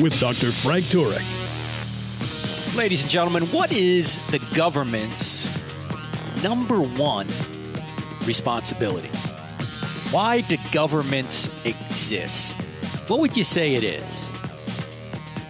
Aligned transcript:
with 0.00 0.18
Dr. 0.20 0.52
Frank 0.52 0.84
Turek. 0.86 1.24
Ladies 2.76 3.02
and 3.02 3.10
gentlemen, 3.10 3.44
what 3.46 3.72
is 3.72 4.18
the 4.30 4.38
government's 4.54 5.46
number 6.42 6.80
one 6.80 7.26
responsibility? 8.26 9.08
Why 10.10 10.42
do 10.42 10.56
governments 10.72 11.48
exist? 11.64 12.54
What 13.08 13.20
would 13.20 13.36
you 13.36 13.44
say 13.44 13.74
it 13.74 13.84
is? 13.84 14.28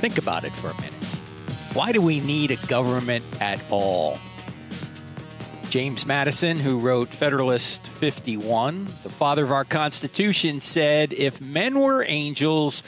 Think 0.01 0.19
about 0.19 0.45
it 0.45 0.53
for 0.53 0.69
a 0.71 0.75
minute. 0.77 0.93
Why 1.73 1.93
do 1.93 2.01
we 2.01 2.21
need 2.21 2.53
a 2.53 2.57
government 2.67 3.25
at 3.41 3.61
all? 3.71 4.19
James 5.69 6.07
Madison, 6.07 6.57
who 6.57 6.79
wrote 6.79 7.09
Federalist 7.09 7.87
51, 7.87 8.85
the 8.85 9.11
father 9.11 9.45
of 9.45 9.53
our 9.53 9.65
Constitution, 9.65 10.61
said 10.61 11.13
if 11.13 11.41
men 11.41 11.81
were 11.81 12.05
angels, 12.05 12.83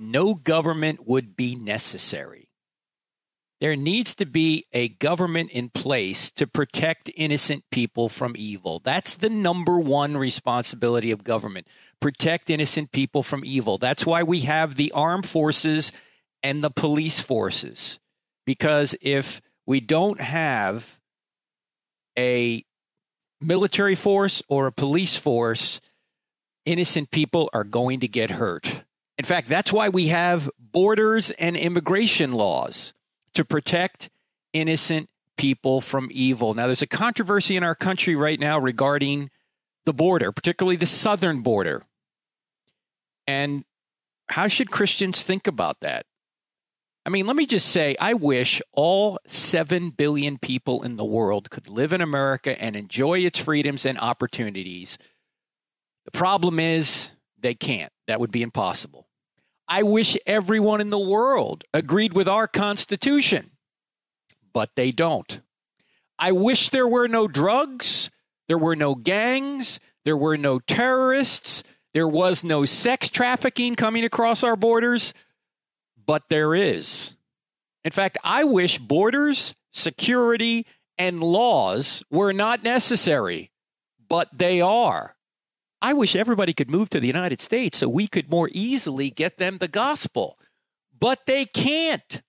no 0.00 0.34
government 0.34 1.06
would 1.06 1.36
be 1.36 1.54
necessary. 1.54 2.48
There 3.60 3.76
needs 3.76 4.14
to 4.14 4.24
be 4.24 4.64
a 4.72 4.88
government 4.88 5.50
in 5.50 5.68
place 5.68 6.30
to 6.32 6.46
protect 6.46 7.10
innocent 7.14 7.64
people 7.70 8.08
from 8.08 8.34
evil. 8.36 8.80
That's 8.82 9.14
the 9.14 9.28
number 9.28 9.78
one 9.78 10.16
responsibility 10.16 11.10
of 11.10 11.24
government 11.24 11.66
protect 12.00 12.48
innocent 12.48 12.90
people 12.90 13.22
from 13.22 13.44
evil. 13.44 13.78
That's 13.78 14.06
why 14.06 14.22
we 14.22 14.40
have 14.40 14.76
the 14.76 14.90
armed 14.92 15.28
forces 15.28 15.92
and 16.42 16.64
the 16.64 16.70
police 16.70 17.20
forces. 17.20 17.98
Because 18.46 18.94
if 19.02 19.42
we 19.66 19.80
don't 19.80 20.20
have 20.20 20.98
a 22.18 22.64
military 23.40 23.94
force 23.94 24.42
or 24.48 24.66
a 24.66 24.72
police 24.72 25.16
force, 25.16 25.80
innocent 26.64 27.10
people 27.10 27.50
are 27.52 27.64
going 27.64 28.00
to 28.00 28.08
get 28.08 28.30
hurt. 28.30 28.82
In 29.20 29.26
fact, 29.26 29.50
that's 29.50 29.70
why 29.70 29.90
we 29.90 30.08
have 30.08 30.48
borders 30.58 31.30
and 31.32 31.54
immigration 31.54 32.32
laws 32.32 32.94
to 33.34 33.44
protect 33.44 34.08
innocent 34.54 35.10
people 35.36 35.82
from 35.82 36.08
evil. 36.10 36.54
Now, 36.54 36.64
there's 36.64 36.80
a 36.80 36.86
controversy 36.86 37.54
in 37.54 37.62
our 37.62 37.74
country 37.74 38.16
right 38.16 38.40
now 38.40 38.58
regarding 38.58 39.28
the 39.84 39.92
border, 39.92 40.32
particularly 40.32 40.76
the 40.76 40.86
southern 40.86 41.42
border. 41.42 41.82
And 43.26 43.66
how 44.30 44.48
should 44.48 44.70
Christians 44.70 45.22
think 45.22 45.46
about 45.46 45.80
that? 45.80 46.06
I 47.04 47.10
mean, 47.10 47.26
let 47.26 47.36
me 47.36 47.44
just 47.44 47.68
say, 47.68 47.96
I 48.00 48.14
wish 48.14 48.62
all 48.72 49.18
7 49.26 49.90
billion 49.90 50.38
people 50.38 50.82
in 50.82 50.96
the 50.96 51.04
world 51.04 51.50
could 51.50 51.68
live 51.68 51.92
in 51.92 52.00
America 52.00 52.58
and 52.58 52.74
enjoy 52.74 53.18
its 53.18 53.38
freedoms 53.38 53.84
and 53.84 53.98
opportunities. 53.98 54.96
The 56.06 56.10
problem 56.10 56.58
is 56.58 57.10
they 57.38 57.54
can't. 57.54 57.92
That 58.06 58.18
would 58.18 58.32
be 58.32 58.40
impossible. 58.40 59.08
I 59.70 59.84
wish 59.84 60.18
everyone 60.26 60.82
in 60.82 60.90
the 60.90 60.98
world 60.98 61.64
agreed 61.72 62.12
with 62.12 62.28
our 62.28 62.46
Constitution, 62.46 63.52
but 64.52 64.70
they 64.76 64.90
don't. 64.90 65.40
I 66.18 66.32
wish 66.32 66.68
there 66.68 66.88
were 66.88 67.08
no 67.08 67.26
drugs, 67.26 68.10
there 68.48 68.58
were 68.58 68.76
no 68.76 68.94
gangs, 68.94 69.80
there 70.04 70.16
were 70.16 70.36
no 70.36 70.58
terrorists, 70.58 71.62
there 71.94 72.08
was 72.08 72.44
no 72.44 72.66
sex 72.66 73.08
trafficking 73.08 73.76
coming 73.76 74.04
across 74.04 74.44
our 74.44 74.56
borders 74.56 75.14
but 76.10 76.28
there 76.28 76.56
is. 76.56 77.14
In 77.84 77.92
fact, 77.92 78.18
I 78.24 78.42
wish 78.42 78.78
borders, 78.78 79.54
security, 79.70 80.66
and 80.98 81.22
laws 81.22 82.02
were 82.10 82.32
not 82.32 82.64
necessary, 82.64 83.52
but 84.08 84.28
they 84.36 84.60
are. 84.60 85.14
I 85.82 85.92
wish 85.92 86.14
everybody 86.14 86.52
could 86.52 86.70
move 86.70 86.90
to 86.90 87.00
the 87.00 87.06
United 87.06 87.40
States 87.40 87.78
so 87.78 87.88
we 87.88 88.06
could 88.06 88.30
more 88.30 88.50
easily 88.52 89.10
get 89.10 89.38
them 89.38 89.58
the 89.58 89.68
gospel, 89.68 90.38
but 90.98 91.20
they 91.26 91.46
can't. 91.46 92.22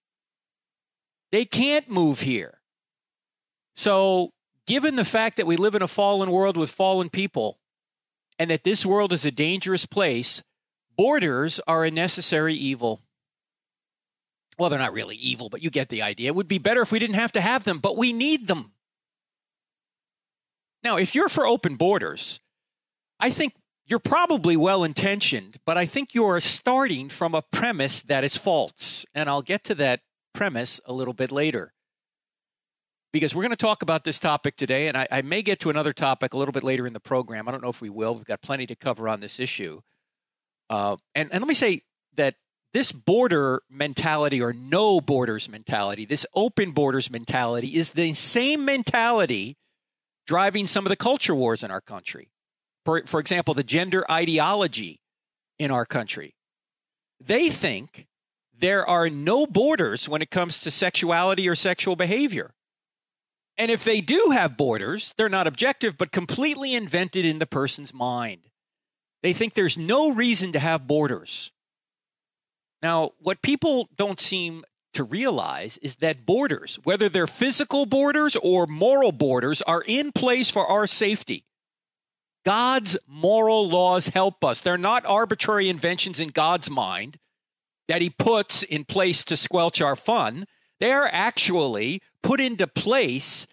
They 1.31 1.45
can't 1.45 1.89
move 1.89 2.22
here. 2.22 2.59
So, 3.75 4.31
given 4.67 4.95
the 4.95 5.06
fact 5.06 5.38
that 5.38 5.47
we 5.47 5.57
live 5.57 5.75
in 5.75 5.81
a 5.81 5.88
fallen 5.88 6.31
world 6.31 6.57
with 6.57 6.69
fallen 6.69 7.09
people 7.09 7.59
and 8.38 8.50
that 8.50 8.63
this 8.63 8.85
world 8.85 9.13
is 9.13 9.25
a 9.25 9.31
dangerous 9.31 9.85
place, 9.85 10.44
borders 10.95 11.59
are 11.68 11.83
a 11.83 11.91
necessary 11.91 12.53
evil 12.53 13.01
well, 14.62 14.69
they're 14.69 14.78
not 14.78 14.94
really 14.94 15.16
evil, 15.16 15.50
but 15.50 15.63
you 15.63 15.72
get 15.72 15.89
the 15.89 16.03
idea. 16.03 16.28
It 16.28 16.35
would 16.35 16.47
be 16.47 16.59
better 16.59 16.83
if 16.83 16.91
we 16.91 17.00
didn't 17.00 17.16
have 17.16 17.31
to 17.31 17.41
have 17.41 17.63
them, 17.63 17.79
but 17.79 17.97
we 17.97 18.13
need 18.13 18.47
them. 18.47 18.73
Now, 20.83 20.97
if 20.97 21.16
you're 21.16 21.29
for 21.29 21.47
open 21.47 21.78
borders, 21.78 22.39
I 23.22 23.30
think 23.30 23.54
you're 23.86 24.00
probably 24.00 24.58
well 24.58 24.84
intentioned, 24.84 25.59
but 25.66 25.78
I 25.78 25.86
think 25.86 26.16
you're 26.16 26.42
starting 26.42 27.08
from 27.08 27.36
a 27.36 27.44
premise 27.44 28.02
that 28.02 28.24
is 28.24 28.36
false. 28.36 29.06
And 29.14 29.30
I'll 29.30 29.44
get 29.44 29.64
to 29.66 29.76
that 29.76 30.02
premise 30.34 30.82
a 30.86 30.94
little 30.94 31.14
bit 31.14 31.31
later. 31.31 31.74
Because 33.14 33.36
we're 33.36 33.44
going 33.44 33.52
to 33.52 33.58
talk 33.58 33.81
about 33.81 34.06
this 34.06 34.18
topic 34.18 34.56
today, 34.56 34.88
and 34.88 34.98
I, 34.98 35.06
I, 35.12 35.22
may 35.22 35.42
get 35.42 35.60
to 35.60 35.70
another 35.70 35.92
topic 35.92 36.34
a 36.34 36.38
little 36.38 36.54
bit 36.54 36.64
later 36.64 36.88
in 36.88 36.94
the 36.94 37.00
program. 37.02 37.48
I 37.48 37.52
don't 37.52 37.62
know 37.62 37.70
if 37.70 37.81
we 37.81 37.90
will. 37.90 38.16
We've 38.16 38.24
got 38.24 38.42
plenty 38.42 38.66
to 38.68 38.76
cover 38.76 39.10
on 39.10 39.20
this 39.20 39.38
issue. 39.38 39.81
Uh, 40.70 40.96
and, 41.14 41.30
and 41.34 41.42
let 41.42 41.48
me 41.50 41.54
say 41.54 41.81
that 42.16 42.36
this 42.74 42.94
border 42.94 43.64
mentality 43.70 44.42
or 44.42 44.54
no 44.54 45.02
borders 45.02 45.50
mentality, 45.50 46.06
this 46.06 46.26
open 46.34 46.72
borders 46.72 47.12
mentality 47.12 47.76
is 47.76 47.90
the 47.90 48.14
same 48.14 48.64
mentality 48.64 49.58
driving 50.26 50.66
some 50.66 50.86
of 50.86 50.90
the 50.90 50.96
culture 50.96 51.36
wars 51.36 51.64
in 51.64 51.72
our 51.72 51.81
country. 51.81 52.31
For, 52.86 53.03
for 53.06 53.19
example, 53.19 53.53
the 53.53 53.64
gender 53.64 54.09
ideology 54.09 55.00
in 55.59 55.72
our 55.72 55.86
country. 55.86 56.36
They 57.19 57.50
think 57.50 58.08
there 58.58 58.88
are 58.88 59.09
no 59.09 59.46
borders 59.46 60.09
when 60.09 60.22
it 60.22 60.31
comes 60.31 60.59
to 60.59 60.72
sexuality 60.72 61.47
or 61.47 61.56
sexual 61.56 61.96
behavior. 61.96 62.53
And 63.58 63.69
if 63.69 63.84
they 63.84 64.02
do 64.02 64.31
have 64.34 64.58
borders, 64.58 65.14
they're 65.18 65.30
not 65.30 65.47
objective, 65.47 65.97
but 65.97 66.12
completely 66.12 66.74
invented 66.74 67.25
in 67.25 67.40
the 67.40 67.46
person's 67.46 67.94
mind. 67.94 68.42
They 69.22 69.34
think 69.34 69.53
there's 69.53 69.78
no 69.78 70.12
reason 70.12 70.52
to 70.53 70.59
have 70.59 70.88
borders. 70.88 71.52
Now, 72.81 73.12
what 73.19 73.44
people 73.44 73.90
don't 73.96 74.19
seem 74.19 74.63
to 74.94 75.03
realize 75.03 75.78
is 75.78 75.98
that 75.98 76.25
borders, 76.25 76.80
whether 76.84 77.08
they're 77.08 77.28
physical 77.28 77.86
borders 77.86 78.36
or 78.42 78.66
moral 78.66 79.12
borders, 79.12 79.62
are 79.62 79.84
in 79.86 80.12
place 80.12 80.50
for 80.50 80.66
our 80.66 80.88
safety. 80.88 81.46
God's 82.46 82.97
moral 83.07 83.69
laws 83.69 84.07
help 84.07 84.44
us. 84.44 84.62
They're 84.62 84.78
not 84.78 85.06
arbitrary 85.06 85.69
inventions 85.69 86.19
in 86.19 86.29
God's 86.29 86.69
mind 86.69 87.18
that 87.88 88.02
He 88.02 88.09
puts 88.09 88.63
in 88.63 88.85
place 88.85 89.24
to 89.25 89.38
squelch 89.38 89.81
our 89.81 89.96
fun. 89.96 90.46
They're 90.80 91.13
actually 91.13 92.01
put 92.24 92.40
into 92.40 92.68
place 92.68 93.47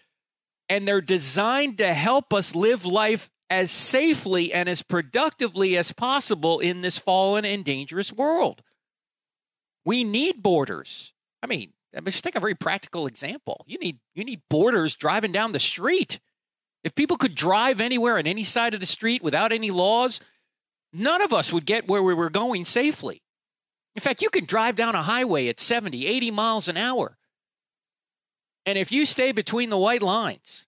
and 0.67 0.87
they're 0.87 1.01
designed 1.01 1.77
to 1.79 1.93
help 1.93 2.33
us 2.33 2.55
live 2.55 2.85
life 2.85 3.29
as 3.49 3.71
safely 3.71 4.53
and 4.53 4.69
as 4.69 4.81
productively 4.81 5.75
as 5.77 5.91
possible 5.91 6.59
in 6.59 6.81
this 6.81 6.97
fallen 6.97 7.45
and 7.45 7.65
dangerous 7.65 8.13
world. 8.13 8.61
We 9.85 10.03
need 10.03 10.43
borders. 10.43 11.13
I 11.41 11.47
mean, 11.47 11.73
just 12.05 12.23
take 12.23 12.35
a 12.35 12.39
very 12.39 12.55
practical 12.55 13.07
example. 13.07 13.65
You 13.67 13.79
need 13.79 13.99
you 14.13 14.23
need 14.23 14.41
borders 14.49 14.95
driving 14.95 15.31
down 15.31 15.51
the 15.51 15.59
street. 15.59 16.19
If 16.83 16.95
people 16.95 17.17
could 17.17 17.35
drive 17.35 17.81
anywhere 17.81 18.17
on 18.17 18.27
any 18.27 18.43
side 18.43 18.73
of 18.73 18.79
the 18.79 18.85
street 18.85 19.21
without 19.21 19.51
any 19.51 19.71
laws, 19.71 20.21
none 20.93 21.21
of 21.21 21.33
us 21.33 21.51
would 21.51 21.65
get 21.65 21.87
where 21.87 22.03
we 22.03 22.13
were 22.13 22.29
going 22.29 22.65
safely. 22.65 23.21
In 23.95 24.01
fact, 24.01 24.21
you 24.21 24.29
can 24.29 24.45
drive 24.45 24.75
down 24.75 24.95
a 24.95 25.01
highway 25.01 25.47
at 25.47 25.59
70, 25.59 26.05
80 26.05 26.31
miles 26.31 26.67
an 26.67 26.77
hour. 26.77 27.17
And 28.65 28.77
if 28.77 28.91
you 28.91 29.05
stay 29.05 29.31
between 29.31 29.69
the 29.69 29.77
white 29.77 30.01
lines 30.01 30.67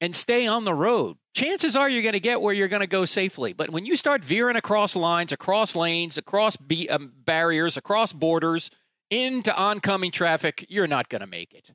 and 0.00 0.16
stay 0.16 0.46
on 0.46 0.64
the 0.64 0.74
road, 0.74 1.16
chances 1.34 1.76
are 1.76 1.88
you're 1.88 2.02
going 2.02 2.12
to 2.12 2.20
get 2.20 2.40
where 2.40 2.54
you're 2.54 2.68
going 2.68 2.80
to 2.80 2.86
go 2.86 3.04
safely. 3.04 3.52
But 3.52 3.70
when 3.70 3.84
you 3.84 3.96
start 3.96 4.24
veering 4.24 4.56
across 4.56 4.96
lines, 4.96 5.32
across 5.32 5.76
lanes, 5.76 6.16
across 6.16 6.56
be- 6.56 6.88
um, 6.88 7.12
barriers, 7.24 7.76
across 7.76 8.12
borders, 8.12 8.70
into 9.10 9.54
oncoming 9.54 10.10
traffic, 10.10 10.64
you're 10.70 10.86
not 10.86 11.10
going 11.10 11.20
to 11.20 11.26
make 11.26 11.52
it. 11.52 11.70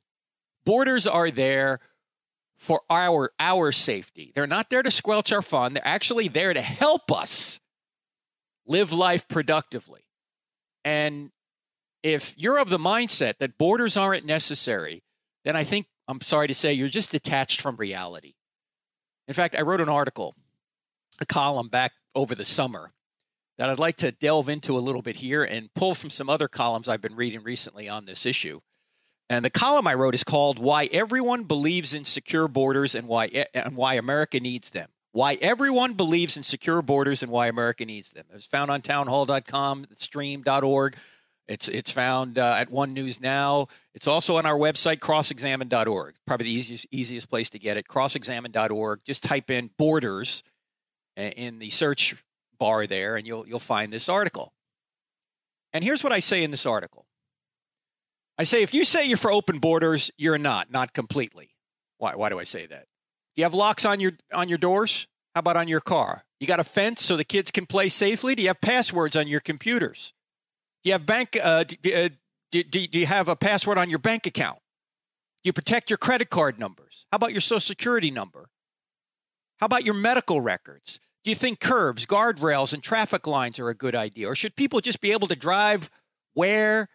Borders 0.64 1.06
are 1.06 1.30
there 1.30 1.78
for 2.58 2.82
our 2.90 3.30
our 3.38 3.72
safety. 3.72 4.32
They're 4.34 4.46
not 4.46 4.68
there 4.68 4.82
to 4.82 4.90
squelch 4.90 5.32
our 5.32 5.42
fun. 5.42 5.74
They're 5.74 5.86
actually 5.86 6.28
there 6.28 6.52
to 6.52 6.60
help 6.60 7.10
us 7.10 7.60
live 8.66 8.92
life 8.92 9.26
productively. 9.28 10.02
And 10.84 11.30
if 12.02 12.34
you're 12.36 12.58
of 12.58 12.68
the 12.68 12.78
mindset 12.78 13.38
that 13.38 13.58
borders 13.58 13.96
aren't 13.96 14.26
necessary, 14.26 15.02
then 15.44 15.56
I 15.56 15.64
think, 15.64 15.86
I'm 16.06 16.20
sorry 16.20 16.48
to 16.48 16.54
say, 16.54 16.72
you're 16.72 16.88
just 16.88 17.10
detached 17.10 17.60
from 17.60 17.76
reality. 17.76 18.34
In 19.26 19.34
fact, 19.34 19.54
I 19.56 19.62
wrote 19.62 19.80
an 19.80 19.88
article, 19.88 20.34
a 21.20 21.26
column 21.26 21.68
back 21.68 21.92
over 22.14 22.34
the 22.34 22.44
summer 22.44 22.92
that 23.58 23.68
I'd 23.68 23.78
like 23.78 23.96
to 23.98 24.12
delve 24.12 24.48
into 24.48 24.76
a 24.76 24.80
little 24.80 25.02
bit 25.02 25.16
here 25.16 25.42
and 25.42 25.72
pull 25.74 25.94
from 25.94 26.10
some 26.10 26.30
other 26.30 26.48
columns 26.48 26.88
I've 26.88 27.02
been 27.02 27.16
reading 27.16 27.42
recently 27.42 27.88
on 27.88 28.04
this 28.04 28.24
issue. 28.24 28.60
And 29.30 29.44
the 29.44 29.50
column 29.50 29.86
I 29.86 29.94
wrote 29.94 30.14
is 30.14 30.24
called 30.24 30.58
Why 30.58 30.86
Everyone 30.86 31.44
Believes 31.44 31.92
in 31.92 32.04
Secure 32.04 32.48
Borders 32.48 32.94
and 32.94 33.06
Why 33.06 33.46
and 33.52 33.76
Why 33.76 33.94
America 33.94 34.40
Needs 34.40 34.70
Them. 34.70 34.88
Why 35.12 35.34
Everyone 35.40 35.94
Believes 35.94 36.36
in 36.36 36.42
Secure 36.42 36.80
Borders 36.80 37.22
and 37.22 37.30
Why 37.30 37.48
America 37.48 37.84
Needs 37.84 38.10
Them. 38.10 38.24
It 38.30 38.34
was 38.34 38.46
found 38.46 38.70
on 38.70 38.80
townhall.com, 38.80 39.86
stream.org. 39.96 40.96
It's 41.46 41.68
it's 41.68 41.90
found 41.90 42.38
uh, 42.38 42.56
at 42.58 42.70
One 42.70 42.92
News 42.92 43.20
Now. 43.20 43.68
It's 43.94 44.06
also 44.06 44.36
on 44.36 44.46
our 44.46 44.56
website, 44.56 44.98
crossexamined.org. 44.98 46.14
Probably 46.26 46.44
the 46.44 46.52
easiest 46.52 46.86
easiest 46.90 47.28
place 47.28 47.50
to 47.50 47.58
get 47.58 47.76
it. 47.76 47.86
Crossexamined.org. 47.88 49.00
Just 49.04 49.24
type 49.24 49.50
in 49.50 49.70
borders 49.78 50.42
in 51.16 51.58
the 51.58 51.70
search 51.70 52.14
bar 52.58 52.86
there, 52.86 53.16
and 53.16 53.26
you'll 53.26 53.46
you'll 53.46 53.58
find 53.58 53.92
this 53.92 54.08
article. 54.08 54.52
And 55.72 55.82
here's 55.84 56.04
what 56.04 56.12
I 56.12 56.20
say 56.20 56.42
in 56.42 56.50
this 56.50 56.66
article. 56.66 57.06
I 58.38 58.44
say 58.44 58.62
if 58.62 58.72
you 58.72 58.84
say 58.84 59.04
you're 59.04 59.16
for 59.16 59.32
open 59.32 59.58
borders, 59.58 60.10
you're 60.16 60.38
not, 60.38 60.70
not 60.70 60.92
completely. 60.92 61.50
Why 61.98 62.14
why 62.14 62.28
do 62.28 62.38
I 62.38 62.44
say 62.44 62.66
that? 62.66 62.86
Do 63.34 63.40
you 63.40 63.44
have 63.44 63.54
locks 63.54 63.84
on 63.84 64.00
your 64.00 64.12
on 64.32 64.48
your 64.48 64.58
doors? 64.58 65.08
How 65.34 65.40
about 65.40 65.56
on 65.56 65.68
your 65.68 65.80
car? 65.80 66.24
You 66.40 66.46
got 66.46 66.60
a 66.60 66.64
fence 66.64 67.02
so 67.02 67.16
the 67.16 67.24
kids 67.24 67.50
can 67.50 67.66
play 67.66 67.88
safely? 67.88 68.34
Do 68.34 68.42
you 68.42 68.48
have 68.48 68.60
passwords 68.60 69.16
on 69.16 69.26
your 69.26 69.40
computers? 69.40 70.12
Do 70.84 70.90
you 70.90 70.92
have 70.92 71.04
bank 71.04 71.36
uh, 71.42 71.64
do, 71.64 71.76
uh, 71.92 72.08
do, 72.52 72.62
do, 72.62 72.86
do 72.86 72.98
you 72.98 73.06
have 73.06 73.28
a 73.28 73.36
password 73.36 73.78
on 73.78 73.90
your 73.90 73.98
bank 73.98 74.26
account? 74.26 74.58
Do 75.42 75.48
you 75.48 75.52
protect 75.52 75.90
your 75.90 75.98
credit 75.98 76.30
card 76.30 76.58
numbers? 76.58 77.06
How 77.10 77.16
about 77.16 77.32
your 77.32 77.40
social 77.40 77.60
security 77.60 78.10
number? 78.10 78.48
How 79.58 79.66
about 79.66 79.84
your 79.84 79.94
medical 79.94 80.40
records? 80.40 81.00
Do 81.24 81.30
you 81.30 81.36
think 81.36 81.58
curbs, 81.60 82.06
guardrails, 82.06 82.72
and 82.72 82.82
traffic 82.82 83.26
lines 83.26 83.58
are 83.58 83.68
a 83.68 83.74
good 83.74 83.94
idea? 83.94 84.28
Or 84.28 84.34
should 84.36 84.54
people 84.54 84.80
just 84.80 85.00
be 85.00 85.12
able 85.12 85.28
to 85.28 85.36
drive 85.36 85.90
where 86.34 86.88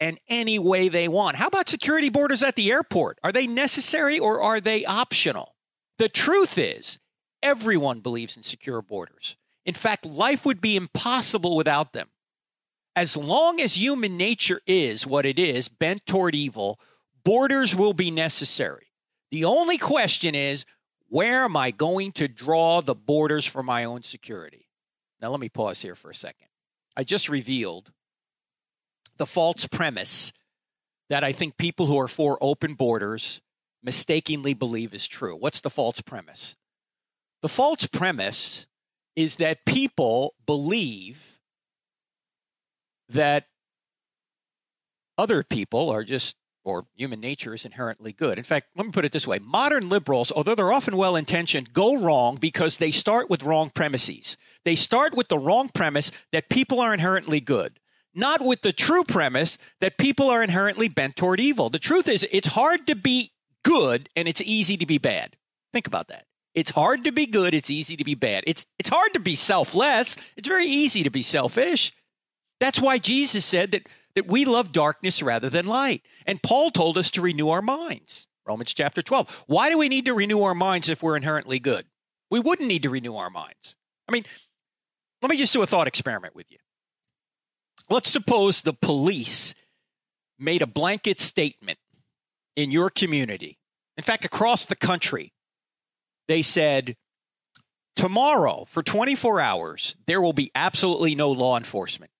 and 0.00 0.18
any 0.28 0.58
way 0.58 0.88
they 0.88 1.08
want? 1.08 1.36
How 1.36 1.46
about 1.46 1.68
security 1.68 2.08
borders 2.08 2.42
at 2.42 2.56
the 2.56 2.70
airport? 2.70 3.18
Are 3.22 3.32
they 3.32 3.46
necessary 3.46 4.18
or 4.18 4.40
are 4.40 4.60
they 4.60 4.84
optional? 4.84 5.54
The 5.98 6.08
truth 6.08 6.58
is, 6.58 6.98
everyone 7.42 8.00
believes 8.00 8.36
in 8.36 8.42
secure 8.42 8.82
borders. 8.82 9.36
In 9.64 9.74
fact, 9.74 10.06
life 10.06 10.44
would 10.44 10.60
be 10.60 10.76
impossible 10.76 11.56
without 11.56 11.92
them. 11.92 12.08
As 12.94 13.16
long 13.16 13.60
as 13.60 13.76
human 13.76 14.16
nature 14.16 14.60
is 14.66 15.06
what 15.06 15.26
it 15.26 15.38
is, 15.38 15.68
bent 15.68 16.06
toward 16.06 16.34
evil, 16.34 16.80
borders 17.24 17.74
will 17.74 17.92
be 17.92 18.10
necessary. 18.10 18.86
The 19.30 19.44
only 19.44 19.76
question 19.76 20.34
is 20.34 20.64
where 21.08 21.44
am 21.44 21.56
I 21.56 21.70
going 21.70 22.12
to 22.12 22.28
draw 22.28 22.80
the 22.80 22.94
borders 22.94 23.44
for 23.44 23.62
my 23.62 23.84
own 23.84 24.02
security? 24.02 24.68
Now, 25.20 25.30
let 25.30 25.40
me 25.40 25.48
pause 25.48 25.80
here 25.80 25.94
for 25.94 26.10
a 26.10 26.14
second. 26.14 26.48
I 26.96 27.04
just 27.04 27.28
revealed 27.28 27.92
the 29.18 29.26
false 29.26 29.66
premise 29.66 30.32
that 31.08 31.24
I 31.24 31.32
think 31.32 31.56
people 31.56 31.86
who 31.86 31.98
are 31.98 32.08
for 32.08 32.38
open 32.40 32.74
borders 32.74 33.40
mistakenly 33.82 34.54
believe 34.54 34.92
is 34.92 35.06
true. 35.06 35.36
What's 35.36 35.60
the 35.60 35.70
false 35.70 36.00
premise? 36.00 36.56
The 37.42 37.48
false 37.48 37.86
premise 37.86 38.66
is 39.14 39.36
that 39.36 39.64
people 39.64 40.34
believe 40.46 41.40
that 43.08 43.46
other 45.16 45.42
people 45.42 45.90
are 45.90 46.04
just 46.04 46.36
or 46.66 46.84
human 46.96 47.20
nature 47.20 47.54
is 47.54 47.64
inherently 47.64 48.12
good. 48.12 48.38
In 48.38 48.44
fact, 48.44 48.66
let 48.76 48.84
me 48.84 48.92
put 48.92 49.04
it 49.04 49.12
this 49.12 49.26
way 49.26 49.38
modern 49.38 49.88
liberals, 49.88 50.32
although 50.32 50.54
they're 50.54 50.72
often 50.72 50.96
well 50.96 51.16
intentioned, 51.16 51.72
go 51.72 51.96
wrong 51.96 52.36
because 52.36 52.78
they 52.78 52.90
start 52.90 53.30
with 53.30 53.44
wrong 53.44 53.70
premises. 53.70 54.36
They 54.64 54.74
start 54.74 55.14
with 55.14 55.28
the 55.28 55.38
wrong 55.38 55.70
premise 55.72 56.10
that 56.32 56.50
people 56.50 56.80
are 56.80 56.92
inherently 56.92 57.40
good, 57.40 57.78
not 58.16 58.40
with 58.40 58.62
the 58.62 58.72
true 58.72 59.04
premise 59.04 59.58
that 59.80 59.98
people 59.98 60.30
are 60.30 60.42
inherently 60.42 60.88
bent 60.88 61.16
toward 61.16 61.40
evil. 61.40 61.70
The 61.70 61.78
truth 61.78 62.08
is, 62.08 62.26
it's 62.32 62.48
hard 62.48 62.86
to 62.86 62.94
be 62.94 63.32
good 63.64 64.08
and 64.16 64.26
it's 64.26 64.40
easy 64.40 64.76
to 64.76 64.86
be 64.86 64.98
bad. 64.98 65.36
Think 65.72 65.86
about 65.86 66.08
that. 66.08 66.24
It's 66.54 66.70
hard 66.70 67.04
to 67.04 67.12
be 67.12 67.26
good, 67.26 67.52
it's 67.52 67.68
easy 67.68 67.96
to 67.96 68.04
be 68.04 68.14
bad. 68.14 68.44
It's, 68.46 68.66
it's 68.78 68.88
hard 68.88 69.12
to 69.12 69.20
be 69.20 69.36
selfless, 69.36 70.16
it's 70.36 70.48
very 70.48 70.66
easy 70.66 71.02
to 71.02 71.10
be 71.10 71.22
selfish. 71.22 71.92
That's 72.58 72.80
why 72.80 72.96
Jesus 72.96 73.44
said 73.44 73.72
that 73.72 73.86
that 74.16 74.26
we 74.26 74.44
love 74.44 74.72
darkness 74.72 75.22
rather 75.22 75.48
than 75.48 75.66
light. 75.66 76.02
And 76.26 76.42
Paul 76.42 76.72
told 76.72 76.98
us 76.98 77.10
to 77.12 77.20
renew 77.20 77.50
our 77.50 77.62
minds. 77.62 78.26
Romans 78.46 78.74
chapter 78.74 79.02
12. 79.02 79.44
Why 79.46 79.70
do 79.70 79.78
we 79.78 79.88
need 79.88 80.06
to 80.06 80.14
renew 80.14 80.42
our 80.42 80.54
minds 80.54 80.88
if 80.88 81.02
we're 81.02 81.16
inherently 81.16 81.58
good? 81.58 81.84
We 82.30 82.40
wouldn't 82.40 82.68
need 82.68 82.82
to 82.82 82.90
renew 82.90 83.16
our 83.16 83.30
minds. 83.30 83.76
I 84.08 84.12
mean, 84.12 84.24
let 85.22 85.30
me 85.30 85.36
just 85.36 85.52
do 85.52 85.62
a 85.62 85.66
thought 85.66 85.86
experiment 85.86 86.34
with 86.34 86.50
you. 86.50 86.58
Let's 87.88 88.10
suppose 88.10 88.62
the 88.62 88.72
police 88.72 89.54
made 90.38 90.62
a 90.62 90.66
blanket 90.66 91.20
statement 91.20 91.78
in 92.56 92.70
your 92.70 92.90
community, 92.90 93.58
in 93.96 94.02
fact, 94.02 94.24
across 94.24 94.66
the 94.66 94.76
country. 94.76 95.32
They 96.28 96.42
said, 96.42 96.96
tomorrow 97.94 98.64
for 98.68 98.82
24 98.82 99.40
hours, 99.40 99.96
there 100.06 100.20
will 100.20 100.32
be 100.32 100.50
absolutely 100.54 101.14
no 101.14 101.30
law 101.30 101.56
enforcement. 101.56 102.10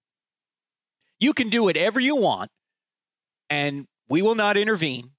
You 1.19 1.33
can 1.33 1.49
do 1.49 1.65
whatever 1.65 1.99
you 1.99 2.17
want, 2.17 2.51
and 3.51 3.87
we 4.09 4.23
will 4.23 4.35
not 4.35 4.57
intervene, 4.57 5.11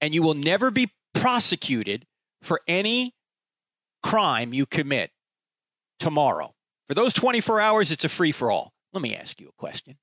and 0.00 0.14
you 0.14 0.22
will 0.22 0.34
never 0.34 0.70
be 0.70 0.92
prosecuted 1.14 2.06
for 2.42 2.60
any 2.66 3.14
crime 4.02 4.52
you 4.52 4.66
commit 4.66 5.10
tomorrow. 5.98 6.54
For 6.88 6.94
those 6.94 7.12
24 7.12 7.60
hours, 7.60 7.92
it's 7.92 8.04
a 8.04 8.08
free 8.08 8.32
for 8.32 8.50
all. 8.50 8.72
Let 8.92 9.02
me 9.02 9.14
ask 9.14 9.40
you 9.40 9.48
a 9.48 9.60
question. 9.60 9.98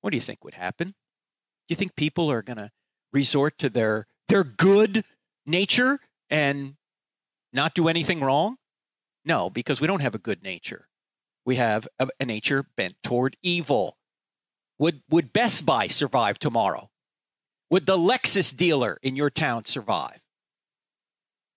What 0.00 0.10
do 0.10 0.16
you 0.16 0.20
think 0.20 0.44
would 0.44 0.54
happen? 0.54 0.88
Do 0.88 1.72
you 1.72 1.76
think 1.76 1.96
people 1.96 2.30
are 2.30 2.42
going 2.42 2.58
to 2.58 2.70
resort 3.12 3.58
to 3.58 3.70
their 3.70 4.06
their 4.28 4.44
good 4.44 5.04
nature 5.46 6.00
and 6.30 6.76
not 7.52 7.74
do 7.74 7.88
anything 7.88 8.20
wrong? 8.20 8.56
No, 9.24 9.48
because 9.48 9.80
we 9.80 9.86
don't 9.86 10.02
have 10.02 10.14
a 10.14 10.18
good 10.18 10.42
nature. 10.42 10.88
We 11.44 11.56
have 11.56 11.86
a, 11.98 12.08
a 12.20 12.24
nature 12.24 12.66
bent 12.76 12.96
toward 13.02 13.36
evil. 13.42 13.96
Would, 14.78 15.02
would 15.08 15.32
Best 15.32 15.64
Buy 15.64 15.86
survive 15.86 16.38
tomorrow? 16.38 16.90
Would 17.70 17.86
the 17.86 17.98
Lexus 17.98 18.54
dealer 18.54 18.98
in 19.02 19.16
your 19.16 19.30
town 19.30 19.64
survive? 19.64 20.20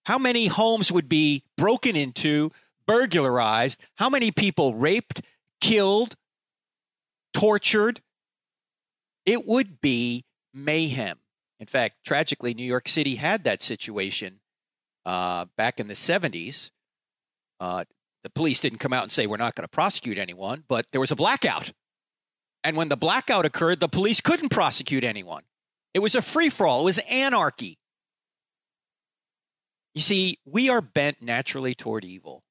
How 0.06 0.18
many 0.18 0.48
homes 0.48 0.92
would 0.92 1.10
be 1.10 1.44
broken 1.58 1.96
into, 1.96 2.52
burglarized? 2.86 3.80
How 3.96 4.10
many 4.10 4.32
people 4.32 4.76
raped, 4.76 5.22
killed, 5.60 6.16
tortured? 7.40 8.02
It 9.26 9.46
would 9.46 9.82
be 9.82 10.26
mayhem. 10.54 11.20
In 11.60 11.68
fact, 11.68 11.98
tragically, 12.06 12.54
New 12.54 12.66
York 12.66 12.88
City 12.88 13.16
had 13.16 13.44
that 13.44 13.64
situation 13.64 14.40
uh, 15.06 15.46
back 15.58 15.80
in 15.80 15.88
the 15.88 15.96
70s. 15.96 16.72
Uh, 17.60 17.86
the 18.24 18.30
police 18.30 18.60
didn't 18.60 18.80
come 18.80 18.94
out 18.94 19.04
and 19.04 19.12
say, 19.12 19.26
we're 19.26 19.38
not 19.38 19.56
going 19.56 19.64
to 19.64 19.70
prosecute 19.70 20.18
anyone, 20.18 20.64
but 20.68 20.86
there 20.92 21.02
was 21.02 21.12
a 21.12 21.16
blackout 21.16 21.72
and 22.68 22.76
when 22.76 22.90
the 22.90 22.98
blackout 22.98 23.46
occurred, 23.46 23.80
the 23.80 23.88
police 23.88 24.20
couldn't 24.20 24.50
prosecute 24.50 25.06
anyone. 25.06 25.44
It 25.94 26.00
was 26.00 26.16
a 26.16 26.22
free 26.22 26.50
for 26.50 26.68
all, 26.68 26.82
it 26.82 26.84
was 26.84 27.00
anarchy. 27.10 27.80
You 29.96 30.02
see, 30.02 30.40
we 30.46 30.68
are 30.68 30.82
bent 30.82 31.22
naturally 31.22 31.74
toward 31.74 32.04
evil. 32.04 32.44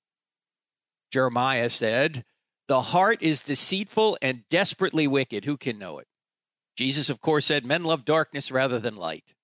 Jeremiah 1.12 1.68
said, 1.68 2.24
The 2.68 2.80
heart 2.80 3.22
is 3.22 3.40
deceitful 3.40 4.18
and 4.20 4.42
desperately 4.50 5.06
wicked. 5.06 5.44
Who 5.44 5.56
can 5.56 5.78
know 5.78 5.98
it? 5.98 6.06
Jesus, 6.76 7.08
of 7.08 7.20
course, 7.20 7.46
said, 7.46 7.64
Men 7.64 7.82
love 7.82 8.04
darkness 8.04 8.50
rather 8.50 8.78
than 8.78 8.96
light. 8.96 9.34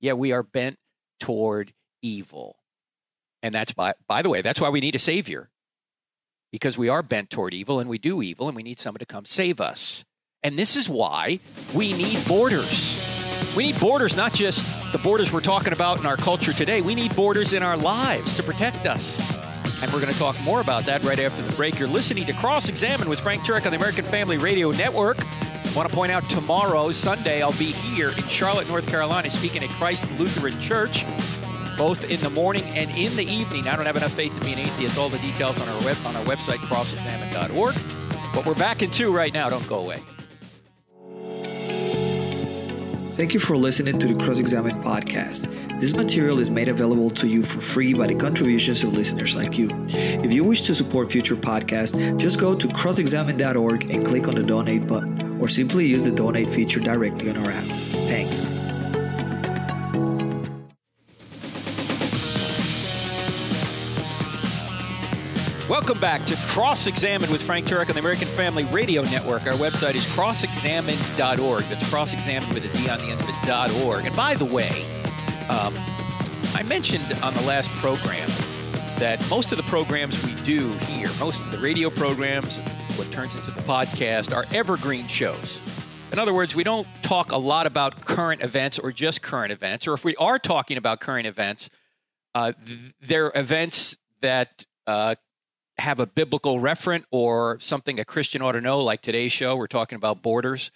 Yet 0.00 0.18
we 0.18 0.32
are 0.32 0.42
bent 0.42 0.78
toward 1.20 1.72
evil. 2.02 2.56
And 3.42 3.54
that's 3.54 3.72
by, 3.72 3.94
by 4.06 4.22
the 4.22 4.28
way, 4.28 4.42
that's 4.42 4.60
why 4.60 4.70
we 4.70 4.80
need 4.80 4.94
a 4.94 5.00
Savior 5.00 5.50
because 6.50 6.78
we 6.78 6.88
are 6.88 7.02
bent 7.02 7.30
toward 7.30 7.54
evil 7.54 7.78
and 7.80 7.90
we 7.90 7.98
do 7.98 8.22
evil 8.22 8.48
and 8.48 8.56
we 8.56 8.62
need 8.62 8.78
someone 8.78 9.00
to 9.00 9.06
come 9.06 9.24
save 9.24 9.60
us. 9.60 10.04
And 10.42 10.58
this 10.58 10.76
is 10.76 10.88
why 10.88 11.40
we 11.74 11.92
need 11.92 12.26
borders. 12.26 13.04
We 13.56 13.64
need 13.64 13.80
borders, 13.80 14.16
not 14.16 14.32
just 14.32 14.92
the 14.92 14.98
borders 14.98 15.32
we're 15.32 15.40
talking 15.40 15.72
about 15.72 15.98
in 16.00 16.06
our 16.06 16.16
culture 16.16 16.52
today. 16.52 16.80
We 16.80 16.94
need 16.94 17.14
borders 17.14 17.52
in 17.52 17.62
our 17.62 17.76
lives 17.76 18.36
to 18.36 18.42
protect 18.42 18.86
us. 18.86 19.47
And 19.80 19.92
we're 19.92 20.00
going 20.00 20.12
to 20.12 20.18
talk 20.18 20.40
more 20.42 20.60
about 20.60 20.84
that 20.86 21.02
right 21.04 21.18
after 21.18 21.42
the 21.42 21.54
break. 21.54 21.78
You're 21.78 21.88
listening 21.88 22.24
to 22.26 22.32
Cross 22.32 22.68
Examine 22.68 23.08
with 23.08 23.20
Frank 23.20 23.42
Turek 23.42 23.64
on 23.64 23.70
the 23.70 23.76
American 23.76 24.04
Family 24.04 24.36
Radio 24.36 24.70
Network. 24.72 25.18
I 25.20 25.72
want 25.76 25.88
to 25.88 25.94
point 25.94 26.10
out 26.10 26.28
tomorrow, 26.28 26.90
Sunday, 26.92 27.42
I'll 27.42 27.52
be 27.52 27.72
here 27.72 28.08
in 28.10 28.24
Charlotte, 28.24 28.68
North 28.68 28.88
Carolina, 28.88 29.30
speaking 29.30 29.62
at 29.62 29.70
Christ 29.70 30.10
Lutheran 30.18 30.58
Church 30.60 31.04
both 31.78 32.10
in 32.10 32.20
the 32.20 32.30
morning 32.30 32.64
and 32.76 32.90
in 32.90 33.14
the 33.16 33.24
evening. 33.24 33.68
I 33.68 33.76
don't 33.76 33.86
have 33.86 33.96
enough 33.96 34.12
faith 34.12 34.34
to 34.34 34.44
be 34.44 34.52
an 34.52 34.58
atheist. 34.58 34.98
All 34.98 35.08
the 35.08 35.18
details 35.18 35.60
on 35.62 35.68
our 35.68 35.80
web 35.82 35.96
on 36.04 36.16
our 36.16 36.24
website, 36.24 36.58
crossexamined.org. 36.58 37.74
But 38.34 38.44
we're 38.44 38.54
back 38.54 38.82
in 38.82 38.90
two 38.90 39.14
right 39.14 39.32
now. 39.32 39.48
Don't 39.48 39.66
go 39.68 39.78
away. 39.78 39.98
Thank 43.18 43.34
you 43.34 43.40
for 43.40 43.56
listening 43.56 43.98
to 43.98 44.06
the 44.06 44.14
Cross 44.14 44.38
Examine 44.38 44.80
podcast. 44.80 45.80
This 45.80 45.92
material 45.92 46.38
is 46.38 46.50
made 46.50 46.68
available 46.68 47.10
to 47.10 47.26
you 47.26 47.42
for 47.42 47.60
free 47.60 47.92
by 47.92 48.06
the 48.06 48.14
contributions 48.14 48.84
of 48.84 48.92
listeners 48.92 49.34
like 49.34 49.58
you. 49.58 49.68
If 49.88 50.32
you 50.32 50.44
wish 50.44 50.62
to 50.62 50.74
support 50.74 51.10
future 51.10 51.34
podcasts, 51.34 52.16
just 52.16 52.38
go 52.38 52.54
to 52.54 52.68
crossexamined.org 52.68 53.90
and 53.90 54.06
click 54.06 54.28
on 54.28 54.36
the 54.36 54.44
donate 54.44 54.86
button, 54.86 55.40
or 55.40 55.48
simply 55.48 55.84
use 55.84 56.04
the 56.04 56.12
donate 56.12 56.48
feature 56.48 56.78
directly 56.78 57.28
on 57.28 57.38
our 57.38 57.50
app. 57.50 57.66
Thanks. 58.06 58.46
Welcome 65.68 66.00
back 66.00 66.24
to 66.24 66.36
Cross 66.46 66.86
Examine 66.86 67.30
with 67.30 67.42
Frank 67.42 67.66
Turek 67.66 67.90
on 67.90 67.92
the 67.92 68.00
American 68.00 68.26
Family 68.26 68.64
Radio 68.72 69.02
Network. 69.02 69.46
Our 69.46 69.52
website 69.52 69.96
is 69.96 70.06
crossexamined.org. 70.06 71.64
That's 71.64 71.90
crossexamine 71.90 72.54
with 72.54 72.64
a 72.64 72.78
D 72.78 72.88
on 72.88 72.98
the 73.00 73.04
end 73.04 73.20
of 73.20 73.28
it, 73.28 73.84
.org. 73.84 74.06
And 74.06 74.16
by 74.16 74.32
the 74.32 74.46
way, 74.46 74.86
um, 75.50 75.74
I 76.54 76.64
mentioned 76.66 77.04
on 77.22 77.34
the 77.34 77.42
last 77.42 77.68
program 77.82 78.26
that 78.98 79.22
most 79.28 79.52
of 79.52 79.58
the 79.58 79.64
programs 79.64 80.24
we 80.24 80.34
do 80.46 80.70
here, 80.86 81.10
most 81.20 81.38
of 81.38 81.52
the 81.52 81.58
radio 81.58 81.90
programs, 81.90 82.60
what 82.96 83.12
turns 83.12 83.34
into 83.34 83.50
the 83.50 83.60
podcast, 83.60 84.34
are 84.34 84.46
evergreen 84.56 85.06
shows. 85.06 85.60
In 86.12 86.18
other 86.18 86.32
words, 86.32 86.54
we 86.54 86.64
don't 86.64 86.86
talk 87.02 87.30
a 87.30 87.36
lot 87.36 87.66
about 87.66 88.06
current 88.06 88.42
events 88.42 88.78
or 88.78 88.90
just 88.90 89.20
current 89.20 89.52
events, 89.52 89.86
or 89.86 89.92
if 89.92 90.02
we 90.02 90.16
are 90.16 90.38
talking 90.38 90.78
about 90.78 91.00
current 91.00 91.26
events, 91.26 91.68
uh, 92.34 92.52
they're 93.02 93.30
events 93.34 93.98
that 94.22 94.64
uh, 94.86 95.14
have 95.78 96.00
a 96.00 96.06
biblical 96.06 96.58
referent 96.58 97.04
or 97.10 97.58
something 97.60 98.00
a 98.00 98.04
Christian 98.04 98.42
ought 98.42 98.52
to 98.52 98.60
know, 98.60 98.80
like 98.80 99.02
today's 99.02 99.32
show, 99.32 99.56
we're 99.56 99.66
talking 99.66 99.96
about 99.96 100.22
borders. 100.22 100.70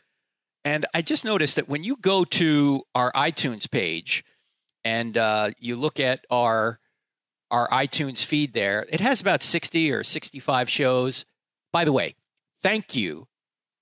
And 0.65 0.87
I 0.95 1.03
just 1.03 1.25
noticed 1.25 1.57
that 1.57 1.69
when 1.69 1.83
you 1.83 1.97
go 1.97 2.25
to 2.25 2.83
our 2.95 3.13
iTunes 3.13 3.71
page 3.71 4.25
and 4.85 5.17
uh, 5.19 5.51
you 5.59 5.77
look 5.77 5.99
at 6.01 6.25
our 6.31 6.79
our 7.51 7.69
iTunes 7.69 8.25
feed 8.25 8.55
there, 8.55 8.87
it 8.89 9.01
has 9.01 9.21
about 9.21 9.43
60 9.43 9.93
or 9.93 10.03
65 10.03 10.71
shows. 10.71 11.27
By 11.71 11.85
the 11.85 11.93
way, 11.93 12.15
thank 12.63 12.95
you 12.95 13.29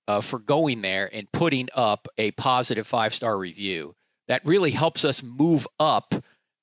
uh, 0.09 0.19
for 0.19 0.39
going 0.39 0.81
there 0.81 1.09
and 1.13 1.31
putting 1.31 1.69
up 1.73 2.09
a 2.17 2.31
positive 2.31 2.85
five 2.85 3.15
star 3.15 3.37
review. 3.37 3.95
That 4.27 4.45
really 4.45 4.71
helps 4.71 5.05
us 5.05 5.23
move 5.23 5.67
up 5.79 6.13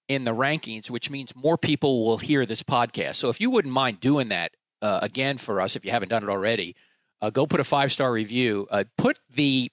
in 0.08 0.24
the 0.24 0.34
rankings, 0.34 0.90
which 0.90 1.10
means 1.10 1.36
more 1.36 1.58
people 1.58 2.04
will 2.04 2.18
hear 2.18 2.46
this 2.46 2.62
podcast. 2.62 3.16
So 3.16 3.28
if 3.28 3.40
you 3.40 3.50
wouldn't 3.50 3.72
mind 3.72 4.00
doing 4.00 4.28
that 4.28 4.52
uh, 4.80 5.00
again 5.02 5.38
for 5.38 5.60
us, 5.60 5.76
if 5.76 5.84
you 5.84 5.90
haven't 5.90 6.08
done 6.08 6.22
it 6.22 6.30
already, 6.30 6.74
uh, 7.20 7.30
go 7.30 7.46
put 7.46 7.60
a 7.60 7.64
five 7.64 7.92
star 7.92 8.12
review. 8.12 8.66
Uh, 8.70 8.84
put 8.96 9.18
the 9.34 9.70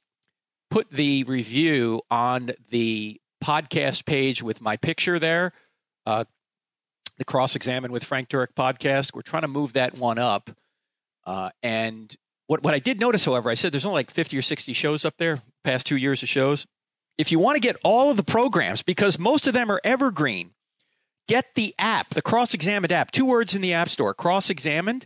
put 0.70 0.92
the 0.92 1.24
review 1.24 2.01
on 2.10 2.51
the 2.70 3.20
podcast 3.44 4.06
page 4.06 4.44
with 4.44 4.62
my 4.62 4.77
picture 4.77 5.20
there. 5.20 5.54
Uh, 6.06 6.25
the 7.18 7.25
Cross 7.25 7.56
Examine 7.56 7.92
with 7.92 8.04
Frank 8.04 8.30
Turek 8.30 8.54
podcast. 8.58 9.13
We're 9.13 9.22
trying 9.22 9.44
to 9.44 9.48
move 9.48 9.74
that 9.74 9.98
one 9.98 10.18
up. 10.20 10.50
Uh, 11.25 11.50
and 11.63 12.15
what 12.48 12.63
what 12.63 12.74
I 12.74 12.80
did 12.80 13.00
notice, 13.00 13.25
however, 13.25 13.50
I 13.50 13.54
said 13.54 13.72
there's 13.72 13.86
only 13.86 14.00
like 14.00 14.12
50 14.12 14.38
or 14.38 14.42
60 14.42 14.74
shows 14.74 15.06
up 15.06 15.15
there, 15.18 15.42
past 15.63 15.86
two 15.86 15.98
years 15.98 16.24
of 16.24 16.30
shows. 16.30 16.65
If 17.17 17.31
you 17.31 17.39
want 17.39 17.55
to 17.55 17.62
get 17.62 17.77
all 17.84 18.12
of 18.12 18.17
the 18.17 18.24
programs, 18.24 18.81
because 18.81 19.17
most 19.17 19.48
of 19.48 19.53
them 19.53 19.72
are 19.72 19.81
evergreen, 19.84 20.51
get 21.27 21.55
the 21.55 21.74
app, 21.79 22.13
the 22.13 22.22
Cross 22.22 22.53
Examined 22.53 22.91
app, 22.91 23.12
two 23.12 23.25
words 23.25 23.55
in 23.55 23.62
the 23.62 23.74
App 23.74 23.89
Store, 23.89 24.13
Cross 24.13 24.50
Examined, 24.50 25.05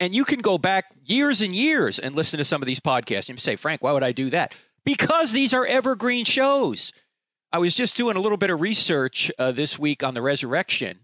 and 0.00 0.14
you 0.14 0.24
can 0.24 0.40
go 0.40 0.58
back 0.58 0.86
years 1.04 1.40
and 1.42 1.54
years 1.54 1.98
and 1.98 2.14
listen 2.14 2.38
to 2.38 2.44
some 2.44 2.62
of 2.62 2.66
these 2.66 2.80
podcasts. 2.80 3.28
You 3.28 3.36
say, 3.38 3.56
Frank, 3.56 3.82
why 3.82 3.92
would 3.92 4.04
I 4.04 4.12
do 4.12 4.30
that? 4.30 4.54
Because 4.84 5.32
these 5.32 5.52
are 5.54 5.66
evergreen 5.66 6.24
shows. 6.24 6.92
I 7.52 7.58
was 7.58 7.74
just 7.74 7.96
doing 7.96 8.16
a 8.16 8.20
little 8.20 8.38
bit 8.38 8.50
of 8.50 8.60
research 8.60 9.32
uh, 9.38 9.52
this 9.52 9.78
week 9.78 10.02
on 10.02 10.14
the 10.14 10.22
resurrection 10.22 11.00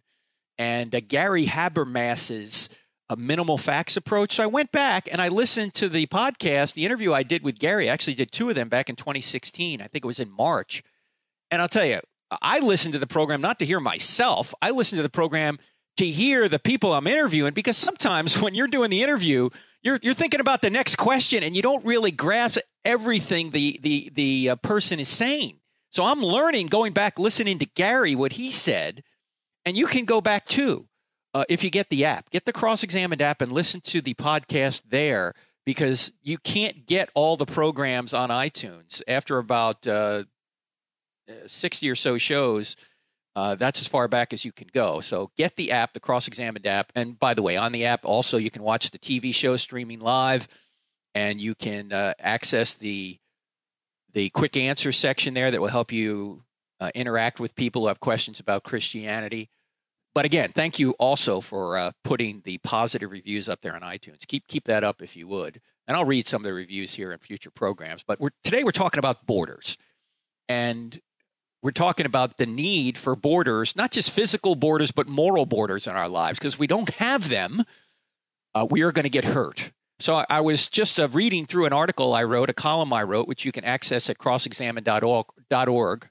and 0.58 0.94
uh, 0.94 1.00
Gary 1.00 1.46
Habermas's 1.46 2.68
a 3.08 3.16
minimal 3.16 3.58
facts 3.58 3.96
approach. 3.96 4.36
So 4.36 4.42
I 4.42 4.46
went 4.46 4.72
back 4.72 5.08
and 5.10 5.20
I 5.20 5.28
listened 5.28 5.74
to 5.74 5.88
the 5.88 6.06
podcast, 6.06 6.74
the 6.74 6.86
interview 6.86 7.12
I 7.12 7.22
did 7.22 7.42
with 7.42 7.58
Gary. 7.58 7.88
I 7.88 7.92
actually 7.92 8.14
did 8.14 8.32
two 8.32 8.48
of 8.48 8.54
them 8.54 8.68
back 8.68 8.88
in 8.88 8.96
2016. 8.96 9.80
I 9.80 9.86
think 9.86 10.04
it 10.04 10.08
was 10.08 10.20
in 10.20 10.30
March. 10.30 10.82
And 11.50 11.60
I'll 11.60 11.68
tell 11.68 11.84
you, 11.84 12.00
I 12.40 12.60
listened 12.60 12.94
to 12.94 12.98
the 12.98 13.06
program 13.06 13.40
not 13.40 13.58
to 13.58 13.66
hear 13.66 13.80
myself. 13.80 14.54
I 14.62 14.70
listened 14.70 14.98
to 14.98 15.02
the 15.02 15.10
program 15.10 15.58
to 15.98 16.06
hear 16.06 16.48
the 16.48 16.58
people 16.58 16.92
I'm 16.92 17.06
interviewing 17.06 17.54
because 17.54 17.76
sometimes 17.76 18.38
when 18.40 18.54
you're 18.54 18.66
doing 18.66 18.90
the 18.90 19.02
interview, 19.02 19.50
you're 19.82 19.98
you're 20.02 20.14
thinking 20.14 20.40
about 20.40 20.62
the 20.62 20.70
next 20.70 20.96
question 20.96 21.42
and 21.42 21.54
you 21.54 21.60
don't 21.60 21.84
really 21.84 22.10
grasp 22.10 22.58
everything 22.84 23.50
the 23.50 23.78
the 23.82 24.10
the 24.14 24.50
uh, 24.50 24.56
person 24.56 24.98
is 24.98 25.08
saying. 25.08 25.60
So 25.90 26.04
I'm 26.04 26.22
learning 26.22 26.68
going 26.68 26.92
back 26.92 27.18
listening 27.18 27.58
to 27.58 27.66
Gary 27.66 28.14
what 28.14 28.32
he 28.32 28.50
said, 28.50 29.04
and 29.64 29.76
you 29.76 29.86
can 29.86 30.06
go 30.06 30.20
back 30.22 30.46
too 30.46 30.88
uh, 31.34 31.44
if 31.48 31.64
you 31.64 31.70
get 31.70 31.90
the 31.90 32.04
app, 32.04 32.30
get 32.30 32.44
the 32.44 32.52
Cross 32.52 32.82
Examined 32.84 33.20
app 33.20 33.42
and 33.42 33.50
listen 33.50 33.80
to 33.82 34.00
the 34.00 34.14
podcast 34.14 34.82
there 34.88 35.34
because 35.66 36.12
you 36.22 36.38
can't 36.38 36.86
get 36.86 37.10
all 37.14 37.36
the 37.36 37.46
programs 37.46 38.14
on 38.14 38.30
iTunes 38.30 39.02
after 39.08 39.38
about 39.38 39.86
uh, 39.86 40.24
60 41.46 41.90
or 41.90 41.96
so 41.96 42.18
shows. 42.18 42.76
Uh, 43.36 43.56
that's 43.56 43.80
as 43.80 43.88
far 43.88 44.06
back 44.06 44.32
as 44.32 44.44
you 44.44 44.52
can 44.52 44.68
go. 44.72 45.00
So 45.00 45.32
get 45.36 45.56
the 45.56 45.72
app, 45.72 45.92
the 45.92 46.00
Cross 46.00 46.28
Examined 46.28 46.66
app. 46.66 46.92
And 46.94 47.18
by 47.18 47.34
the 47.34 47.42
way, 47.42 47.56
on 47.56 47.72
the 47.72 47.84
app, 47.86 48.04
also, 48.04 48.36
you 48.36 48.50
can 48.50 48.62
watch 48.62 48.92
the 48.92 48.98
TV 48.98 49.34
show 49.34 49.56
streaming 49.56 49.98
live 49.98 50.46
and 51.16 51.40
you 51.40 51.54
can 51.54 51.92
uh, 51.92 52.14
access 52.18 52.74
the 52.74 53.18
the 54.12 54.30
quick 54.30 54.56
answer 54.56 54.92
section 54.92 55.34
there 55.34 55.50
that 55.50 55.60
will 55.60 55.66
help 55.66 55.90
you 55.90 56.44
uh, 56.78 56.90
interact 56.94 57.40
with 57.40 57.56
people 57.56 57.82
who 57.82 57.88
have 57.88 57.98
questions 57.98 58.38
about 58.38 58.62
Christianity. 58.62 59.50
But 60.14 60.24
again, 60.24 60.52
thank 60.54 60.78
you 60.78 60.92
also 60.92 61.40
for 61.40 61.76
uh, 61.76 61.90
putting 62.04 62.42
the 62.44 62.58
positive 62.58 63.10
reviews 63.10 63.48
up 63.48 63.62
there 63.62 63.74
on 63.74 63.80
iTunes. 63.82 64.26
Keep 64.26 64.46
keep 64.46 64.64
that 64.64 64.84
up 64.84 65.02
if 65.02 65.16
you 65.16 65.26
would, 65.26 65.60
and 65.88 65.96
I'll 65.96 66.04
read 66.04 66.28
some 66.28 66.42
of 66.42 66.44
the 66.44 66.54
reviews 66.54 66.94
here 66.94 67.12
in 67.12 67.18
future 67.18 67.50
programs. 67.50 68.04
But 68.06 68.20
we're, 68.20 68.30
today 68.44 68.62
we're 68.62 68.70
talking 68.70 69.00
about 69.00 69.26
borders, 69.26 69.76
and 70.48 71.00
we're 71.62 71.72
talking 71.72 72.06
about 72.06 72.36
the 72.36 72.46
need 72.46 72.96
for 72.96 73.16
borders, 73.16 73.74
not 73.74 73.90
just 73.90 74.10
physical 74.10 74.54
borders, 74.54 74.92
but 74.92 75.08
moral 75.08 75.46
borders 75.46 75.88
in 75.88 75.96
our 75.96 76.08
lives. 76.08 76.38
Because 76.38 76.54
if 76.54 76.60
we 76.60 76.68
don't 76.68 76.90
have 76.90 77.28
them, 77.28 77.64
uh, 78.54 78.64
we 78.70 78.82
are 78.82 78.92
going 78.92 79.04
to 79.04 79.10
get 79.10 79.24
hurt. 79.24 79.72
So 79.98 80.14
I, 80.14 80.26
I 80.30 80.40
was 80.42 80.68
just 80.68 81.00
uh, 81.00 81.08
reading 81.08 81.44
through 81.44 81.66
an 81.66 81.72
article 81.72 82.14
I 82.14 82.22
wrote, 82.22 82.50
a 82.50 82.54
column 82.54 82.92
I 82.92 83.02
wrote, 83.02 83.26
which 83.26 83.44
you 83.44 83.50
can 83.50 83.64
access 83.64 84.08
at 84.08 84.18
crossexamined.org. 84.18 86.08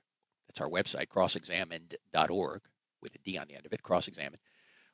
That's 0.47 0.59
our 0.59 0.69
website, 0.69 1.07
crossexamined.org 1.07 2.61
with 3.03 3.13
a 3.15 3.19
D 3.19 3.37
on 3.37 3.47
the 3.47 3.55
end 3.55 3.65
of 3.65 3.73
it, 3.73 3.83
cross 3.83 4.07
examined. 4.07 4.39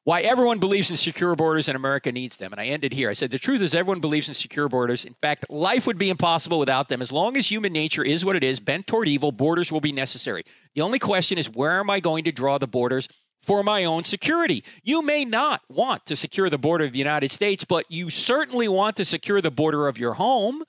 Why 0.06 0.22
everyone 0.22 0.60
believes 0.60 0.89
in 0.89 0.96
secure 0.96 1.36
borders 1.36 1.68
and 1.68 1.75
America 1.75 2.12
needs 2.12 2.38
them. 2.38 2.51
And 2.51 2.60
I 2.60 2.66
ended 2.66 2.94
here. 2.94 3.10
I 3.10 3.13
said, 3.13 3.32
the 3.32 3.38
truth 3.38 3.62
is, 3.62 3.75
everyone 3.75 4.00
believes 4.00 4.28
in 4.28 4.34
secure 4.34 4.68
borders. 4.68 5.06
In 5.06 5.13
fact, 5.22 5.46
life 5.50 5.86
would 5.86 5.98
be 5.98 6.10
impossible 6.10 6.58
without 6.58 6.89
them. 6.89 7.01
As 7.01 7.12
long 7.12 7.38
as 7.38 7.51
human 7.51 7.74
nature 7.74 8.04
is 8.04 8.25
what 8.25 8.36
it 8.36 8.44
is, 8.44 8.60
bent 8.60 8.88
toward 8.88 9.08
evil, 9.08 9.32
borders 9.32 9.72
will 9.72 9.82
be 9.82 9.92
necessary. 9.92 10.44
The 10.74 10.82
only 10.82 11.00
question 11.00 11.38
is, 11.38 11.50
where 11.50 11.80
am 11.80 11.89
I 11.89 12.00
going 12.00 12.24
to 12.24 12.32
draw 12.32 12.58
the 12.58 12.66
borders 12.66 13.08
for 13.44 13.62
my 13.62 13.84
own 13.84 14.04
security? 14.06 14.63
You 14.84 15.01
may 15.01 15.25
not 15.25 15.62
want 15.70 16.06
to 16.08 16.16
secure 16.16 16.50
the 16.50 16.58
border 16.58 16.86
of 16.86 16.94
the 16.94 16.98
United 16.98 17.32
States, 17.32 17.63
but 17.63 17.86
you 17.92 18.10
certainly 18.10 18.70
want 18.70 18.96
to 18.96 19.06
secure 19.06 19.42
the 19.42 19.51
border 19.51 19.88
of 19.88 19.98
your 20.00 20.13
home. 20.13 20.63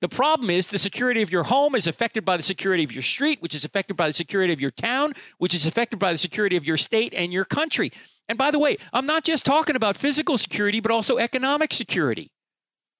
The 0.00 0.08
problem 0.08 0.48
is 0.48 0.68
the 0.68 0.78
security 0.78 1.20
of 1.20 1.30
your 1.30 1.44
home 1.44 1.74
is 1.74 1.86
affected 1.86 2.24
by 2.24 2.36
the 2.36 2.42
security 2.42 2.82
of 2.82 2.92
your 2.92 3.02
street, 3.02 3.42
which 3.42 3.54
is 3.54 3.64
affected 3.64 3.96
by 3.96 4.08
the 4.08 4.14
security 4.14 4.52
of 4.52 4.60
your 4.60 4.70
town, 4.70 5.12
which 5.38 5.54
is 5.54 5.66
affected 5.66 5.98
by 5.98 6.12
the 6.12 6.18
security 6.18 6.56
of 6.56 6.64
your 6.64 6.78
state 6.78 7.12
and 7.14 7.32
your 7.32 7.44
country. 7.44 7.92
And 8.28 8.38
by 8.38 8.50
the 8.50 8.58
way, 8.58 8.78
I'm 8.92 9.06
not 9.06 9.24
just 9.24 9.44
talking 9.44 9.76
about 9.76 9.98
physical 9.98 10.38
security, 10.38 10.80
but 10.80 10.90
also 10.90 11.18
economic 11.18 11.74
security. 11.74 12.30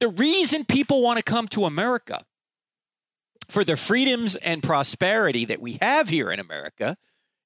The 0.00 0.09
reason 0.09 0.64
people 0.64 1.02
want 1.02 1.16
to 1.16 1.23
come 1.23 1.49
to 1.49 1.64
America 1.64 2.25
for 3.49 3.64
the 3.64 3.76
freedoms 3.76 4.37
and 4.37 4.62
prosperity 4.62 5.45
that 5.47 5.61
we 5.61 5.78
have 5.80 6.09
here 6.09 6.30
in 6.30 6.38
America 6.38 6.97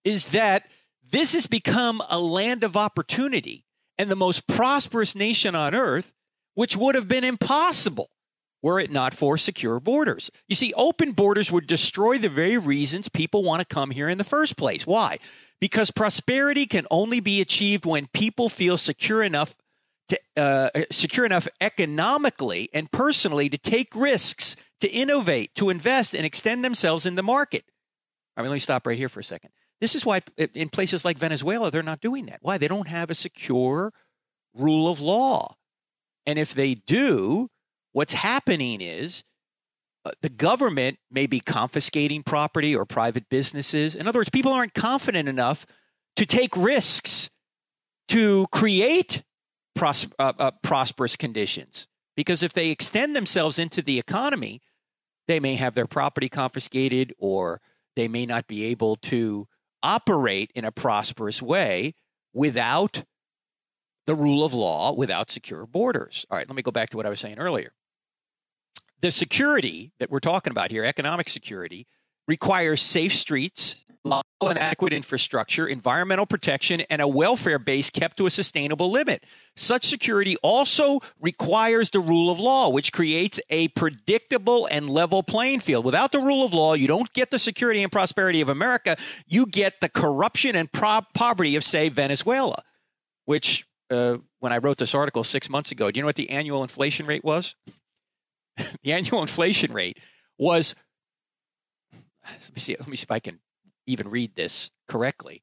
is 0.04 0.26
that 0.26 0.64
this 1.08 1.32
has 1.32 1.46
become 1.46 2.02
a 2.08 2.18
land 2.18 2.64
of 2.64 2.76
opportunity 2.76 3.64
and 3.98 4.10
the 4.10 4.16
most 4.16 4.46
prosperous 4.48 5.14
nation 5.14 5.54
on 5.54 5.74
earth, 5.74 6.12
which 6.54 6.76
would 6.76 6.94
have 6.96 7.06
been 7.06 7.24
impossible 7.24 8.10
were 8.64 8.80
it 8.80 8.90
not 8.90 9.12
for 9.12 9.36
secure 9.36 9.78
borders. 9.78 10.30
You 10.48 10.56
see, 10.56 10.72
open 10.74 11.12
borders 11.12 11.52
would 11.52 11.66
destroy 11.66 12.16
the 12.16 12.30
very 12.30 12.56
reasons 12.56 13.10
people 13.10 13.42
want 13.42 13.60
to 13.60 13.74
come 13.74 13.90
here 13.90 14.08
in 14.08 14.16
the 14.16 14.24
first 14.24 14.56
place. 14.56 14.86
Why? 14.86 15.18
Because 15.60 15.90
prosperity 15.90 16.64
can 16.64 16.86
only 16.90 17.20
be 17.20 17.42
achieved 17.42 17.84
when 17.84 18.06
people 18.14 18.48
feel 18.48 18.78
secure 18.78 19.22
enough 19.22 19.54
to 20.08 20.18
uh, 20.38 20.70
secure 20.90 21.26
enough 21.26 21.46
economically 21.60 22.70
and 22.72 22.90
personally 22.90 23.50
to 23.50 23.58
take 23.58 23.94
risks, 23.94 24.56
to 24.80 24.88
innovate, 24.88 25.54
to 25.56 25.68
invest, 25.68 26.14
and 26.14 26.24
extend 26.24 26.64
themselves 26.64 27.04
in 27.04 27.16
the 27.16 27.22
market. 27.22 27.66
I 28.34 28.40
mean, 28.40 28.48
let 28.48 28.56
me 28.56 28.60
stop 28.60 28.86
right 28.86 28.96
here 28.96 29.10
for 29.10 29.20
a 29.20 29.24
second. 29.24 29.50
This 29.82 29.94
is 29.94 30.06
why 30.06 30.22
in 30.38 30.70
places 30.70 31.04
like 31.04 31.18
Venezuela, 31.18 31.70
they're 31.70 31.82
not 31.82 32.00
doing 32.00 32.26
that. 32.26 32.38
Why? 32.40 32.56
They 32.56 32.68
don't 32.68 32.88
have 32.88 33.10
a 33.10 33.14
secure 33.14 33.92
rule 34.54 34.88
of 34.88 35.00
law. 35.00 35.52
And 36.24 36.38
if 36.38 36.54
they 36.54 36.74
do, 36.74 37.50
What's 37.94 38.12
happening 38.12 38.80
is 38.80 39.22
uh, 40.04 40.10
the 40.20 40.28
government 40.28 40.98
may 41.12 41.26
be 41.26 41.38
confiscating 41.38 42.24
property 42.24 42.74
or 42.74 42.84
private 42.84 43.28
businesses. 43.28 43.94
In 43.94 44.08
other 44.08 44.18
words, 44.18 44.30
people 44.30 44.52
aren't 44.52 44.74
confident 44.74 45.28
enough 45.28 45.64
to 46.16 46.26
take 46.26 46.56
risks 46.56 47.30
to 48.08 48.48
create 48.52 49.22
pros- 49.76 50.08
uh, 50.18 50.32
uh, 50.38 50.50
prosperous 50.64 51.14
conditions. 51.14 51.86
Because 52.16 52.42
if 52.42 52.52
they 52.52 52.70
extend 52.70 53.14
themselves 53.14 53.60
into 53.60 53.80
the 53.80 53.98
economy, 54.00 54.60
they 55.28 55.38
may 55.38 55.54
have 55.54 55.74
their 55.74 55.86
property 55.86 56.28
confiscated 56.28 57.14
or 57.16 57.60
they 57.94 58.08
may 58.08 58.26
not 58.26 58.48
be 58.48 58.64
able 58.64 58.96
to 58.96 59.46
operate 59.84 60.50
in 60.56 60.64
a 60.64 60.72
prosperous 60.72 61.40
way 61.40 61.94
without 62.32 63.04
the 64.06 64.16
rule 64.16 64.44
of 64.44 64.52
law, 64.52 64.92
without 64.92 65.30
secure 65.30 65.64
borders. 65.64 66.26
All 66.28 66.36
right, 66.36 66.48
let 66.48 66.56
me 66.56 66.62
go 66.62 66.72
back 66.72 66.90
to 66.90 66.96
what 66.96 67.06
I 67.06 67.08
was 67.08 67.20
saying 67.20 67.38
earlier. 67.38 67.72
The 69.04 69.12
security 69.12 69.92
that 69.98 70.10
we're 70.10 70.18
talking 70.18 70.50
about 70.50 70.70
here, 70.70 70.82
economic 70.82 71.28
security, 71.28 71.86
requires 72.26 72.80
safe 72.80 73.14
streets, 73.14 73.76
lawful 74.02 74.48
and 74.48 74.58
adequate 74.58 74.94
infrastructure, 74.94 75.66
environmental 75.66 76.24
protection, 76.24 76.80
and 76.88 77.02
a 77.02 77.06
welfare 77.06 77.58
base 77.58 77.90
kept 77.90 78.16
to 78.16 78.24
a 78.24 78.30
sustainable 78.30 78.90
limit. 78.90 79.22
Such 79.56 79.84
security 79.84 80.38
also 80.42 81.00
requires 81.20 81.90
the 81.90 82.00
rule 82.00 82.30
of 82.30 82.38
law, 82.38 82.70
which 82.70 82.94
creates 82.94 83.38
a 83.50 83.68
predictable 83.68 84.66
and 84.70 84.88
level 84.88 85.22
playing 85.22 85.60
field. 85.60 85.84
Without 85.84 86.10
the 86.10 86.20
rule 86.20 86.42
of 86.42 86.54
law, 86.54 86.72
you 86.72 86.86
don't 86.86 87.12
get 87.12 87.30
the 87.30 87.38
security 87.38 87.82
and 87.82 87.92
prosperity 87.92 88.40
of 88.40 88.48
America. 88.48 88.96
You 89.26 89.44
get 89.44 89.82
the 89.82 89.90
corruption 89.90 90.56
and 90.56 90.72
pro- 90.72 91.02
poverty 91.12 91.56
of, 91.56 91.64
say, 91.64 91.90
Venezuela, 91.90 92.62
which, 93.26 93.66
uh, 93.90 94.16
when 94.40 94.54
I 94.54 94.56
wrote 94.56 94.78
this 94.78 94.94
article 94.94 95.24
six 95.24 95.50
months 95.50 95.72
ago, 95.72 95.90
do 95.90 95.98
you 95.98 96.02
know 96.02 96.08
what 96.08 96.16
the 96.16 96.30
annual 96.30 96.62
inflation 96.62 97.04
rate 97.04 97.22
was? 97.22 97.54
the 98.82 98.92
annual 98.92 99.22
inflation 99.22 99.72
rate 99.72 99.98
was 100.38 100.74
let 102.24 102.54
me 102.54 102.60
see 102.60 102.76
let 102.78 102.88
me 102.88 102.96
see 102.96 103.04
if 103.04 103.10
I 103.10 103.20
can 103.20 103.40
even 103.86 104.08
read 104.08 104.34
this 104.34 104.70
correctly. 104.88 105.42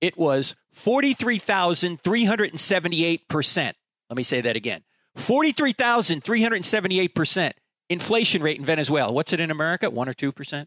It 0.00 0.16
was 0.18 0.56
43,378%. 0.76 3.72
Let 4.10 4.16
me 4.16 4.22
say 4.22 4.40
that 4.40 4.56
again. 4.56 4.82
43,378% 5.16 7.52
inflation 7.88 8.42
rate 8.42 8.58
in 8.58 8.64
Venezuela. 8.64 9.12
What's 9.12 9.32
it 9.32 9.40
in 9.40 9.52
America? 9.52 9.90
1 9.90 10.08
or 10.08 10.14
2%? 10.14 10.66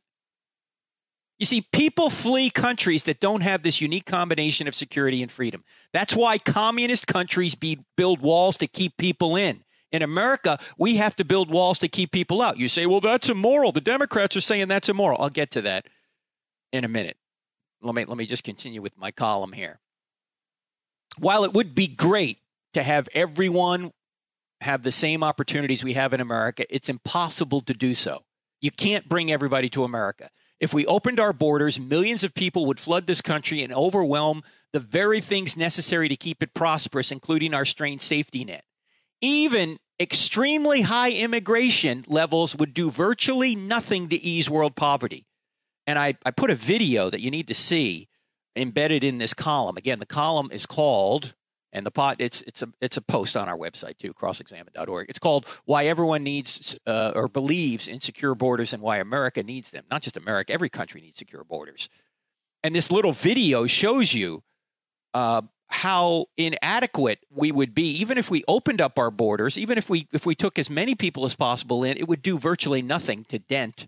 You 1.37 1.45
see, 1.45 1.67
people 1.73 2.09
flee 2.09 2.49
countries 2.49 3.03
that 3.03 3.19
don't 3.19 3.41
have 3.41 3.61
this 3.61 3.81
unique 3.81 4.05
combination 4.05 4.69
of 4.69 4.75
security 4.75 5.21
and 5.21 5.29
freedom. 5.29 5.65
That's 5.91 6.15
why 6.15 6.37
communist 6.37 7.07
countries 7.07 7.55
be, 7.55 7.83
build 7.97 8.21
walls 8.21 8.55
to 8.57 8.67
keep 8.67 8.95
people 8.95 9.35
in. 9.35 9.64
In 9.95 10.01
America, 10.01 10.59
we 10.77 10.97
have 10.97 11.15
to 11.15 11.25
build 11.25 11.49
walls 11.49 11.79
to 11.79 11.87
keep 11.87 12.11
people 12.11 12.41
out. 12.41 12.57
You 12.57 12.67
say, 12.67 12.85
well, 12.85 13.01
that's 13.01 13.29
immoral. 13.29 13.71
The 13.71 13.81
Democrats 13.81 14.35
are 14.35 14.41
saying 14.41 14.67
that's 14.67 14.89
immoral. 14.89 15.21
I'll 15.21 15.29
get 15.29 15.51
to 15.51 15.61
that 15.61 15.87
in 16.71 16.83
a 16.83 16.87
minute 16.87 17.17
let 17.85 17.95
me 17.95 18.05
let 18.05 18.17
me 18.17 18.25
just 18.25 18.43
continue 18.43 18.81
with 18.81 18.97
my 18.97 19.11
column 19.11 19.53
here. 19.53 19.79
While 21.19 21.43
it 21.43 21.53
would 21.53 21.75
be 21.75 21.87
great 21.87 22.39
to 22.73 22.83
have 22.83 23.07
everyone 23.13 23.91
have 24.61 24.83
the 24.83 24.91
same 24.91 25.23
opportunities 25.23 25.83
we 25.83 25.93
have 25.93 26.13
in 26.13 26.21
America, 26.21 26.65
it's 26.69 26.89
impossible 26.89 27.61
to 27.61 27.73
do 27.73 27.93
so. 27.93 28.23
You 28.61 28.71
can't 28.71 29.07
bring 29.07 29.31
everybody 29.31 29.69
to 29.69 29.83
America. 29.83 30.29
If 30.59 30.73
we 30.73 30.85
opened 30.85 31.19
our 31.19 31.33
borders, 31.33 31.79
millions 31.79 32.23
of 32.23 32.33
people 32.33 32.65
would 32.65 32.79
flood 32.79 33.05
this 33.05 33.21
country 33.21 33.61
and 33.61 33.73
overwhelm 33.73 34.43
the 34.73 34.79
very 34.79 35.21
things 35.21 35.55
necessary 35.55 36.09
to 36.09 36.15
keep 36.15 36.41
it 36.41 36.53
prosperous, 36.53 37.11
including 37.11 37.53
our 37.53 37.65
strained 37.65 38.01
safety 38.01 38.45
net. 38.45 38.63
Even 39.21 39.77
extremely 39.99 40.81
high 40.81 41.11
immigration 41.11 42.03
levels 42.07 42.55
would 42.55 42.73
do 42.73 42.89
virtually 42.89 43.55
nothing 43.55 44.09
to 44.09 44.15
ease 44.15 44.49
world 44.49 44.75
poverty. 44.75 45.25
And 45.87 45.97
I, 45.99 46.15
I 46.25 46.31
put 46.31 46.51
a 46.51 46.55
video 46.55 47.09
that 47.09 47.21
you 47.21 47.31
need 47.31 47.47
to 47.47 47.53
see 47.53 48.09
embedded 48.55 49.03
in 49.03 49.17
this 49.17 49.33
column. 49.33 49.77
Again, 49.77 49.99
the 49.99 50.05
column 50.05 50.49
is 50.51 50.65
called 50.65 51.33
and 51.75 51.85
the 51.85 51.91
pot 51.91 52.15
it's 52.19 52.41
it's 52.43 52.61
a 52.61 52.69
it's 52.81 52.97
a 52.97 53.01
post 53.01 53.35
on 53.35 53.49
our 53.49 53.57
website 53.57 53.97
too 53.97 54.13
crossexamined.org 54.13 55.09
it's 55.09 55.19
called 55.19 55.45
why 55.65 55.85
everyone 55.85 56.23
needs 56.23 56.79
uh, 56.87 57.11
or 57.13 57.27
believes 57.27 57.87
in 57.87 57.99
secure 57.99 58.33
borders 58.33 58.71
and 58.73 58.81
why 58.81 58.97
america 58.97 59.43
needs 59.43 59.71
them 59.71 59.83
not 59.91 60.01
just 60.01 60.15
america 60.15 60.53
every 60.53 60.69
country 60.69 61.01
needs 61.01 61.19
secure 61.19 61.43
borders 61.43 61.89
and 62.63 62.73
this 62.73 62.89
little 62.89 63.11
video 63.11 63.67
shows 63.67 64.13
you 64.13 64.41
uh, 65.13 65.41
how 65.67 66.25
inadequate 66.37 67.19
we 67.29 67.51
would 67.51 67.73
be 67.73 67.89
even 67.97 68.17
if 68.17 68.29
we 68.29 68.43
opened 68.47 68.79
up 68.79 68.99
our 68.99 69.09
borders 69.09 69.57
even 69.57 69.77
if 69.77 69.89
we 69.89 70.07
if 70.13 70.25
we 70.25 70.35
took 70.35 70.59
as 70.59 70.69
many 70.69 70.93
people 70.93 71.25
as 71.25 71.35
possible 71.35 71.83
in 71.83 71.97
it 71.97 72.07
would 72.07 72.21
do 72.21 72.37
virtually 72.37 72.81
nothing 72.81 73.25
to 73.25 73.39
dent 73.39 73.87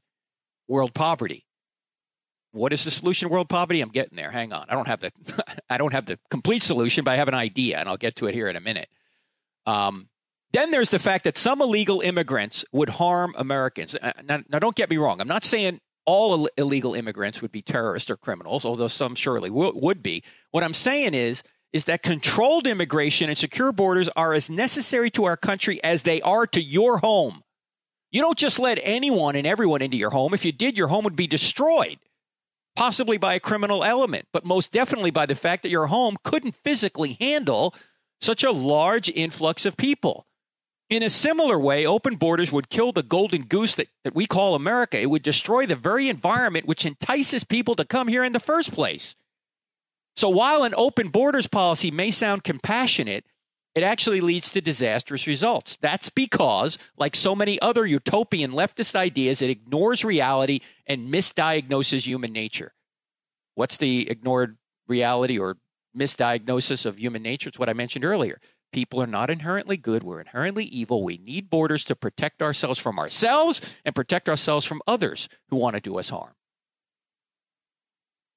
world 0.67 0.93
poverty 0.93 1.47
what 2.51 2.73
is 2.73 2.83
the 2.83 2.91
solution 2.91 3.27
to 3.27 3.31
world 3.33 3.49
poverty? 3.49 3.81
I'm 3.81 3.89
getting 3.89 4.15
there. 4.15 4.31
Hang 4.31 4.51
on. 4.51 4.65
I 4.69 4.75
don't 4.75 4.87
have 4.87 5.01
the 5.01 5.11
I 5.69 5.77
don't 5.77 5.93
have 5.93 6.05
the 6.05 6.19
complete 6.29 6.63
solution, 6.63 7.03
but 7.03 7.11
I 7.11 7.17
have 7.17 7.27
an 7.27 7.33
idea, 7.33 7.77
and 7.77 7.87
I'll 7.87 7.97
get 7.97 8.15
to 8.17 8.27
it 8.27 8.33
here 8.33 8.47
in 8.47 8.55
a 8.55 8.61
minute. 8.61 8.89
Um, 9.65 10.09
then 10.53 10.71
there's 10.71 10.89
the 10.89 10.99
fact 10.99 11.25
that 11.25 11.37
some 11.37 11.61
illegal 11.61 12.01
immigrants 12.01 12.63
would 12.71 12.89
harm 12.89 13.35
Americans. 13.37 13.95
Uh, 14.01 14.13
now, 14.23 14.39
now, 14.49 14.59
don't 14.59 14.75
get 14.75 14.89
me 14.89 14.97
wrong. 14.97 15.19
I'm 15.19 15.27
not 15.27 15.43
saying 15.43 15.81
all 16.05 16.47
illegal 16.57 16.93
immigrants 16.93 17.41
would 17.41 17.51
be 17.51 17.61
terrorists 17.61 18.09
or 18.09 18.15
criminals, 18.15 18.63
although 18.63 18.87
some 18.87 19.13
surely 19.13 19.49
w- 19.49 19.73
would 19.75 20.01
be. 20.01 20.23
What 20.51 20.63
I'm 20.63 20.73
saying 20.73 21.13
is 21.13 21.43
is 21.73 21.85
that 21.85 22.03
controlled 22.03 22.65
immigration 22.65 23.29
and 23.29 23.37
secure 23.37 23.71
borders 23.71 24.09
are 24.15 24.33
as 24.33 24.49
necessary 24.49 25.09
to 25.11 25.25
our 25.25 25.37
country 25.37 25.83
as 25.83 26.03
they 26.03 26.21
are 26.21 26.47
to 26.47 26.61
your 26.61 26.99
home. 26.99 27.43
You 28.11 28.21
don't 28.21 28.37
just 28.37 28.57
let 28.57 28.79
anyone 28.81 29.35
and 29.35 29.45
everyone 29.45 29.81
into 29.81 29.97
your 29.97 30.11
home. 30.11 30.33
If 30.33 30.45
you 30.45 30.51
did, 30.51 30.77
your 30.77 30.87
home 30.87 31.03
would 31.03 31.15
be 31.15 31.27
destroyed 31.27 31.99
possibly 32.77 33.17
by 33.17 33.33
a 33.33 33.39
criminal 33.39 33.83
element, 33.83 34.27
but 34.31 34.45
most 34.45 34.71
definitely 34.71 35.09
by 35.09 35.25
the 35.25 35.35
fact 35.35 35.63
that 35.63 35.71
your 35.71 35.87
home 35.87 36.15
couldn't 36.23 36.55
physically 36.55 37.17
handle 37.19 37.73
such 38.21 38.43
a 38.43 38.51
large 38.51 39.09
influx 39.09 39.65
of 39.65 39.75
people. 39.75 40.27
In 40.87 41.01
a 41.01 41.09
similar 41.09 41.59
way, 41.59 41.87
open 41.87 42.15
borders 42.15 42.51
would 42.51 42.69
kill 42.69 42.91
the 42.91 43.03
golden 43.03 43.41
goose 43.43 43.73
that, 43.75 43.87
that 44.03 44.15
we 44.15 44.27
call 44.27 44.53
America. 44.53 45.01
It 45.01 45.09
would 45.09 45.23
destroy 45.23 45.65
the 45.65 45.75
very 45.75 46.07
environment 46.07 46.67
which 46.67 46.85
entices 46.85 47.43
people 47.43 47.75
to 47.75 47.83
come 47.83 48.07
here 48.07 48.23
in 48.23 48.31
the 48.31 48.39
first 48.39 48.71
place. 48.71 49.15
So 50.17 50.29
while 50.29 50.63
an 50.63 50.73
open 50.75 51.09
borders 51.09 51.45
policy 51.45 51.91
may 51.91 52.09
sound 52.09 52.43
compassionate, 52.43 53.25
it 53.75 53.83
actually 53.83 54.19
leads 54.19 54.49
to 54.49 54.61
disastrous 54.61 55.27
results. 55.27 55.77
That's 55.79 56.09
because, 56.09 56.79
like 56.97 57.15
so 57.15 57.35
many 57.35 57.61
other 57.61 57.85
utopian 57.85 58.51
leftist 58.51 58.95
ideas, 58.95 59.43
it 59.43 59.51
ignores 59.51 60.03
reality 60.03 60.61
and 60.87 61.13
misdiagnoses 61.13 62.07
human 62.07 62.33
nature. 62.33 62.73
What's 63.53 63.77
the 63.77 64.09
ignored 64.09 64.57
reality 64.87 65.37
or 65.37 65.57
misdiagnosis 65.95 66.87
of 66.87 66.97
human 66.97 67.21
nature? 67.21 67.49
It's 67.49 67.59
what 67.59 67.69
I 67.69 67.73
mentioned 67.73 68.03
earlier. 68.03 68.41
People 68.73 68.99
are 68.99 69.07
not 69.07 69.29
inherently 69.29 69.77
good. 69.77 70.01
We're 70.01 70.21
inherently 70.21 70.65
evil. 70.65 71.03
We 71.03 71.19
need 71.19 71.51
borders 71.51 71.83
to 71.85 71.95
protect 71.95 72.41
ourselves 72.41 72.79
from 72.79 72.97
ourselves 72.97 73.61
and 73.85 73.93
protect 73.93 74.27
ourselves 74.27 74.65
from 74.65 74.81
others 74.87 75.29
who 75.49 75.57
want 75.57 75.75
to 75.75 75.79
do 75.79 75.99
us 75.99 76.09
harm. 76.09 76.33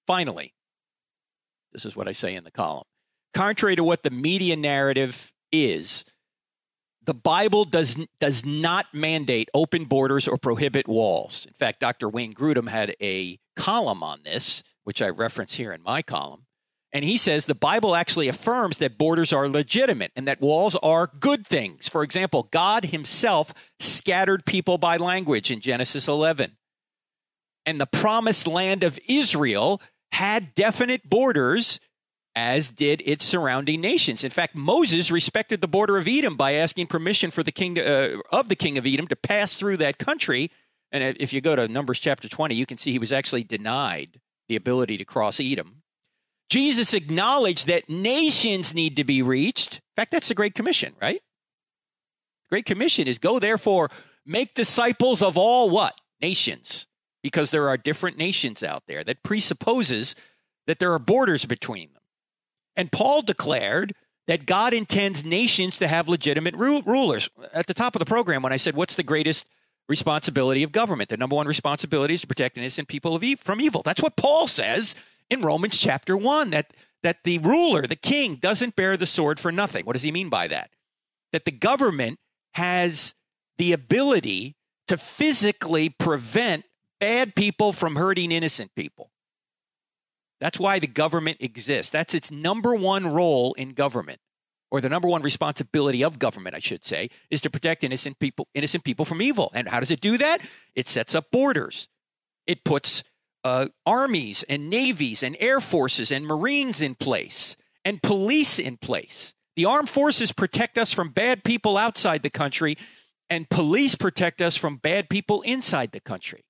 Finally, 0.07 0.53
this 1.72 1.85
is 1.85 1.96
what 1.96 2.09
I 2.09 2.12
say 2.12 2.35
in 2.35 2.44
the 2.44 2.50
column 2.50 2.85
contrary 3.35 3.76
to 3.76 3.85
what 3.85 4.02
the 4.02 4.11
media 4.11 4.56
narrative 4.56 5.33
is, 5.52 6.04
the 7.04 7.14
Bible 7.14 7.64
does 7.64 7.96
does 8.20 8.44
not 8.44 8.87
mandate 8.92 9.48
open 9.54 9.85
borders 9.85 10.28
or 10.28 10.37
prohibit 10.37 10.87
walls. 10.87 11.46
In 11.46 11.54
fact, 11.54 11.80
Dr. 11.80 12.09
Wayne 12.09 12.35
Grudem 12.35 12.68
had 12.68 12.94
a 13.00 13.38
column 13.56 14.02
on 14.02 14.20
this, 14.24 14.62
which 14.85 15.00
I 15.00 15.09
reference 15.09 15.54
here 15.54 15.72
in 15.72 15.83
my 15.83 16.02
column. 16.02 16.46
And 16.92 17.04
he 17.04 17.16
says 17.16 17.44
the 17.44 17.54
Bible 17.54 17.94
actually 17.94 18.26
affirms 18.26 18.78
that 18.78 18.98
borders 18.98 19.33
are 19.33 19.48
legitimate 19.48 20.11
and 20.16 20.26
that 20.26 20.40
walls 20.40 20.74
are 20.76 21.11
good 21.20 21.46
things. 21.46 21.88
For 21.88 22.02
example, 22.02 22.48
God 22.50 22.87
himself 22.87 23.54
scattered 23.78 24.44
people 24.44 24.76
by 24.76 24.96
language 24.96 25.52
in 25.52 25.61
Genesis 25.61 26.09
11. 26.09 26.56
And 27.64 27.80
the 27.80 27.87
promised 27.87 28.48
land 28.48 28.83
of 28.83 28.98
Israel 29.06 29.80
had 30.12 30.55
definite 30.55 31.09
borders 31.09 31.81
as 32.35 32.68
did 32.68 33.03
its 33.05 33.25
surrounding 33.25 33.81
nations. 33.81 34.23
In 34.23 34.31
fact, 34.31 34.55
Moses 34.55 35.11
respected 35.11 35.61
the 35.61 35.68
border 35.68 35.99
of 35.99 36.07
Edom 36.07 36.37
by 36.37 36.55
asking 36.55 36.87
permission 36.87 37.31
for 37.31 37.42
the 37.42 37.53
king 37.53 37.79
uh, 37.79 38.16
of 38.31 38.49
the 38.49 38.57
king 38.57 38.79
of 38.79 38.87
Edom 38.87 39.09
to 39.09 39.16
pass 39.16 39.57
through 39.57 39.79
that 39.79 39.99
country. 39.99 40.51
And 40.92 41.16
if 41.18 41.33
you 41.33 41.40
go 41.40 41.57
to 41.57 41.68
Numbers 41.68 41.99
chapter 41.99 42.29
20, 42.29 42.55
you 42.55 42.66
can 42.66 42.79
see 42.79 42.92
he 42.92 42.99
was 42.99 43.12
actually 43.12 43.44
denied 43.44 44.20
the 44.49 44.57
ability 44.57 44.96
to 44.99 45.05
cross 45.05 45.40
Edom. 45.40 45.83
Jesus 46.49 46.94
acknowledged 46.94 47.68
that 47.68 47.88
nations 47.88 48.75
need 48.75 48.96
to 48.96 49.05
be 49.05 49.23
reached. 49.23 49.77
In 49.77 49.81
fact, 49.96 50.11
that's 50.11 50.29
the 50.29 50.35
Great 50.35 50.55
Commission, 50.55 50.94
right? 51.01 51.20
The 52.44 52.55
Great 52.55 52.66
Commission 52.66 53.07
is 53.07 53.18
go 53.18 53.38
therefore 53.38 53.90
make 54.27 54.55
disciples 54.55 55.23
of 55.23 55.37
all 55.37 55.70
what? 55.70 56.01
Nations. 56.20 56.87
Because 57.22 57.50
there 57.50 57.68
are 57.68 57.76
different 57.76 58.16
nations 58.16 58.62
out 58.62 58.85
there. 58.87 59.04
That 59.04 59.22
presupposes 59.22 60.14
that 60.66 60.78
there 60.78 60.92
are 60.92 60.98
borders 60.98 61.44
between 61.44 61.92
them. 61.92 62.02
And 62.76 62.92
Paul 62.92 63.22
declared 63.22 63.94
that 64.26 64.46
God 64.46 64.72
intends 64.72 65.24
nations 65.24 65.78
to 65.78 65.88
have 65.88 66.09
legitimate 66.09 66.54
ru- 66.54 66.83
rulers. 66.83 67.28
At 67.52 67.66
the 67.66 67.74
top 67.74 67.94
of 67.94 68.00
the 68.00 68.06
program, 68.06 68.42
when 68.42 68.52
I 68.52 68.56
said, 68.56 68.74
What's 68.74 68.94
the 68.94 69.02
greatest 69.02 69.44
responsibility 69.90 70.62
of 70.62 70.72
government. 70.72 71.11
The 71.11 71.16
number 71.18 71.37
one 71.37 71.48
responsibility 71.48 72.14
is 72.14 72.20
to 72.22 72.26
protect 72.28 72.56
innocent 72.56 72.88
people 72.88 73.22
e- 73.22 73.35
from 73.35 73.61
evil. 73.61 73.83
That's 73.85 74.00
what 74.00 74.16
Paul 74.16 74.46
says 74.46 74.94
in 75.28 75.42
Romans 75.42 75.76
chapter 75.76 76.16
1 76.16 76.50
that 76.50 76.72
that 77.02 77.24
the 77.24 77.38
ruler, 77.38 77.87
the 77.87 77.96
king 77.96 78.37
doesn't 78.37 78.76
bear 78.76 78.96
the 78.96 79.06
sword 79.06 79.40
for 79.40 79.50
nothing. 79.50 79.87
What 79.87 79.94
does 79.94 80.02
he 80.02 80.12
mean 80.12 80.28
by 80.28 80.48
that? 80.48 80.70
That 81.33 81.46
the 81.46 81.50
government 81.50 82.18
has 82.54 83.14
the 83.56 83.72
ability 83.72 84.54
to 84.87 84.98
physically 84.98 85.88
prevent 85.88 86.64
bad 87.00 87.34
people 87.34 87.72
from 87.72 87.96
hurting 87.96 88.30
innocent 88.30 88.70
people. 88.76 89.10
That's 90.40 90.58
why 90.58 90.78
the 90.78 90.86
government 90.86 91.38
exists. 91.40 91.90
That's 91.90 92.14
its 92.14 92.30
number 92.30 92.74
one 92.74 93.06
role 93.06 93.52
in 93.54 93.70
government, 93.70 94.20
or 94.70 94.80
the 94.80 94.88
number 94.88 95.08
one 95.08 95.22
responsibility 95.22 96.02
of 96.02 96.18
government, 96.18 96.54
I 96.54 96.60
should 96.60 96.84
say, 96.84 97.10
is 97.30 97.40
to 97.42 97.50
protect 97.50 97.84
innocent 97.84 98.18
people, 98.18 98.48
innocent 98.54 98.84
people 98.84 99.04
from 99.04 99.20
evil. 99.20 99.50
And 99.54 99.68
how 99.68 99.80
does 99.80 99.90
it 99.90 100.00
do 100.00 100.16
that? 100.18 100.40
It 100.74 100.88
sets 100.88 101.14
up 101.14 101.30
borders. 101.30 101.88
It 102.46 102.64
puts 102.64 103.02
uh, 103.44 103.68
armies 103.84 104.44
and 104.48 104.70
navies 104.70 105.22
and 105.22 105.36
air 105.40 105.60
forces 105.60 106.10
and 106.10 106.26
marines 106.26 106.80
in 106.80 106.94
place 106.94 107.56
and 107.84 108.02
police 108.02 108.58
in 108.58 108.76
place. 108.76 109.34
The 109.56 109.64
armed 109.64 109.88
forces 109.88 110.32
protect 110.32 110.78
us 110.78 110.92
from 110.92 111.10
bad 111.10 111.44
people 111.44 111.76
outside 111.76 112.22
the 112.22 112.30
country, 112.30 112.78
and 113.28 113.48
police 113.48 113.94
protect 113.94 114.40
us 114.40 114.56
from 114.56 114.76
bad 114.76 115.08
people 115.10 115.42
inside 115.42 115.92
the 115.92 116.00
country. 116.00 116.44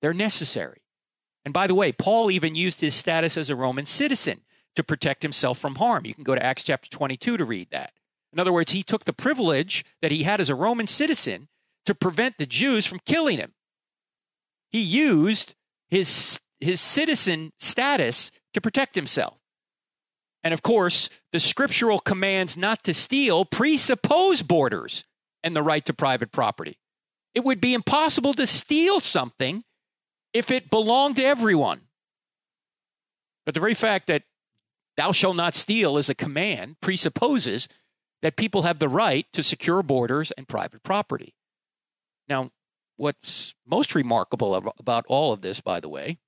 They're 0.00 0.14
necessary. 0.14 0.82
And 1.44 1.54
by 1.54 1.66
the 1.66 1.74
way, 1.74 1.92
Paul 1.92 2.30
even 2.30 2.54
used 2.54 2.80
his 2.80 2.94
status 2.94 3.36
as 3.36 3.50
a 3.50 3.56
Roman 3.56 3.86
citizen 3.86 4.40
to 4.76 4.84
protect 4.84 5.22
himself 5.22 5.58
from 5.58 5.76
harm. 5.76 6.04
You 6.06 6.14
can 6.14 6.24
go 6.24 6.34
to 6.34 6.44
Acts 6.44 6.62
chapter 6.62 6.90
22 6.90 7.36
to 7.36 7.44
read 7.44 7.70
that. 7.70 7.92
In 8.32 8.38
other 8.38 8.52
words, 8.52 8.72
he 8.72 8.82
took 8.82 9.04
the 9.04 9.12
privilege 9.12 9.84
that 10.02 10.12
he 10.12 10.24
had 10.24 10.40
as 10.40 10.50
a 10.50 10.54
Roman 10.54 10.86
citizen 10.86 11.48
to 11.86 11.94
prevent 11.94 12.38
the 12.38 12.46
Jews 12.46 12.84
from 12.84 13.00
killing 13.06 13.38
him. 13.38 13.54
He 14.70 14.80
used 14.80 15.54
his, 15.88 16.38
his 16.60 16.80
citizen 16.80 17.52
status 17.58 18.30
to 18.52 18.60
protect 18.60 18.94
himself. 18.94 19.38
And 20.44 20.54
of 20.54 20.62
course, 20.62 21.08
the 21.32 21.40
scriptural 21.40 21.98
commands 21.98 22.56
not 22.56 22.84
to 22.84 22.94
steal 22.94 23.44
presuppose 23.44 24.42
borders 24.42 25.04
and 25.42 25.56
the 25.56 25.62
right 25.62 25.84
to 25.86 25.94
private 25.94 26.30
property. 26.30 26.78
It 27.34 27.44
would 27.44 27.60
be 27.60 27.74
impossible 27.74 28.34
to 28.34 28.46
steal 28.46 29.00
something 29.00 29.64
if 30.32 30.50
it 30.50 30.70
belonged 30.70 31.16
to 31.16 31.24
everyone. 31.24 31.82
But 33.44 33.54
the 33.54 33.60
very 33.60 33.74
fact 33.74 34.08
that 34.08 34.24
thou 34.96 35.12
shalt 35.12 35.36
not 35.36 35.54
steal 35.54 35.96
is 35.96 36.10
a 36.10 36.14
command 36.14 36.76
presupposes 36.80 37.68
that 38.20 38.36
people 38.36 38.62
have 38.62 38.78
the 38.78 38.88
right 38.88 39.26
to 39.32 39.42
secure 39.42 39.82
borders 39.82 40.32
and 40.32 40.48
private 40.48 40.82
property. 40.82 41.34
Now, 42.28 42.50
what's 42.96 43.54
most 43.66 43.94
remarkable 43.94 44.54
about 44.78 45.04
all 45.08 45.32
of 45.32 45.40
this, 45.40 45.60
by 45.60 45.80
the 45.80 45.88
way, 45.88 46.18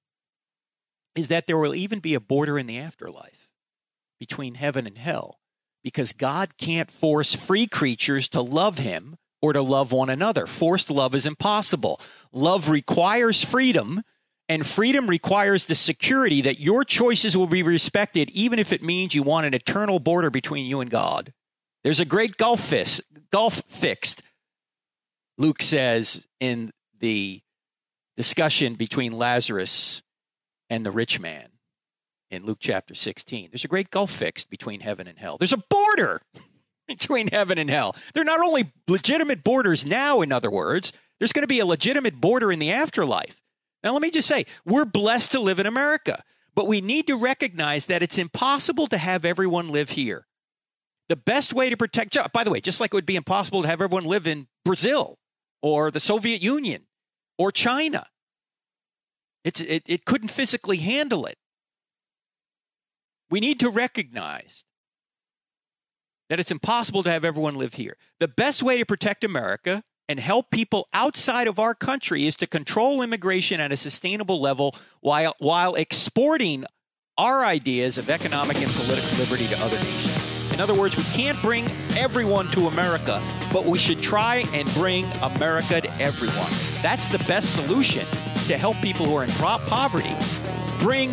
is 1.14 1.28
that 1.28 1.46
there 1.46 1.58
will 1.58 1.74
even 1.74 1.98
be 1.98 2.14
a 2.14 2.20
border 2.20 2.58
in 2.58 2.66
the 2.66 2.78
afterlife 2.78 3.48
between 4.18 4.54
heaven 4.54 4.86
and 4.86 4.96
hell 4.96 5.40
because 5.82 6.12
God 6.12 6.56
can't 6.56 6.90
force 6.90 7.34
free 7.34 7.66
creatures 7.66 8.28
to 8.30 8.40
love 8.40 8.78
him 8.78 9.16
or 9.42 9.52
to 9.52 9.62
love 9.62 9.92
one 9.92 10.10
another. 10.10 10.46
Forced 10.46 10.90
love 10.90 11.14
is 11.14 11.26
impossible. 11.26 12.00
Love 12.32 12.68
requires 12.68 13.42
freedom, 13.42 14.02
and 14.48 14.66
freedom 14.66 15.08
requires 15.08 15.66
the 15.66 15.74
security 15.74 16.42
that 16.42 16.60
your 16.60 16.84
choices 16.84 17.36
will 17.36 17.46
be 17.46 17.62
respected, 17.62 18.30
even 18.30 18.58
if 18.58 18.72
it 18.72 18.82
means 18.82 19.14
you 19.14 19.22
want 19.22 19.46
an 19.46 19.54
eternal 19.54 19.98
border 19.98 20.30
between 20.30 20.66
you 20.66 20.80
and 20.80 20.90
God. 20.90 21.32
There's 21.84 22.00
a 22.00 22.04
great 22.04 22.36
gulf, 22.36 22.72
gulf 23.30 23.62
fixed, 23.68 24.22
Luke 25.40 25.62
says 25.62 26.26
in 26.38 26.70
the 26.98 27.40
discussion 28.14 28.74
between 28.74 29.12
Lazarus 29.12 30.02
and 30.68 30.84
the 30.84 30.90
rich 30.90 31.18
man 31.18 31.48
in 32.30 32.44
Luke 32.44 32.58
chapter 32.60 32.94
16. 32.94 33.48
There's 33.50 33.64
a 33.64 33.68
great 33.68 33.90
gulf 33.90 34.10
fixed 34.10 34.50
between 34.50 34.80
heaven 34.80 35.06
and 35.06 35.18
hell. 35.18 35.38
There's 35.38 35.54
a 35.54 35.64
border 35.70 36.20
between 36.90 37.28
heaven 37.28 37.56
and 37.56 37.70
hell. 37.70 37.94
They're 38.12 38.24
not 38.24 38.40
only 38.40 38.72
legitimate 38.88 39.44
borders 39.44 39.86
now, 39.86 40.20
in 40.22 40.32
other 40.32 40.50
words, 40.50 40.92
there's 41.18 41.32
going 41.32 41.44
to 41.44 41.48
be 41.48 41.60
a 41.60 41.66
legitimate 41.66 42.20
border 42.20 42.50
in 42.50 42.58
the 42.58 42.72
afterlife. 42.72 43.40
Now, 43.84 43.92
let 43.92 44.02
me 44.02 44.10
just 44.10 44.26
say, 44.26 44.46
we're 44.64 44.84
blessed 44.84 45.32
to 45.32 45.40
live 45.40 45.60
in 45.60 45.66
America, 45.66 46.24
but 46.54 46.66
we 46.66 46.80
need 46.80 47.06
to 47.06 47.16
recognize 47.16 47.86
that 47.86 48.02
it's 48.02 48.18
impossible 48.18 48.88
to 48.88 48.98
have 48.98 49.24
everyone 49.24 49.68
live 49.68 49.90
here. 49.90 50.26
The 51.08 51.16
best 51.16 51.52
way 51.52 51.70
to 51.70 51.76
protect, 51.76 52.16
by 52.32 52.44
the 52.44 52.50
way, 52.50 52.60
just 52.60 52.80
like 52.80 52.92
it 52.92 52.96
would 52.96 53.06
be 53.06 53.16
impossible 53.16 53.62
to 53.62 53.68
have 53.68 53.80
everyone 53.80 54.04
live 54.04 54.26
in 54.26 54.48
Brazil 54.64 55.18
or 55.62 55.90
the 55.90 56.00
Soviet 56.00 56.42
Union 56.42 56.86
or 57.38 57.52
China, 57.52 58.06
it's, 59.44 59.60
it, 59.60 59.84
it 59.86 60.04
couldn't 60.04 60.28
physically 60.28 60.78
handle 60.78 61.24
it. 61.26 61.38
We 63.30 63.40
need 63.40 63.60
to 63.60 63.70
recognize 63.70 64.64
that 66.30 66.40
it's 66.40 66.50
impossible 66.50 67.02
to 67.02 67.10
have 67.10 67.24
everyone 67.24 67.56
live 67.56 67.74
here. 67.74 67.96
The 68.20 68.28
best 68.28 68.62
way 68.62 68.78
to 68.78 68.86
protect 68.86 69.24
America 69.24 69.82
and 70.08 70.18
help 70.18 70.50
people 70.50 70.88
outside 70.92 71.48
of 71.48 71.58
our 71.58 71.74
country 71.74 72.26
is 72.26 72.36
to 72.36 72.46
control 72.46 73.02
immigration 73.02 73.60
at 73.60 73.72
a 73.72 73.76
sustainable 73.76 74.40
level 74.40 74.74
while, 75.00 75.34
while 75.38 75.74
exporting 75.74 76.64
our 77.18 77.44
ideas 77.44 77.98
of 77.98 78.08
economic 78.08 78.56
and 78.62 78.70
political 78.72 79.10
liberty 79.18 79.46
to 79.48 79.58
other 79.58 79.76
nations. 79.76 80.54
In 80.54 80.60
other 80.60 80.74
words, 80.74 80.96
we 80.96 81.02
can't 81.04 81.40
bring 81.42 81.64
everyone 81.98 82.46
to 82.48 82.68
America, 82.68 83.20
but 83.52 83.64
we 83.64 83.78
should 83.78 83.98
try 83.98 84.44
and 84.52 84.72
bring 84.74 85.04
America 85.22 85.80
to 85.80 85.92
everyone. 86.00 86.50
That's 86.80 87.08
the 87.08 87.18
best 87.26 87.54
solution 87.54 88.06
to 88.46 88.56
help 88.56 88.76
people 88.82 89.06
who 89.06 89.16
are 89.16 89.24
in 89.24 89.30
poverty. 89.30 90.14
Bring 90.80 91.12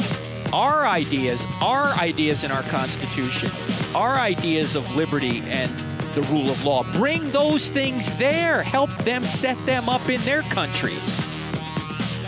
our 0.54 0.86
ideas, 0.86 1.46
our 1.62 1.88
ideas 2.00 2.44
in 2.44 2.52
our 2.52 2.64
Constitution, 2.64 3.50
our 3.96 4.16
ideas 4.16 4.76
of 4.76 4.96
liberty 4.96 5.42
and 5.46 5.72
the 6.16 6.22
rule 6.32 6.50
of 6.50 6.66
law. 6.66 6.84
Bring 6.94 7.30
those 7.30 7.70
things 7.70 8.16
there. 8.18 8.64
Help 8.64 8.90
them 9.00 9.24
set 9.24 9.58
them 9.66 9.88
up 9.88 10.10
in 10.10 10.20
their 10.22 10.42
countries. 10.44 11.22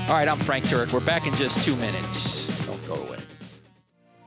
All 0.07 0.15
right, 0.15 0.27
I'm 0.27 0.39
Frank 0.39 0.65
Turek. 0.65 0.93
We're 0.93 1.01
back 1.01 1.27
in 1.27 1.33
just 1.35 1.63
two 1.65 1.75
minutes. 1.75 2.65
Don't 2.65 2.87
go 2.87 2.95
away. 2.95 3.17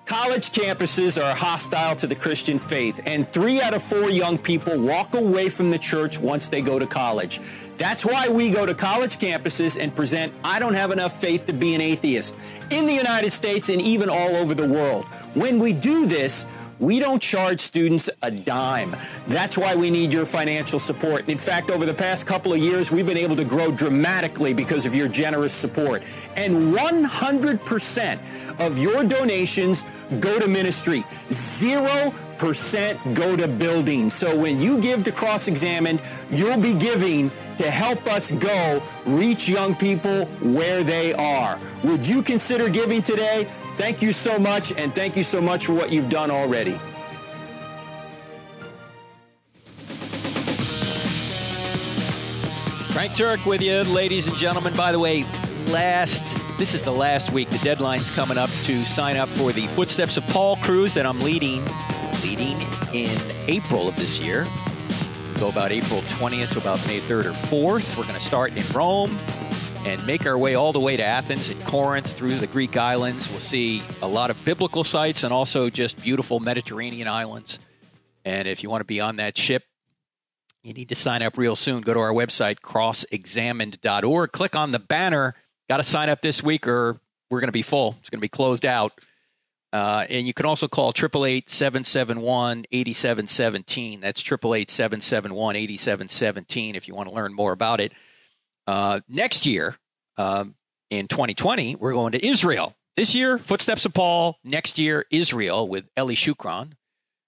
College 0.05 0.51
campuses 0.51 1.23
are 1.23 1.35
hostile 1.35 1.97
to 1.97 2.07
the 2.07 2.15
Christian 2.15 2.59
faith, 2.59 3.01
and 3.07 3.27
three 3.27 3.63
out 3.63 3.73
of 3.73 3.83
four 3.83 4.11
young 4.11 4.37
people 4.37 4.79
walk 4.79 5.15
away 5.15 5.49
from 5.49 5.71
the 5.71 5.79
church 5.79 6.19
once 6.19 6.49
they 6.49 6.61
go 6.61 6.79
to 6.79 6.87
college. 6.87 7.41
That's 7.79 8.05
why 8.05 8.29
we 8.29 8.51
go 8.51 8.67
to 8.67 8.75
college 8.75 9.17
campuses 9.17 9.81
and 9.81 9.95
present 9.95 10.35
I 10.45 10.59
Don't 10.59 10.75
Have 10.75 10.91
Enough 10.91 11.19
Faith 11.19 11.47
to 11.47 11.53
Be 11.53 11.75
an 11.75 11.81
Atheist 11.81 12.37
in 12.71 12.87
the 12.87 12.93
United 12.93 13.31
States 13.31 13.71
and 13.71 13.81
even 13.81 14.11
all 14.11 14.37
over 14.37 14.55
the 14.55 14.69
world. 14.69 15.07
When 15.35 15.59
we 15.59 15.73
do 15.73 16.07
this, 16.07 16.47
we 16.79 16.99
don't 16.99 17.23
charge 17.23 17.61
students 17.61 18.11
a 18.23 18.31
dime. 18.31 18.97
That's 19.29 19.57
why 19.57 19.75
we 19.77 19.91
need 19.91 20.13
your 20.13 20.27
financial 20.27 20.79
support. 20.79 21.29
In 21.29 21.39
fact, 21.39 21.71
over 21.71 21.87
the 21.87 21.95
past 21.95 22.27
couple 22.27 22.53
of 22.53 22.59
years, 22.59 22.91
we've 22.91 23.07
been 23.07 23.17
able 23.17 23.37
to 23.37 23.45
grow 23.45 23.71
dramatically 23.71 24.55
because 24.55 24.87
of 24.87 24.95
your 24.95 25.09
generous 25.09 25.53
support. 25.53 26.03
And 26.37 26.75
100% 26.75 28.19
of 28.59 28.79
your 28.79 29.05
donations 29.05 29.85
go 30.21 30.39
to 30.39 30.49
ministry. 30.49 31.05
0% 31.29 33.15
go 33.15 33.37
to 33.37 33.49
building. 33.49 34.11
So 34.11 34.37
when 34.37 34.61
you 34.61 34.81
give 34.81 35.05
to 35.05 35.13
Cross 35.13 35.49
Examined, 35.49 36.01
you'll 36.31 36.61
be 36.61 36.75
giving 36.75 37.31
to 37.59 37.71
help 37.71 38.07
us 38.07 38.33
go 38.33 38.83
reach 39.07 39.49
young 39.49 39.75
people 39.75 40.27
where 40.41 40.83
they 40.83 41.13
are. 41.15 41.59
Would 41.85 42.07
you 42.07 42.23
consider 42.23 42.69
giving 42.69 43.03
today? 43.03 43.47
Thank 43.83 44.01
you 44.01 44.13
so 44.13 44.39
much, 44.39 44.71
and 44.79 44.95
thank 44.95 45.17
you 45.17 45.25
so 45.25 45.41
much 45.41 45.67
for 45.67 45.73
what 45.73 45.93
you've 45.93 46.09
done 46.09 46.31
already. 46.31 46.79
Frank 52.93 53.11
Turek 53.15 53.45
with 53.45 53.61
you, 53.61 53.83
ladies 53.93 54.29
and 54.29 54.37
gentlemen. 54.37 54.73
By 54.77 54.93
the 54.93 55.01
way, 55.01 55.25
last 55.73 56.25
this 56.59 56.75
is 56.75 56.83
the 56.83 56.93
last 56.93 57.33
week. 57.33 57.49
The 57.51 57.59
deadline's 57.65 58.15
coming 58.15 58.39
up 58.39 58.51
to 58.67 58.85
sign 58.85 59.17
up 59.17 59.29
for 59.31 59.51
the 59.51 59.67
Footsteps 59.67 60.17
of 60.17 60.25
Paul 60.29 60.55
cruise 60.59 60.95
that 60.95 61.05
I'm 61.05 61.19
leading 61.19 61.61
leading 62.23 62.57
in 62.95 63.11
April 63.49 63.89
of 63.89 63.97
this 63.97 64.21
year. 64.21 64.45
Go 65.41 65.49
about 65.49 65.73
April 65.73 66.03
20th 66.03 66.53
to 66.53 66.59
about 66.59 66.87
May 66.87 67.01
3rd 67.01 67.25
or 67.25 67.33
4th. 67.33 67.97
We're 67.97 68.05
going 68.05 68.15
to 68.15 68.21
start 68.21 68.57
in 68.57 68.63
Rome, 68.73 69.11
and 69.85 70.05
make 70.07 70.27
our 70.27 70.39
way 70.39 70.55
all 70.55 70.73
the 70.73 70.81
way 70.81 70.97
to 70.97 71.03
Athens 71.03 71.51
and 71.51 71.61
Corinth 71.65 72.13
through 72.13 72.37
the 72.37 72.47
Greek 72.47 72.77
islands. 72.77 73.29
We'll 73.31 73.41
see 73.41 73.83
a 74.01 74.07
lot 74.07 74.31
of 74.31 74.45
biblical 74.45 74.85
sites 74.85 75.25
and 75.25 75.33
also 75.33 75.71
just 75.71 76.01
beautiful 76.03 76.39
Mediterranean 76.39 77.09
islands. 77.09 77.59
And 78.25 78.47
if 78.47 78.63
you 78.63 78.71
want 78.71 78.81
to 78.81 78.87
be 78.87 79.01
on 79.01 79.17
that 79.17 79.37
ship, 79.37 79.65
you 80.63 80.73
need 80.73 80.91
to 80.91 80.95
sign 80.95 81.23
up 81.23 81.37
real 81.37 81.57
soon. 81.57 81.83
Go 81.83 81.95
to 81.95 82.01
our 82.01 82.13
website, 82.13 82.61
crossexamined.org. 82.61 84.31
Click 84.31 84.55
on 84.55 84.71
the 84.71 84.79
banner. 84.79 85.35
Got 85.69 85.79
to 85.79 85.83
sign 85.83 86.09
up 86.09 86.23
this 86.23 86.43
week 86.43 86.69
or 86.69 87.01
we're 87.31 87.41
going 87.41 87.49
to 87.49 87.53
be 87.53 87.63
full. 87.63 87.97
It's 88.01 88.11
going 88.11 88.21
to 88.21 88.23
be 88.23 88.29
closed 88.29 88.65
out. 88.65 88.93
Uh, 89.73 90.05
and 90.09 90.27
you 90.27 90.35
can 90.35 90.47
also 90.47 90.69
call 90.69 90.91
888 90.91 91.51
771 91.51 92.67
8717. 92.71 94.01
That's 94.01 94.21
888 94.21 94.71
771 94.71 95.57
8717 95.57 96.77
if 96.77 96.87
you 96.87 96.95
want 96.95 97.09
to 97.09 97.15
learn 97.15 97.35
more 97.35 97.53
about 97.53 97.81
it. 97.81 97.93
Uh, 98.67 99.01
next 99.09 99.47
year, 99.47 99.77
um, 100.17 100.55
in 100.91 101.09
2020, 101.09 101.77
we're 101.77 101.93
going 101.93 102.13
to 102.13 102.27
Israel. 102.27 102.77
This 102.97 103.15
year, 103.15 103.39
Footsteps 103.39 103.87
of 103.87 103.95
Paul. 103.95 104.39
Next 104.45 104.79
year, 104.79 105.07
Israel 105.11 105.67
with 105.67 105.87
Eli 105.99 106.15
Shukron. 106.15 106.73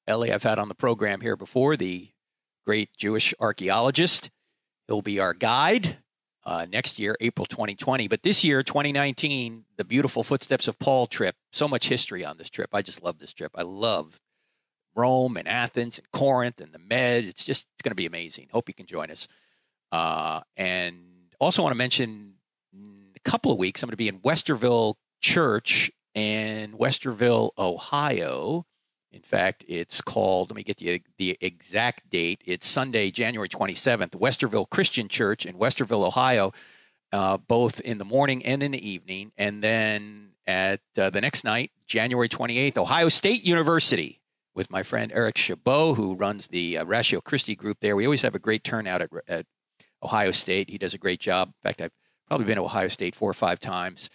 Eli, 0.09 0.33
I've 0.33 0.43
had 0.43 0.59
on 0.59 0.69
the 0.69 0.75
program 0.75 1.23
here 1.23 1.37
before, 1.37 1.77
the 1.77 2.09
great 2.67 2.91
Jewish 2.97 3.33
archaeologist. 3.41 4.31
He'll 4.87 5.03
be 5.03 5.19
our 5.19 5.33
guide 5.33 5.97
uh, 6.45 6.67
next 6.71 6.99
year, 6.99 7.17
April 7.21 7.47
2020. 7.47 8.09
But 8.09 8.23
this 8.23 8.45
year, 8.45 8.63
2019, 8.63 9.65
the 9.77 9.85
beautiful 9.85 10.23
Footsteps 10.23 10.69
of 10.69 10.79
Paul 10.79 11.07
trip. 11.07 11.37
So 11.53 11.67
much 11.67 11.89
history 11.89 12.25
on 12.25 12.37
this 12.37 12.51
trip. 12.51 12.71
I 12.75 12.83
just 12.83 13.03
love 13.03 13.19
this 13.19 13.33
trip. 13.33 13.53
I 13.55 13.63
love 13.63 14.21
Rome 14.95 15.37
and 15.37 15.49
Athens 15.49 15.99
and 15.99 16.11
Corinth 16.13 16.61
and 16.61 16.73
the 16.73 16.79
Med. 16.79 17.25
It's 17.25 17.45
just 17.45 17.67
it's 17.75 17.83
going 17.83 17.93
to 17.93 17.97
be 17.97 18.07
amazing. 18.07 18.49
Hope 18.53 18.69
you 18.69 18.75
can 18.75 18.87
join 18.87 19.11
us. 19.11 19.29
Uh, 19.91 20.41
and 20.57 21.14
also 21.45 21.63
want 21.63 21.73
to 21.73 21.79
mention 21.79 22.35
a 22.75 23.21
couple 23.21 23.53
of 23.53 23.59
weeks, 23.59 23.83
I'm 23.83 23.89
going 23.89 23.93
to 23.93 23.97
be 23.97 24.09
in 24.09 24.21
Westerville 24.21 24.95
Church 25.21 25.91
in 26.15 26.73
Westerville, 26.73 27.51
Ohio. 27.59 28.67
In 29.13 29.23
fact, 29.23 29.65
it's 29.69 30.01
called, 30.01 30.51
let 30.51 30.57
me 30.57 30.65
get 30.65 30.79
the, 30.79 31.03
the 31.19 31.37
exact 31.41 32.11
date. 32.11 32.43
It's 32.45 32.69
Sunday, 32.69 33.11
January 33.11 33.49
27th, 33.49 34.11
Westerville 34.11 34.69
Christian 34.69 35.09
Church 35.09 35.47
in 35.47 35.57
Westerville, 35.57 36.05
Ohio, 36.05 36.53
uh, 37.13 37.37
both 37.37 37.81
in 37.81 37.99
the 37.99 38.05
morning 38.05 38.45
and 38.45 38.63
in 38.63 38.73
the 38.73 38.89
evening. 38.89 39.33
And 39.37 39.63
then 39.63 40.31
at 40.47 40.81
uh, 40.99 41.11
the 41.11 41.21
next 41.21 41.45
night, 41.45 41.71
January 41.87 42.29
28th, 42.29 42.77
Ohio 42.77 43.09
State 43.09 43.45
University 43.45 44.21
with 44.55 44.71
my 44.71 44.83
friend 44.83 45.13
Eric 45.15 45.37
Chabot, 45.39 45.95
who 45.95 46.15
runs 46.15 46.49
the 46.49 46.79
uh, 46.79 46.85
Ratio 46.85 47.21
Christi 47.21 47.55
group 47.55 47.79
there. 47.81 47.97
We 47.97 48.07
always 48.07 48.23
have 48.23 48.35
a 48.35 48.41
great 48.41 48.65
turnout 48.65 49.03
at, 49.03 49.11
at 49.29 49.47
Ohio 50.05 50.31
State. 50.31 50.71
He 50.71 50.79
does 50.79 50.95
a 50.95 50.99
great 50.99 51.21
job. 51.21 51.49
In 51.49 51.69
fact, 51.69 51.81
I've 51.81 51.93
probably 52.29 52.47
been 52.47 52.57
to 52.57 52.63
Ohio 52.63 52.89
State 52.89 53.15
four 53.15 53.31
or 53.31 53.35
five 53.35 53.61
times 53.61 54.11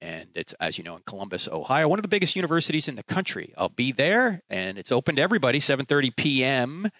and 0.00 0.28
it's 0.34 0.54
as 0.54 0.78
you 0.78 0.84
know 0.84 0.96
in 0.96 1.02
Columbus, 1.06 1.48
Ohio, 1.48 1.88
one 1.88 1.98
of 1.98 2.02
the 2.02 2.08
biggest 2.08 2.36
universities 2.36 2.88
in 2.88 2.96
the 2.96 3.02
country. 3.02 3.52
I'll 3.56 3.68
be 3.68 3.92
there, 3.92 4.42
and 4.48 4.78
it's 4.78 4.92
open 4.92 5.16
to 5.16 5.22
everybody. 5.22 5.60
7:30 5.60 6.16
p.m. 6.16 6.90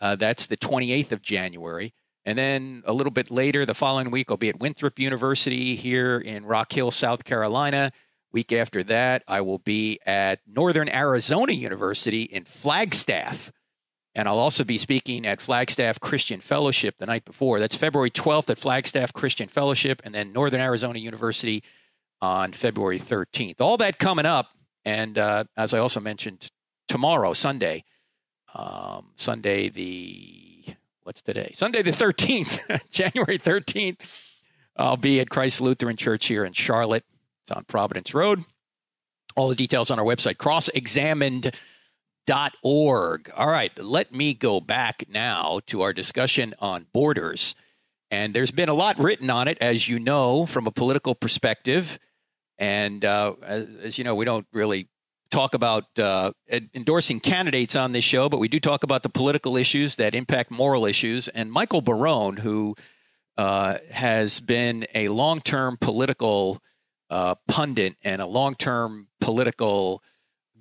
Uh, 0.00 0.16
that's 0.16 0.46
the 0.46 0.56
28th 0.56 1.12
of 1.12 1.22
January, 1.22 1.94
and 2.24 2.36
then 2.36 2.82
a 2.86 2.92
little 2.92 3.10
bit 3.10 3.30
later, 3.30 3.64
the 3.64 3.74
following 3.74 4.10
week, 4.10 4.26
I'll 4.30 4.36
be 4.36 4.48
at 4.48 4.60
Winthrop 4.60 4.98
University 4.98 5.76
here 5.76 6.18
in 6.18 6.44
Rock 6.44 6.72
Hill, 6.72 6.90
South 6.90 7.24
Carolina. 7.24 7.92
Week 8.32 8.52
after 8.52 8.84
that, 8.84 9.22
I 9.26 9.40
will 9.40 9.58
be 9.58 9.98
at 10.04 10.40
Northern 10.46 10.88
Arizona 10.88 11.52
University 11.52 12.22
in 12.22 12.44
Flagstaff. 12.44 13.50
And 14.18 14.26
I'll 14.26 14.40
also 14.40 14.64
be 14.64 14.78
speaking 14.78 15.24
at 15.28 15.40
Flagstaff 15.40 16.00
Christian 16.00 16.40
Fellowship 16.40 16.96
the 16.98 17.06
night 17.06 17.24
before. 17.24 17.60
That's 17.60 17.76
February 17.76 18.10
12th 18.10 18.50
at 18.50 18.58
Flagstaff 18.58 19.12
Christian 19.12 19.46
Fellowship, 19.46 20.02
and 20.02 20.12
then 20.12 20.32
Northern 20.32 20.60
Arizona 20.60 20.98
University 20.98 21.62
on 22.20 22.52
February 22.52 22.98
13th. 22.98 23.60
All 23.60 23.76
that 23.76 24.00
coming 24.00 24.26
up. 24.26 24.48
And 24.84 25.18
uh, 25.18 25.44
as 25.56 25.72
I 25.72 25.78
also 25.78 26.00
mentioned, 26.00 26.50
tomorrow, 26.88 27.32
Sunday, 27.32 27.84
um, 28.56 29.12
Sunday 29.14 29.68
the, 29.68 30.64
what's 31.04 31.22
today? 31.22 31.52
Sunday 31.54 31.82
the 31.82 31.92
13th, 31.92 32.80
January 32.90 33.38
13th, 33.38 34.00
I'll 34.76 34.96
be 34.96 35.20
at 35.20 35.30
Christ 35.30 35.60
Lutheran 35.60 35.96
Church 35.96 36.26
here 36.26 36.44
in 36.44 36.54
Charlotte. 36.54 37.04
It's 37.44 37.52
on 37.52 37.62
Providence 37.66 38.12
Road. 38.12 38.42
All 39.36 39.48
the 39.48 39.54
details 39.54 39.92
on 39.92 40.00
our 40.00 40.04
website, 40.04 40.38
crossexamined.org. 42.28 43.30
All 43.36 43.48
right, 43.48 43.76
let 43.78 44.12
me 44.12 44.34
go 44.34 44.60
back 44.60 45.04
now 45.08 45.60
to 45.66 45.82
our 45.82 45.92
discussion 45.92 46.54
on 46.58 46.86
borders. 46.92 47.54
And 48.10 48.34
there's 48.34 48.50
been 48.50 48.68
a 48.68 48.74
lot 48.74 48.98
written 48.98 49.28
on 49.30 49.48
it, 49.48 49.58
as 49.60 49.88
you 49.88 49.98
know, 49.98 50.46
from 50.46 50.66
a 50.66 50.70
political 50.70 51.14
perspective. 51.14 51.98
And 52.58 53.04
uh, 53.04 53.34
as, 53.42 53.66
as, 53.82 53.98
you 53.98 54.04
know, 54.04 54.14
we 54.14 54.24
don't 54.24 54.46
really 54.52 54.88
talk 55.30 55.54
about 55.54 55.84
uh, 55.98 56.32
endorsing 56.74 57.20
candidates 57.20 57.76
on 57.76 57.92
this 57.92 58.04
show, 58.04 58.28
but 58.30 58.38
we 58.38 58.48
do 58.48 58.58
talk 58.58 58.82
about 58.82 59.02
the 59.02 59.10
political 59.10 59.56
issues 59.56 59.96
that 59.96 60.14
impact 60.14 60.50
moral 60.50 60.86
issues. 60.86 61.28
And 61.28 61.52
Michael 61.52 61.82
Barone, 61.82 62.38
who 62.38 62.74
uh, 63.36 63.76
has 63.90 64.40
been 64.40 64.86
a 64.94 65.08
long 65.08 65.40
term 65.40 65.76
political 65.78 66.62
uh, 67.10 67.34
pundit 67.46 67.96
and 68.02 68.22
a 68.22 68.26
long 68.26 68.54
term 68.54 69.08
political 69.20 70.02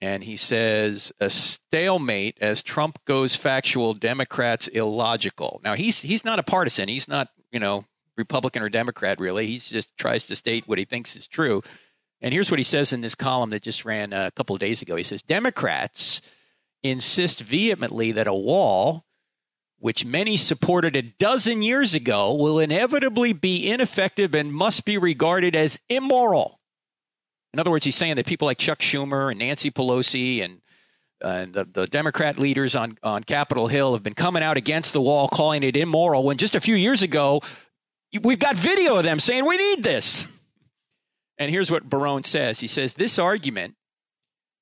and 0.00 0.22
he 0.22 0.36
says 0.36 1.12
a 1.18 1.28
stalemate 1.28 2.38
as 2.40 2.62
Trump 2.62 3.04
goes 3.04 3.34
factual, 3.34 3.94
Democrats 3.94 4.68
illogical. 4.68 5.60
Now 5.64 5.74
he's 5.74 6.00
he's 6.00 6.24
not 6.24 6.38
a 6.38 6.44
partisan. 6.44 6.88
He's 6.88 7.08
not 7.08 7.30
you 7.50 7.58
know 7.58 7.84
Republican 8.16 8.62
or 8.62 8.68
Democrat 8.68 9.18
really. 9.18 9.46
He 9.46 9.58
just 9.58 9.96
tries 9.96 10.24
to 10.26 10.36
state 10.36 10.68
what 10.68 10.78
he 10.78 10.84
thinks 10.84 11.16
is 11.16 11.26
true. 11.26 11.62
And 12.20 12.34
here's 12.34 12.50
what 12.50 12.58
he 12.58 12.64
says 12.64 12.92
in 12.92 13.00
this 13.00 13.14
column 13.14 13.50
that 13.50 13.62
just 13.62 13.84
ran 13.84 14.12
uh, 14.12 14.26
a 14.26 14.32
couple 14.32 14.54
of 14.54 14.60
days 14.60 14.82
ago. 14.82 14.96
He 14.96 15.04
says 15.04 15.22
Democrats 15.22 16.20
insist 16.82 17.40
vehemently 17.40 18.12
that 18.12 18.26
a 18.26 18.34
wall, 18.34 19.04
which 19.78 20.04
many 20.04 20.36
supported 20.36 20.96
a 20.96 21.02
dozen 21.02 21.62
years 21.62 21.94
ago, 21.94 22.34
will 22.34 22.58
inevitably 22.58 23.32
be 23.32 23.70
ineffective 23.70 24.34
and 24.34 24.52
must 24.52 24.84
be 24.84 24.98
regarded 24.98 25.54
as 25.54 25.78
immoral. 25.88 26.60
In 27.52 27.60
other 27.60 27.70
words, 27.70 27.84
he's 27.84 27.94
saying 27.94 28.16
that 28.16 28.26
people 28.26 28.46
like 28.46 28.58
Chuck 28.58 28.80
Schumer 28.80 29.30
and 29.30 29.38
Nancy 29.38 29.70
Pelosi 29.70 30.44
and 30.44 30.60
uh, 31.22 31.46
the, 31.50 31.64
the 31.64 31.86
Democrat 31.86 32.38
leaders 32.38 32.74
on, 32.76 32.96
on 33.02 33.24
Capitol 33.24 33.66
Hill 33.66 33.94
have 33.94 34.02
been 34.02 34.14
coming 34.14 34.42
out 34.42 34.56
against 34.56 34.92
the 34.92 35.00
wall, 35.00 35.28
calling 35.28 35.62
it 35.62 35.76
immoral, 35.76 36.22
when 36.22 36.38
just 36.38 36.54
a 36.54 36.60
few 36.60 36.76
years 36.76 37.02
ago, 37.02 37.40
we've 38.22 38.38
got 38.38 38.56
video 38.56 38.96
of 38.96 39.04
them 39.04 39.18
saying 39.18 39.44
we 39.44 39.56
need 39.56 39.82
this. 39.82 40.28
And 41.36 41.50
here's 41.50 41.70
what 41.70 41.88
Barone 41.88 42.24
says 42.24 42.60
He 42.60 42.68
says, 42.68 42.94
This 42.94 43.18
argument 43.18 43.74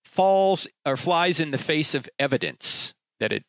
falls 0.05 0.67
or 0.85 0.97
flies 0.97 1.41
in 1.41 1.51
the 1.51 1.59
face 1.59 1.95
of 1.95 2.09
evidence 2.19 2.95
that 3.21 3.33
it, 3.33 3.45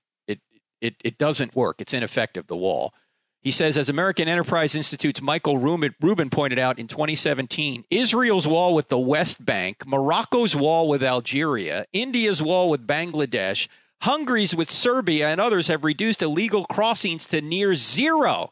it, 0.82 0.96
it, 1.04 1.18
doesn't 1.18 1.56
work, 1.56 1.82
it's 1.82 1.94
ineffective, 1.94 2.48
the 2.48 2.58
wall. 2.58 2.94
He 3.42 3.52
says, 3.52 3.78
as 3.78 3.88
American 3.88 4.28
Enterprise 4.28 4.76
Institute's 4.76 5.22
Michael 5.22 5.58
Rubin 5.58 6.30
pointed 6.30 6.60
out 6.60 6.80
in 6.80 6.88
2017, 6.88 7.86
Israel's 7.90 8.48
wall 8.48 8.74
with 8.74 8.90
the 8.90 9.00
West 9.00 9.46
Bank, 9.46 9.86
Morocco's 9.86 10.56
wall 10.56 10.90
with 10.90 11.04
Algeria, 11.04 11.86
India's 11.94 12.42
wall 12.42 12.70
with 12.70 12.86
Bangladesh, 12.86 13.68
Hungary's 14.02 14.56
with 14.56 14.70
Serbia, 14.70 15.30
and 15.30 15.40
others 15.40 15.68
have 15.68 15.84
reduced 15.84 16.22
illegal 16.22 16.66
crossings 16.66 17.26
to 17.26 17.42
near 17.42 17.76
zero. 17.76 18.52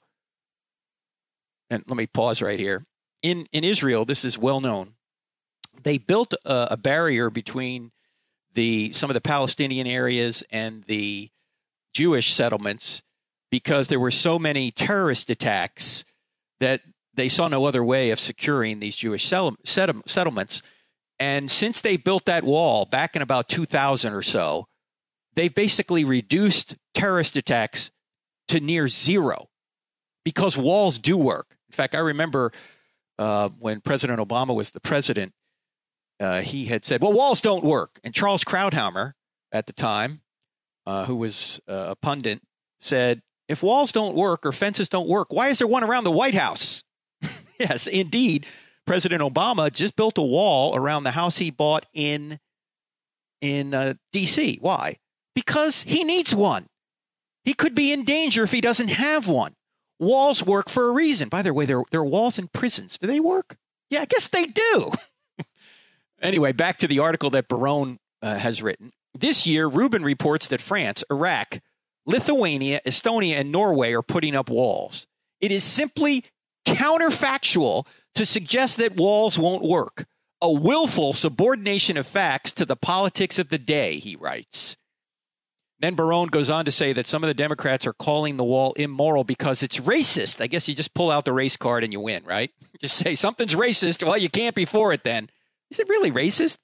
And 1.69 1.83
let 1.87 1.97
me 1.97 2.07
pause 2.07 2.41
right 2.41 2.59
here. 2.59 2.85
In, 3.21 3.47
in 3.51 3.63
Israel, 3.63 4.05
this 4.05 4.23
is 4.23 4.37
well 4.37 4.61
known. 4.61 4.93
They 5.83 5.97
built 5.97 6.33
a, 6.45 6.69
a 6.71 6.77
barrier 6.77 7.29
between 7.29 7.91
the 8.53 8.93
some 8.93 9.09
of 9.09 9.13
the 9.13 9.21
Palestinian 9.21 9.85
areas 9.85 10.43
and 10.49 10.83
the 10.85 11.29
Jewish 11.95 12.33
settlements 12.33 13.01
because 13.49 13.87
there 13.87 13.99
were 14.01 14.11
so 14.11 14.37
many 14.37 14.69
terrorist 14.69 15.29
attacks 15.29 16.03
that 16.59 16.81
they 17.13 17.29
saw 17.29 17.47
no 17.47 17.65
other 17.65 17.83
way 17.83 18.11
of 18.11 18.19
securing 18.19 18.81
these 18.81 18.97
Jewish 18.97 19.25
settlements. 19.25 20.61
And 21.17 21.49
since 21.49 21.79
they 21.79 21.95
built 21.95 22.25
that 22.25 22.43
wall 22.43 22.83
back 22.85 23.15
in 23.15 23.21
about 23.21 23.47
2000 23.47 24.11
or 24.11 24.21
so, 24.21 24.67
they've 25.35 25.55
basically 25.55 26.03
reduced 26.03 26.75
terrorist 26.93 27.37
attacks 27.37 27.91
to 28.49 28.59
near 28.59 28.89
zero 28.89 29.47
because 30.25 30.57
walls 30.57 30.97
do 30.97 31.17
work. 31.17 31.55
In 31.69 31.73
fact, 31.73 31.95
I 31.95 31.99
remember 31.99 32.51
uh, 33.17 33.49
when 33.57 33.79
President 33.79 34.19
Obama 34.19 34.53
was 34.53 34.71
the 34.71 34.81
president, 34.81 35.31
uh, 36.19 36.41
he 36.41 36.65
had 36.65 36.83
said, 36.83 37.01
well, 37.01 37.13
walls 37.13 37.39
don't 37.39 37.63
work. 37.63 37.99
And 38.03 38.13
Charles 38.13 38.43
Krauthammer 38.43 39.13
at 39.53 39.67
the 39.67 39.73
time, 39.73 40.19
uh, 40.85 41.05
who 41.05 41.15
was 41.15 41.59
uh, 41.67 41.87
a 41.89 41.95
pundit, 41.95 42.41
said, 42.79 43.21
if 43.47 43.61
walls 43.61 43.91
don't 43.91 44.15
work 44.15 44.45
or 44.45 44.51
fences 44.51 44.89
don't 44.89 45.07
work, 45.07 45.31
why 45.31 45.49
is 45.49 45.59
there 45.59 45.67
one 45.67 45.83
around 45.83 46.03
the 46.03 46.11
White 46.11 46.33
House? 46.33 46.83
yes, 47.59 47.87
indeed. 47.87 48.45
President 48.85 49.21
Obama 49.21 49.71
just 49.71 49.95
built 49.95 50.17
a 50.17 50.23
wall 50.23 50.75
around 50.75 51.03
the 51.03 51.11
house 51.11 51.37
he 51.37 51.49
bought 51.49 51.85
in 51.93 52.39
in 53.41 53.73
uh, 53.73 53.95
D.C. 54.13 54.59
Why? 54.61 54.97
Because 55.33 55.83
he 55.83 56.03
needs 56.03 56.33
one. 56.33 56.67
He 57.43 57.53
could 57.53 57.75
be 57.75 57.91
in 57.91 58.03
danger 58.03 58.43
if 58.43 58.51
he 58.51 58.61
doesn't 58.61 58.87
have 58.89 59.27
one. 59.27 59.53
Walls 59.99 60.43
work 60.43 60.69
for 60.69 60.87
a 60.87 60.91
reason. 60.91 61.29
By 61.29 61.41
the 61.41 61.53
way, 61.53 61.65
there, 61.65 61.83
there 61.91 62.01
are 62.01 62.05
walls 62.05 62.37
in 62.37 62.47
prisons. 62.47 62.97
Do 62.97 63.07
they 63.07 63.19
work? 63.19 63.57
Yeah, 63.89 64.01
I 64.01 64.05
guess 64.05 64.27
they 64.27 64.45
do. 64.45 64.91
anyway, 66.21 66.51
back 66.51 66.77
to 66.79 66.87
the 66.87 66.99
article 66.99 67.29
that 67.31 67.47
Barone 67.47 67.99
uh, 68.21 68.35
has 68.35 68.61
written. 68.61 68.91
This 69.17 69.47
year, 69.47 69.67
Rubin 69.67 70.03
reports 70.03 70.47
that 70.47 70.59
France, 70.59 71.03
Iraq, 71.09 71.61
Lithuania, 72.05 72.81
Estonia, 72.85 73.35
and 73.39 73.51
Norway 73.51 73.93
are 73.93 74.01
putting 74.01 74.35
up 74.35 74.49
walls. 74.49 75.07
It 75.39 75.51
is 75.51 75.63
simply 75.63 76.25
counterfactual 76.65 77.85
to 78.15 78.25
suggest 78.25 78.77
that 78.77 78.97
walls 78.97 79.39
won't 79.39 79.63
work. 79.63 80.05
A 80.41 80.51
willful 80.51 81.13
subordination 81.13 81.95
of 81.95 82.05
facts 82.05 82.51
to 82.51 82.65
the 82.65 82.75
politics 82.75 83.39
of 83.39 83.49
the 83.49 83.57
day, 83.57 83.99
he 83.99 84.17
writes. 84.17 84.75
Then 85.79 85.95
Barone 85.95 86.27
goes 86.27 86.49
on 86.49 86.65
to 86.65 86.71
say 86.71 86.93
that 86.93 87.07
some 87.07 87.23
of 87.23 87.27
the 87.27 87.33
Democrats 87.33 87.87
are 87.87 87.93
calling 87.93 88.37
the 88.37 88.43
wall 88.43 88.73
immoral 88.73 89.23
because 89.23 89.63
it's 89.63 89.79
racist. 89.79 90.41
I 90.41 90.47
guess 90.47 90.67
you 90.67 90.75
just 90.75 90.93
pull 90.93 91.11
out 91.11 91.25
the 91.25 91.33
race 91.33 91.57
card 91.57 91.83
and 91.83 91.93
you 91.93 91.99
win, 91.99 92.23
right? 92.25 92.51
Just 92.81 92.97
say 92.97 93.15
something's 93.15 93.55
racist. 93.55 94.05
Well, 94.05 94.17
you 94.17 94.29
can't 94.29 94.55
be 94.55 94.65
for 94.65 94.91
it 94.91 95.05
then. 95.05 95.29
Is 95.71 95.79
it 95.79 95.87
really 95.87 96.11
racist? 96.11 96.57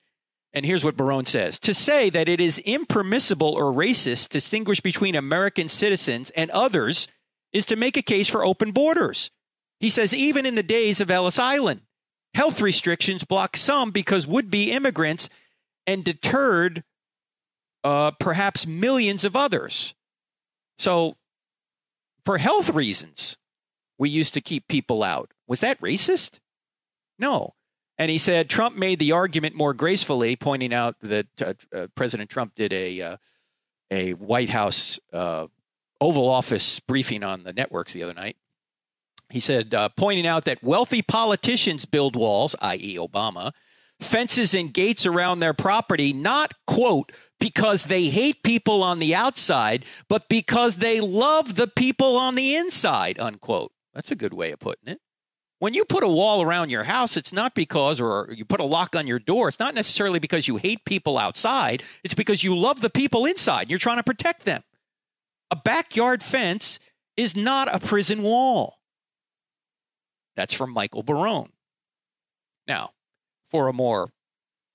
And 0.53 0.65
here's 0.65 0.83
what 0.83 0.97
Barone 0.97 1.25
says 1.25 1.59
To 1.59 1.73
say 1.73 2.09
that 2.09 2.27
it 2.29 2.41
is 2.41 2.59
impermissible 2.59 3.53
or 3.53 3.71
racist 3.71 4.29
to 4.29 4.37
distinguish 4.39 4.81
between 4.81 5.15
American 5.15 5.69
citizens 5.69 6.29
and 6.31 6.51
others 6.51 7.07
is 7.53 7.65
to 7.65 7.75
make 7.75 7.97
a 7.97 8.01
case 8.01 8.27
for 8.27 8.45
open 8.45 8.71
borders. 8.71 9.31
He 9.79 9.89
says, 9.89 10.13
even 10.13 10.45
in 10.45 10.55
the 10.55 10.63
days 10.63 11.01
of 11.01 11.09
Ellis 11.09 11.39
Island, 11.39 11.81
health 12.33 12.61
restrictions 12.61 13.23
blocked 13.23 13.57
some 13.57 13.91
because 13.91 14.27
would 14.27 14.51
be 14.51 14.71
immigrants 14.71 15.27
and 15.87 16.03
deterred 16.03 16.83
uh, 17.83 18.11
perhaps 18.11 18.67
millions 18.67 19.25
of 19.25 19.35
others. 19.35 19.95
So, 20.77 21.17
for 22.25 22.37
health 22.37 22.69
reasons, 22.69 23.37
we 23.97 24.09
used 24.09 24.33
to 24.35 24.41
keep 24.41 24.67
people 24.67 25.03
out. 25.03 25.31
Was 25.47 25.59
that 25.61 25.81
racist? 25.81 26.39
No. 27.17 27.55
And 28.01 28.09
he 28.09 28.17
said 28.17 28.49
Trump 28.49 28.75
made 28.75 28.97
the 28.97 29.11
argument 29.11 29.53
more 29.53 29.75
gracefully, 29.75 30.35
pointing 30.35 30.73
out 30.73 30.95
that 31.01 31.27
uh, 31.39 31.53
uh, 31.71 31.85
President 31.93 32.31
Trump 32.31 32.55
did 32.55 32.73
a 32.73 32.99
uh, 32.99 33.17
a 33.91 34.13
White 34.13 34.49
House 34.49 34.99
uh, 35.13 35.45
Oval 35.99 36.27
Office 36.27 36.79
briefing 36.79 37.21
on 37.21 37.43
the 37.43 37.53
networks 37.53 37.93
the 37.93 38.01
other 38.01 38.15
night. 38.15 38.37
He 39.29 39.39
said, 39.39 39.75
uh, 39.75 39.89
pointing 39.89 40.25
out 40.25 40.45
that 40.45 40.63
wealthy 40.63 41.03
politicians 41.03 41.85
build 41.85 42.15
walls, 42.15 42.55
i.e., 42.59 42.95
Obama, 42.95 43.51
fences 43.99 44.55
and 44.55 44.73
gates 44.73 45.05
around 45.05 45.39
their 45.39 45.53
property, 45.53 46.11
not, 46.11 46.55
quote, 46.65 47.11
because 47.39 47.83
they 47.83 48.05
hate 48.05 48.41
people 48.41 48.81
on 48.81 48.97
the 48.97 49.13
outside, 49.13 49.85
but 50.09 50.27
because 50.27 50.77
they 50.77 50.99
love 51.01 51.53
the 51.53 51.67
people 51.67 52.17
on 52.17 52.33
the 52.33 52.55
inside, 52.55 53.19
unquote. 53.19 53.71
That's 53.93 54.09
a 54.09 54.15
good 54.15 54.33
way 54.33 54.49
of 54.53 54.59
putting 54.59 54.91
it. 54.91 55.01
When 55.61 55.75
you 55.75 55.85
put 55.85 56.03
a 56.03 56.07
wall 56.07 56.41
around 56.41 56.71
your 56.71 56.85
house, 56.85 57.15
it's 57.15 57.31
not 57.31 57.53
because, 57.53 57.99
or 58.01 58.33
you 58.35 58.45
put 58.45 58.59
a 58.59 58.63
lock 58.65 58.95
on 58.95 59.05
your 59.05 59.19
door, 59.19 59.47
it's 59.47 59.59
not 59.59 59.75
necessarily 59.75 60.17
because 60.17 60.47
you 60.47 60.57
hate 60.57 60.85
people 60.85 61.19
outside. 61.19 61.83
It's 62.03 62.15
because 62.15 62.43
you 62.43 62.57
love 62.57 62.81
the 62.81 62.89
people 62.89 63.27
inside. 63.27 63.61
and 63.61 63.69
You're 63.69 63.77
trying 63.77 63.97
to 63.97 64.03
protect 64.03 64.45
them. 64.45 64.63
A 65.51 65.55
backyard 65.55 66.23
fence 66.23 66.79
is 67.15 67.35
not 67.35 67.67
a 67.71 67.79
prison 67.79 68.23
wall. 68.23 68.79
That's 70.35 70.55
from 70.55 70.71
Michael 70.71 71.03
Barone. 71.03 71.51
Now, 72.67 72.93
for 73.51 73.67
a 73.67 73.73
more 73.73 74.11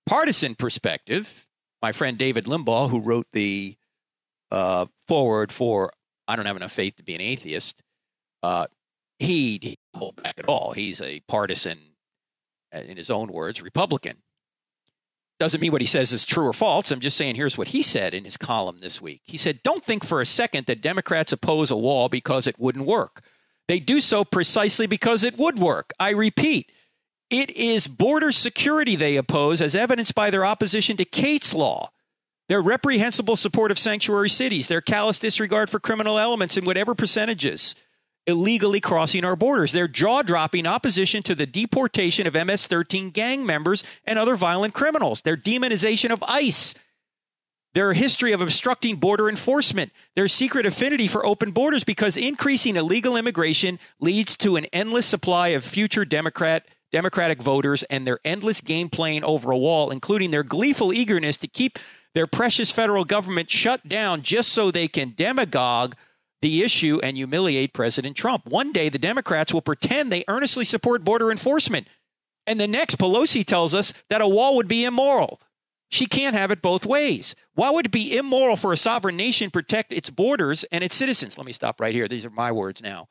partisan 0.07 0.55
perspective, 0.55 1.49
my 1.83 1.91
friend 1.91 2.17
David 2.17 2.45
Limbaugh, 2.45 2.91
who 2.91 3.01
wrote 3.01 3.27
the 3.33 3.75
uh, 4.53 4.87
foreword 5.09 5.51
for 5.51 5.93
I 6.29 6.37
don't 6.37 6.47
have 6.47 6.57
enough 6.57 6.71
faith 6.71 6.95
to 6.99 7.03
be 7.03 7.17
an 7.17 7.21
atheist, 7.21 7.83
uh, 8.45 8.69
he 9.19 9.79
hold 9.97 10.23
back 10.23 10.35
at 10.39 10.47
all. 10.47 10.73
He's 10.73 11.01
a 11.01 11.21
partisan, 11.21 11.79
uh, 12.75 12.79
in 12.79 12.97
his 12.97 13.11
own 13.11 13.33
words, 13.33 13.63
Republican. 13.63 14.17
Doesn't 15.39 15.61
mean 15.61 15.73
what 15.73 15.83
he 15.83 15.87
says 15.87 16.13
is 16.13 16.25
true 16.25 16.47
or 16.47 16.53
false. 16.53 16.91
I'm 16.91 17.01
just 17.01 17.17
saying 17.17 17.37
here's 17.37 17.59
what 17.59 17.69
he 17.69 17.83
said 17.83 18.15
in 18.15 18.25
his 18.25 18.39
column 18.39 18.79
this 18.79 19.03
week. 19.03 19.21
He 19.25 19.37
said, 19.37 19.63
Don't 19.63 19.85
think 19.85 20.05
for 20.05 20.21
a 20.21 20.27
second 20.27 20.67
that 20.67 20.81
Democrats 20.81 21.33
oppose 21.33 21.71
a 21.71 21.77
wall 21.77 22.09
because 22.09 22.47
it 22.47 22.59
wouldn't 22.59 22.87
work. 22.87 23.23
They 23.69 23.79
do 23.81 24.01
so 24.01 24.25
precisely 24.25 24.87
because 24.87 25.25
it 25.25 25.37
would 25.37 25.59
work. 25.59 25.93
I 25.99 26.11
repeat, 26.11 26.71
it 27.29 27.51
is 27.51 27.89
border 27.89 28.33
security 28.33 28.97
they 28.97 29.17
oppose, 29.17 29.61
as 29.61 29.75
evidenced 29.75 30.15
by 30.15 30.31
their 30.31 30.47
opposition 30.47 30.97
to 30.99 31.05
Kate's 31.05 31.53
law, 31.53 31.91
their 32.49 32.63
reprehensible 32.63 33.37
support 33.37 33.71
of 33.71 33.79
sanctuary 33.79 34.31
cities, 34.31 34.69
their 34.69 34.81
callous 34.81 35.19
disregard 35.19 35.69
for 35.69 35.81
criminal 35.81 36.19
elements 36.19 36.57
in 36.57 36.65
whatever 36.65 36.95
percentages 36.95 37.75
illegally 38.27 38.81
crossing 38.81 39.25
our 39.25 39.37
borders, 39.37 39.73
their 39.73 39.89
jaw 39.89 40.23
dropping 40.23 40.67
opposition 40.67 41.23
to 41.23 41.35
the 41.35 41.47
deportation 41.47 42.27
of 42.27 42.35
MS 42.35 42.67
13 42.67 43.11
gang 43.11 43.47
members 43.47 43.85
and 44.05 44.19
other 44.19 44.37
violent 44.37 44.75
criminals, 44.75 45.23
their 45.23 45.37
demonization 45.37 46.11
of 46.11 46.23
ICE, 46.27 46.75
their 47.75 47.93
history 47.93 48.33
of 48.33 48.41
obstructing 48.41 48.97
border 48.97 49.29
enforcement, 49.29 49.93
their 50.15 50.29
secret 50.29 50.67
affinity 50.67 51.07
for 51.07 51.27
open 51.27 51.51
borders 51.51 51.85
because 51.85 52.17
increasing 52.17 52.77
illegal 52.77 53.17
immigration 53.17 53.79
leads 54.01 54.37
to 54.39 54.57
an 54.57 54.65
endless 54.73 55.07
supply 55.07 55.49
of 55.49 55.63
future 55.63 56.05
Democrat 56.05 56.67
Democratic 56.93 57.43
voters 57.43 57.83
and 57.85 58.07
their 58.07 58.19
endless 58.25 58.61
game 58.61 58.89
playing 58.89 59.23
over 59.25 59.51
a 59.51 59.59
wall, 59.59 59.91
including 59.91 60.31
their 60.31 60.43
gleeful 60.43 60.93
eagerness 60.93 61.37
to 61.37 61.49
keep 61.49 61.79
their 62.15 62.27
precious 62.27 62.71
federal 62.71 63.05
government 63.05 63.51
shut 63.51 63.87
down 63.87 64.23
just 64.23 64.53
so 64.53 64.71
they 64.71 64.89
can 64.89 65.13
demagogue 65.15 65.95
the 66.47 66.63
issue 66.63 67.01
and 67.03 67.17
humiliate 67.17 67.73
President 67.73 68.17
Trump. 68.17 68.47
One 68.47 68.71
day, 68.71 68.89
the 68.89 69.01
Democrats 69.01 69.53
will 69.53 69.63
pretend 69.63 70.13
they 70.13 70.23
earnestly 70.29 70.65
support 70.65 71.03
border 71.03 71.33
enforcement. 71.33 71.89
And 72.47 72.61
the 72.61 72.69
next, 72.69 72.99
Pelosi 72.99 73.45
tells 73.45 73.75
us 73.75 73.93
that 74.11 74.21
a 74.21 74.29
wall 74.29 74.55
would 74.55 74.69
be 74.69 74.85
immoral. 74.85 75.41
She 75.89 76.07
can't 76.07 76.37
have 76.37 76.53
it 76.53 76.63
both 76.63 76.87
ways. 76.87 77.35
Why 77.55 77.71
would 77.71 77.87
it 77.87 77.91
be 77.91 78.17
immoral 78.17 78.55
for 78.55 78.73
a 78.73 78.77
sovereign 78.77 79.17
nation 79.17 79.51
protect 79.51 79.93
its 79.93 80.09
borders 80.09 80.65
and 80.71 80.85
its 80.85 80.95
citizens? 80.95 81.37
Let 81.37 81.49
me 81.49 81.53
stop 81.53 81.81
right 81.81 81.93
here. 81.93 82.07
These 82.07 82.25
are 82.25 82.31
my 82.31 82.53
words 82.53 82.81
now. 82.81 83.09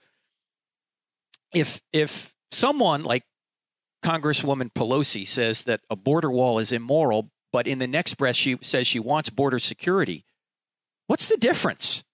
If 1.54 1.82
if 1.91 2.34
someone 2.54 3.04
like 3.04 3.24
Congresswoman 4.02 4.71
Pelosi 4.71 5.28
says 5.28 5.63
that 5.63 5.82
a 5.89 5.98
border 5.98 6.32
wall 6.32 6.58
is 6.58 6.71
immoral, 6.71 7.32
but 7.52 7.67
in 7.67 7.80
the 7.80 7.88
next 7.88 8.13
breath 8.13 8.38
she 8.38 8.58
says 8.62 8.88
she 8.88 9.00
wants 9.00 9.30
border 9.30 9.60
security. 9.60 10.24
What's 11.08 11.28
the 11.28 11.38
difference? 11.38 12.06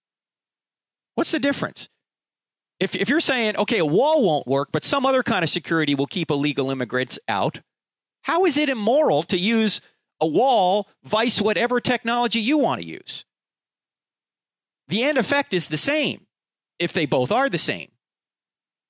What's 1.14 1.32
the 1.32 1.38
difference? 1.38 1.88
If, 2.80 2.94
if 2.94 3.08
you're 3.08 3.20
saying, 3.20 3.56
okay, 3.56 3.78
a 3.78 3.86
wall 3.86 4.24
won't 4.24 4.46
work, 4.46 4.70
but 4.72 4.84
some 4.84 5.06
other 5.06 5.22
kind 5.22 5.44
of 5.44 5.50
security 5.50 5.94
will 5.94 6.06
keep 6.06 6.30
illegal 6.30 6.70
immigrants 6.70 7.18
out, 7.28 7.60
how 8.22 8.44
is 8.44 8.56
it 8.56 8.68
immoral 8.68 9.22
to 9.24 9.38
use 9.38 9.80
a 10.20 10.26
wall 10.26 10.88
vice 11.04 11.40
whatever 11.40 11.80
technology 11.80 12.40
you 12.40 12.58
want 12.58 12.80
to 12.80 12.86
use? 12.86 13.24
The 14.88 15.04
end 15.04 15.18
effect 15.18 15.54
is 15.54 15.68
the 15.68 15.76
same 15.76 16.26
if 16.78 16.92
they 16.92 17.06
both 17.06 17.30
are 17.30 17.48
the 17.48 17.58
same 17.58 17.92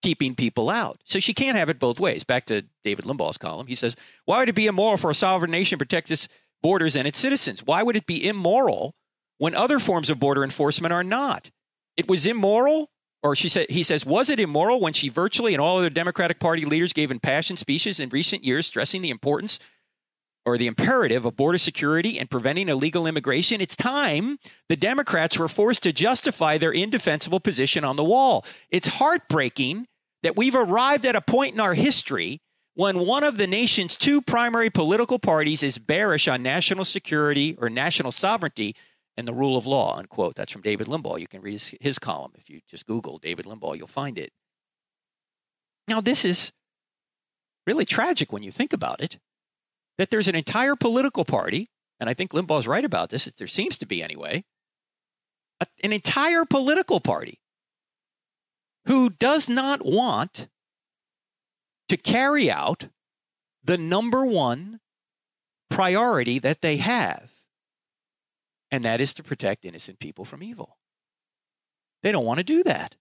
keeping 0.02 0.34
people 0.34 0.68
out. 0.68 1.00
So 1.04 1.20
she 1.20 1.32
can't 1.32 1.56
have 1.56 1.68
it 1.68 1.78
both 1.78 2.00
ways. 2.00 2.24
Back 2.24 2.46
to 2.46 2.64
David 2.84 3.04
Limbaugh's 3.04 3.38
column. 3.38 3.68
He 3.68 3.74
says, 3.74 3.96
Why 4.24 4.38
would 4.38 4.48
it 4.48 4.54
be 4.54 4.66
immoral 4.66 4.96
for 4.96 5.10
a 5.10 5.14
sovereign 5.14 5.50
nation 5.50 5.78
to 5.78 5.84
protect 5.84 6.10
its 6.10 6.28
borders 6.60 6.96
and 6.96 7.06
its 7.06 7.18
citizens? 7.18 7.62
Why 7.64 7.82
would 7.82 7.96
it 7.96 8.06
be 8.06 8.26
immoral 8.26 8.94
when 9.38 9.54
other 9.54 9.78
forms 9.78 10.10
of 10.10 10.18
border 10.18 10.44
enforcement 10.44 10.92
are 10.92 11.04
not? 11.04 11.50
It 11.96 12.08
was 12.08 12.26
immoral, 12.26 12.90
or 13.22 13.36
she 13.36 13.48
said 13.48 13.70
he 13.70 13.82
says, 13.82 14.06
was 14.06 14.30
it 14.30 14.40
immoral 14.40 14.80
when 14.80 14.92
she 14.92 15.08
virtually 15.08 15.54
and 15.54 15.60
all 15.60 15.78
other 15.78 15.90
Democratic 15.90 16.40
Party 16.40 16.64
leaders 16.64 16.92
gave 16.92 17.10
impassioned 17.10 17.58
speeches 17.58 18.00
in 18.00 18.08
recent 18.08 18.44
years 18.44 18.66
stressing 18.66 19.02
the 19.02 19.10
importance 19.10 19.58
or 20.44 20.58
the 20.58 20.66
imperative 20.66 21.24
of 21.24 21.36
border 21.36 21.58
security 21.58 22.18
and 22.18 22.30
preventing 22.30 22.68
illegal 22.68 23.06
immigration, 23.06 23.60
it's 23.60 23.76
time 23.76 24.38
the 24.68 24.76
Democrats 24.76 25.38
were 25.38 25.48
forced 25.48 25.82
to 25.84 25.92
justify 25.92 26.58
their 26.58 26.72
indefensible 26.72 27.40
position 27.40 27.84
on 27.84 27.96
the 27.96 28.04
wall. 28.04 28.44
It's 28.70 28.88
heartbreaking 28.88 29.86
that 30.22 30.36
we've 30.36 30.54
arrived 30.54 31.06
at 31.06 31.16
a 31.16 31.20
point 31.20 31.54
in 31.54 31.60
our 31.60 31.74
history 31.74 32.40
when 32.74 33.00
one 33.00 33.22
of 33.22 33.36
the 33.36 33.46
nation's 33.46 33.96
two 33.96 34.22
primary 34.22 34.70
political 34.70 35.18
parties 35.18 35.62
is 35.62 35.78
bearish 35.78 36.26
on 36.26 36.42
national 36.42 36.84
security 36.84 37.56
or 37.60 37.68
national 37.68 38.12
sovereignty 38.12 38.74
and 39.16 39.28
the 39.28 39.34
rule 39.34 39.56
of 39.56 39.66
law, 39.66 39.96
unquote. 39.98 40.34
That's 40.34 40.52
from 40.52 40.62
David 40.62 40.86
Limbaugh. 40.86 41.20
You 41.20 41.28
can 41.28 41.42
read 41.42 41.52
his, 41.52 41.74
his 41.80 41.98
column. 41.98 42.32
If 42.36 42.48
you 42.48 42.60
just 42.68 42.86
Google 42.86 43.18
David 43.18 43.46
Limbaugh, 43.46 43.76
you'll 43.76 43.86
find 43.86 44.18
it. 44.18 44.32
Now, 45.88 46.00
this 46.00 46.24
is 46.24 46.52
really 47.66 47.84
tragic 47.84 48.32
when 48.32 48.42
you 48.42 48.50
think 48.50 48.72
about 48.72 49.00
it 49.00 49.18
that 49.98 50.10
there's 50.10 50.28
an 50.28 50.34
entire 50.34 50.74
political 50.74 51.24
party, 51.24 51.68
and 52.00 52.08
I 52.08 52.14
think 52.14 52.32
Limbaugh's 52.32 52.66
right 52.66 52.84
about 52.84 53.10
this, 53.10 53.26
If 53.26 53.36
there 53.36 53.46
seems 53.46 53.78
to 53.78 53.86
be 53.86 54.02
anyway, 54.02 54.44
an 55.82 55.92
entire 55.92 56.44
political 56.44 56.98
party 56.98 57.40
who 58.86 59.10
does 59.10 59.48
not 59.48 59.84
want 59.84 60.48
to 61.88 61.96
carry 61.96 62.50
out 62.50 62.88
the 63.62 63.78
number 63.78 64.24
one 64.24 64.80
priority 65.70 66.38
that 66.38 66.62
they 66.62 66.78
have, 66.78 67.31
and 68.72 68.86
that 68.86 69.00
is 69.00 69.14
to 69.14 69.22
protect 69.22 69.64
innocent 69.64 70.00
people 70.00 70.24
from 70.24 70.42
evil. 70.42 70.78
They 72.02 72.10
don't 72.10 72.24
want 72.24 72.38
to 72.38 72.44
do 72.44 72.64
that. 72.64 72.96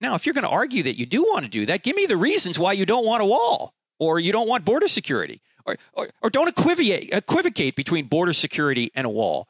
Now, 0.00 0.16
if 0.16 0.26
you're 0.26 0.34
going 0.34 0.44
to 0.44 0.50
argue 0.50 0.82
that 0.82 0.98
you 0.98 1.06
do 1.06 1.22
want 1.22 1.44
to 1.44 1.48
do 1.48 1.66
that, 1.66 1.82
give 1.82 1.96
me 1.96 2.06
the 2.06 2.16
reasons 2.16 2.58
why 2.58 2.72
you 2.72 2.84
don't 2.84 3.06
want 3.06 3.22
a 3.22 3.26
wall 3.26 3.74
or 3.98 4.20
you 4.20 4.32
don't 4.32 4.48
want 4.48 4.64
border 4.64 4.88
security 4.88 5.40
or, 5.64 5.76
or, 5.92 6.08
or 6.20 6.30
don't 6.30 6.48
equivocate, 6.48 7.10
equivocate 7.12 7.74
between 7.76 8.06
border 8.06 8.32
security 8.32 8.90
and 8.94 9.06
a 9.06 9.10
wall. 9.10 9.48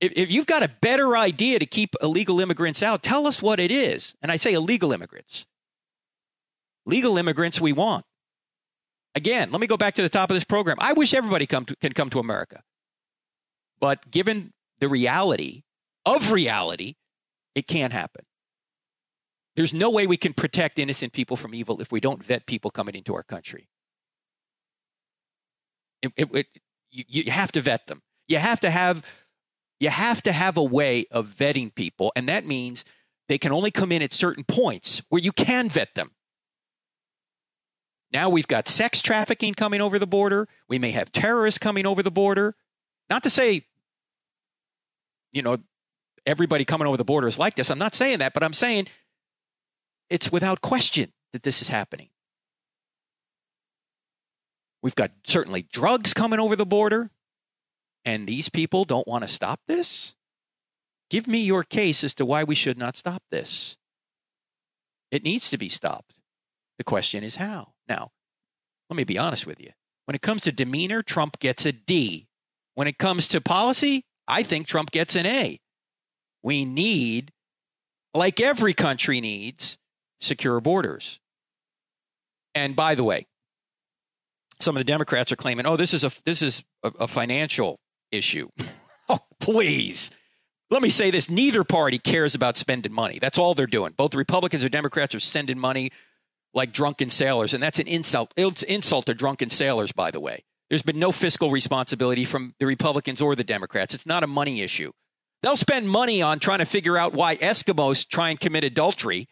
If, 0.00 0.12
if 0.14 0.30
you've 0.30 0.46
got 0.46 0.62
a 0.62 0.68
better 0.80 1.16
idea 1.16 1.58
to 1.58 1.66
keep 1.66 1.94
illegal 2.02 2.40
immigrants 2.40 2.82
out, 2.82 3.02
tell 3.02 3.26
us 3.26 3.42
what 3.42 3.60
it 3.60 3.70
is. 3.70 4.14
And 4.22 4.30
I 4.30 4.36
say 4.36 4.52
illegal 4.52 4.92
immigrants. 4.92 5.46
Legal 6.86 7.16
immigrants 7.16 7.60
we 7.60 7.72
want. 7.72 8.04
Again, 9.14 9.50
let 9.52 9.60
me 9.60 9.66
go 9.66 9.76
back 9.76 9.94
to 9.94 10.02
the 10.02 10.08
top 10.08 10.30
of 10.30 10.34
this 10.34 10.44
program. 10.44 10.76
I 10.80 10.92
wish 10.92 11.14
everybody 11.14 11.46
come 11.46 11.64
to, 11.66 11.76
can 11.76 11.92
come 11.92 12.10
to 12.10 12.18
America. 12.18 12.62
But 13.80 14.10
given 14.10 14.52
the 14.80 14.88
reality 14.88 15.62
of 16.06 16.32
reality, 16.32 16.94
it 17.54 17.66
can't 17.66 17.92
happen. 17.92 18.24
There's 19.56 19.72
no 19.72 19.90
way 19.90 20.06
we 20.06 20.16
can 20.16 20.32
protect 20.32 20.78
innocent 20.78 21.12
people 21.12 21.36
from 21.36 21.54
evil 21.54 21.80
if 21.80 21.92
we 21.92 22.00
don't 22.00 22.22
vet 22.22 22.46
people 22.46 22.70
coming 22.70 22.94
into 22.94 23.14
our 23.14 23.22
country. 23.22 23.68
It, 26.02 26.12
it, 26.16 26.28
it, 26.34 26.46
you, 26.90 27.04
you 27.06 27.30
have 27.30 27.52
to 27.52 27.60
vet 27.60 27.86
them. 27.86 28.02
You 28.26 28.38
have 28.38 28.60
to 28.60 28.70
have 28.70 29.04
you 29.80 29.90
have 29.90 30.22
to 30.22 30.32
have 30.32 30.56
a 30.56 30.62
way 30.62 31.04
of 31.10 31.28
vetting 31.28 31.74
people, 31.74 32.12
and 32.16 32.28
that 32.28 32.46
means 32.46 32.84
they 33.28 33.38
can 33.38 33.52
only 33.52 33.70
come 33.70 33.92
in 33.92 34.02
at 34.02 34.12
certain 34.12 34.44
points 34.44 35.02
where 35.08 35.20
you 35.20 35.32
can 35.32 35.68
vet 35.68 35.94
them. 35.94 36.12
Now 38.12 38.28
we've 38.28 38.46
got 38.46 38.68
sex 38.68 39.02
trafficking 39.02 39.54
coming 39.54 39.80
over 39.80 39.98
the 39.98 40.06
border. 40.06 40.48
We 40.68 40.78
may 40.78 40.92
have 40.92 41.10
terrorists 41.10 41.58
coming 41.58 41.86
over 41.86 42.02
the 42.02 42.12
border. 42.12 42.54
Not 43.10 43.22
to 43.24 43.30
say, 43.30 43.66
you 45.32 45.42
know, 45.42 45.58
everybody 46.26 46.64
coming 46.64 46.86
over 46.86 46.96
the 46.96 47.04
border 47.04 47.28
is 47.28 47.38
like 47.38 47.54
this. 47.54 47.70
I'm 47.70 47.78
not 47.78 47.94
saying 47.94 48.20
that, 48.20 48.34
but 48.34 48.42
I'm 48.42 48.52
saying 48.52 48.88
it's 50.10 50.32
without 50.32 50.60
question 50.60 51.12
that 51.32 51.42
this 51.42 51.60
is 51.60 51.68
happening. 51.68 52.08
We've 54.82 54.94
got 54.94 55.12
certainly 55.26 55.62
drugs 55.72 56.12
coming 56.12 56.38
over 56.38 56.56
the 56.56 56.66
border, 56.66 57.10
and 58.04 58.26
these 58.26 58.48
people 58.48 58.84
don't 58.84 59.08
want 59.08 59.22
to 59.24 59.28
stop 59.28 59.60
this? 59.66 60.14
Give 61.10 61.26
me 61.26 61.38
your 61.38 61.64
case 61.64 62.04
as 62.04 62.14
to 62.14 62.26
why 62.26 62.44
we 62.44 62.54
should 62.54 62.78
not 62.78 62.96
stop 62.96 63.22
this. 63.30 63.76
It 65.10 65.22
needs 65.22 65.48
to 65.50 65.58
be 65.58 65.68
stopped. 65.68 66.14
The 66.78 66.84
question 66.84 67.24
is 67.24 67.36
how. 67.36 67.72
Now, 67.88 68.10
let 68.90 68.96
me 68.96 69.04
be 69.04 69.18
honest 69.18 69.46
with 69.46 69.60
you. 69.60 69.70
When 70.06 70.14
it 70.14 70.22
comes 70.22 70.42
to 70.42 70.52
demeanor, 70.52 71.02
Trump 71.02 71.38
gets 71.38 71.64
a 71.64 71.72
D. 71.72 72.28
When 72.74 72.88
it 72.88 72.98
comes 72.98 73.28
to 73.28 73.40
policy, 73.40 74.04
I 74.26 74.42
think 74.42 74.66
Trump 74.66 74.90
gets 74.90 75.16
an 75.16 75.26
A. 75.26 75.60
We 76.42 76.64
need, 76.64 77.32
like 78.12 78.40
every 78.40 78.74
country 78.74 79.20
needs, 79.20 79.78
secure 80.20 80.60
borders. 80.60 81.20
And 82.54 82.76
by 82.76 82.94
the 82.94 83.04
way, 83.04 83.26
some 84.60 84.76
of 84.76 84.80
the 84.80 84.84
Democrats 84.84 85.32
are 85.32 85.36
claiming, 85.36 85.66
"Oh, 85.66 85.76
this 85.76 85.94
is 85.94 86.04
a 86.04 86.12
this 86.24 86.42
is 86.42 86.62
a, 86.82 86.92
a 87.00 87.08
financial 87.08 87.78
issue." 88.10 88.48
oh, 89.08 89.20
please. 89.40 90.10
Let 90.70 90.82
me 90.82 90.90
say 90.90 91.10
this: 91.10 91.28
neither 91.28 91.64
party 91.64 91.98
cares 91.98 92.34
about 92.34 92.56
spending 92.56 92.92
money. 92.92 93.18
That's 93.18 93.38
all 93.38 93.54
they're 93.54 93.66
doing. 93.66 93.94
Both 93.96 94.14
Republicans 94.14 94.64
or 94.64 94.68
Democrats 94.68 95.14
are 95.14 95.20
sending 95.20 95.58
money 95.58 95.90
like 96.52 96.72
drunken 96.72 97.10
sailors, 97.10 97.52
and 97.52 97.62
that's 97.62 97.78
an 97.78 97.88
insult. 97.88 98.32
It's 98.36 98.62
insult 98.62 99.06
to 99.06 99.14
drunken 99.14 99.50
sailors, 99.50 99.92
by 99.92 100.10
the 100.10 100.20
way. 100.20 100.44
There's 100.74 100.82
been 100.82 100.98
no 100.98 101.12
fiscal 101.12 101.52
responsibility 101.52 102.24
from 102.24 102.52
the 102.58 102.66
Republicans 102.66 103.20
or 103.20 103.36
the 103.36 103.44
Democrats. 103.44 103.94
It's 103.94 104.06
not 104.06 104.24
a 104.24 104.26
money 104.26 104.60
issue. 104.60 104.90
They'll 105.40 105.56
spend 105.56 105.88
money 105.88 106.20
on 106.20 106.40
trying 106.40 106.58
to 106.58 106.64
figure 106.64 106.98
out 106.98 107.14
why 107.14 107.36
Eskimos 107.36 108.04
try 108.08 108.30
and 108.30 108.40
commit 108.40 108.64
adultery. 108.64 109.28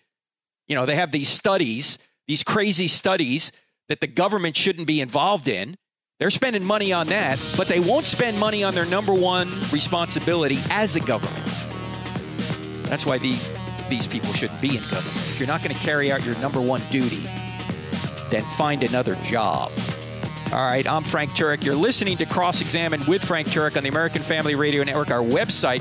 You 0.68 0.76
know, 0.76 0.86
they 0.86 0.95
have 0.95 1.11
these 1.11 1.28
studies, 1.28 1.99
these 2.28 2.45
crazy 2.45 2.86
studies 2.86 3.51
that 3.88 4.01
the 4.01 4.07
government 4.07 4.57
shouldn't 4.57 4.86
be 4.86 5.01
involved 5.01 5.49
in. 5.49 5.76
They're 6.20 6.30
spending 6.30 6.62
money 6.62 6.93
on 6.93 7.09
that, 7.09 7.45
but 7.57 7.66
they 7.66 7.80
won't 7.80 8.07
spend 8.07 8.38
money 8.38 8.62
on 8.62 8.72
their 8.72 8.86
number 8.86 9.12
one 9.12 9.51
responsibility 9.72 10.59
as 10.70 10.95
a 10.95 11.01
government. 11.01 11.45
That's 12.84 13.05
why 13.05 13.18
the, 13.18 13.32
these 13.90 14.07
people 14.07 14.32
shouldn't 14.34 14.61
be 14.61 14.76
in 14.76 14.82
government. 14.82 15.16
If 15.16 15.40
you're 15.40 15.49
not 15.49 15.64
going 15.64 15.74
to 15.74 15.82
carry 15.82 16.12
out 16.12 16.24
your 16.24 16.38
number 16.38 16.61
one 16.61 16.82
duty, 16.93 17.24
then 18.30 18.43
find 18.57 18.84
another 18.84 19.16
job. 19.24 19.72
All 20.53 20.63
right, 20.63 20.87
I'm 20.87 21.03
Frank 21.03 21.31
Turek. 21.31 21.65
You're 21.65 21.75
listening 21.75 22.19
to 22.19 22.27
Cross 22.27 22.61
Examined 22.61 23.05
with 23.09 23.25
Frank 23.25 23.49
Turek 23.49 23.79
on 23.79 23.85
the 23.85 23.89
American 23.89 24.21
Family 24.21 24.55
Radio 24.55 24.85
Network. 24.85 25.11
Our 25.11 25.23
website 25.23 25.81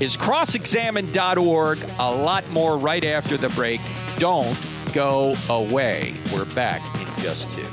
is 0.00 0.16
crossexamined.org. 0.16 1.78
A 1.98 2.14
lot 2.16 2.50
more 2.50 2.78
right 2.78 3.04
after 3.04 3.36
the 3.36 3.50
break. 3.50 3.82
Don't 4.16 4.58
go 4.94 5.34
away. 5.50 6.14
We're 6.32 6.46
back 6.54 6.80
in 6.98 7.22
just 7.22 7.54
two. 7.54 7.66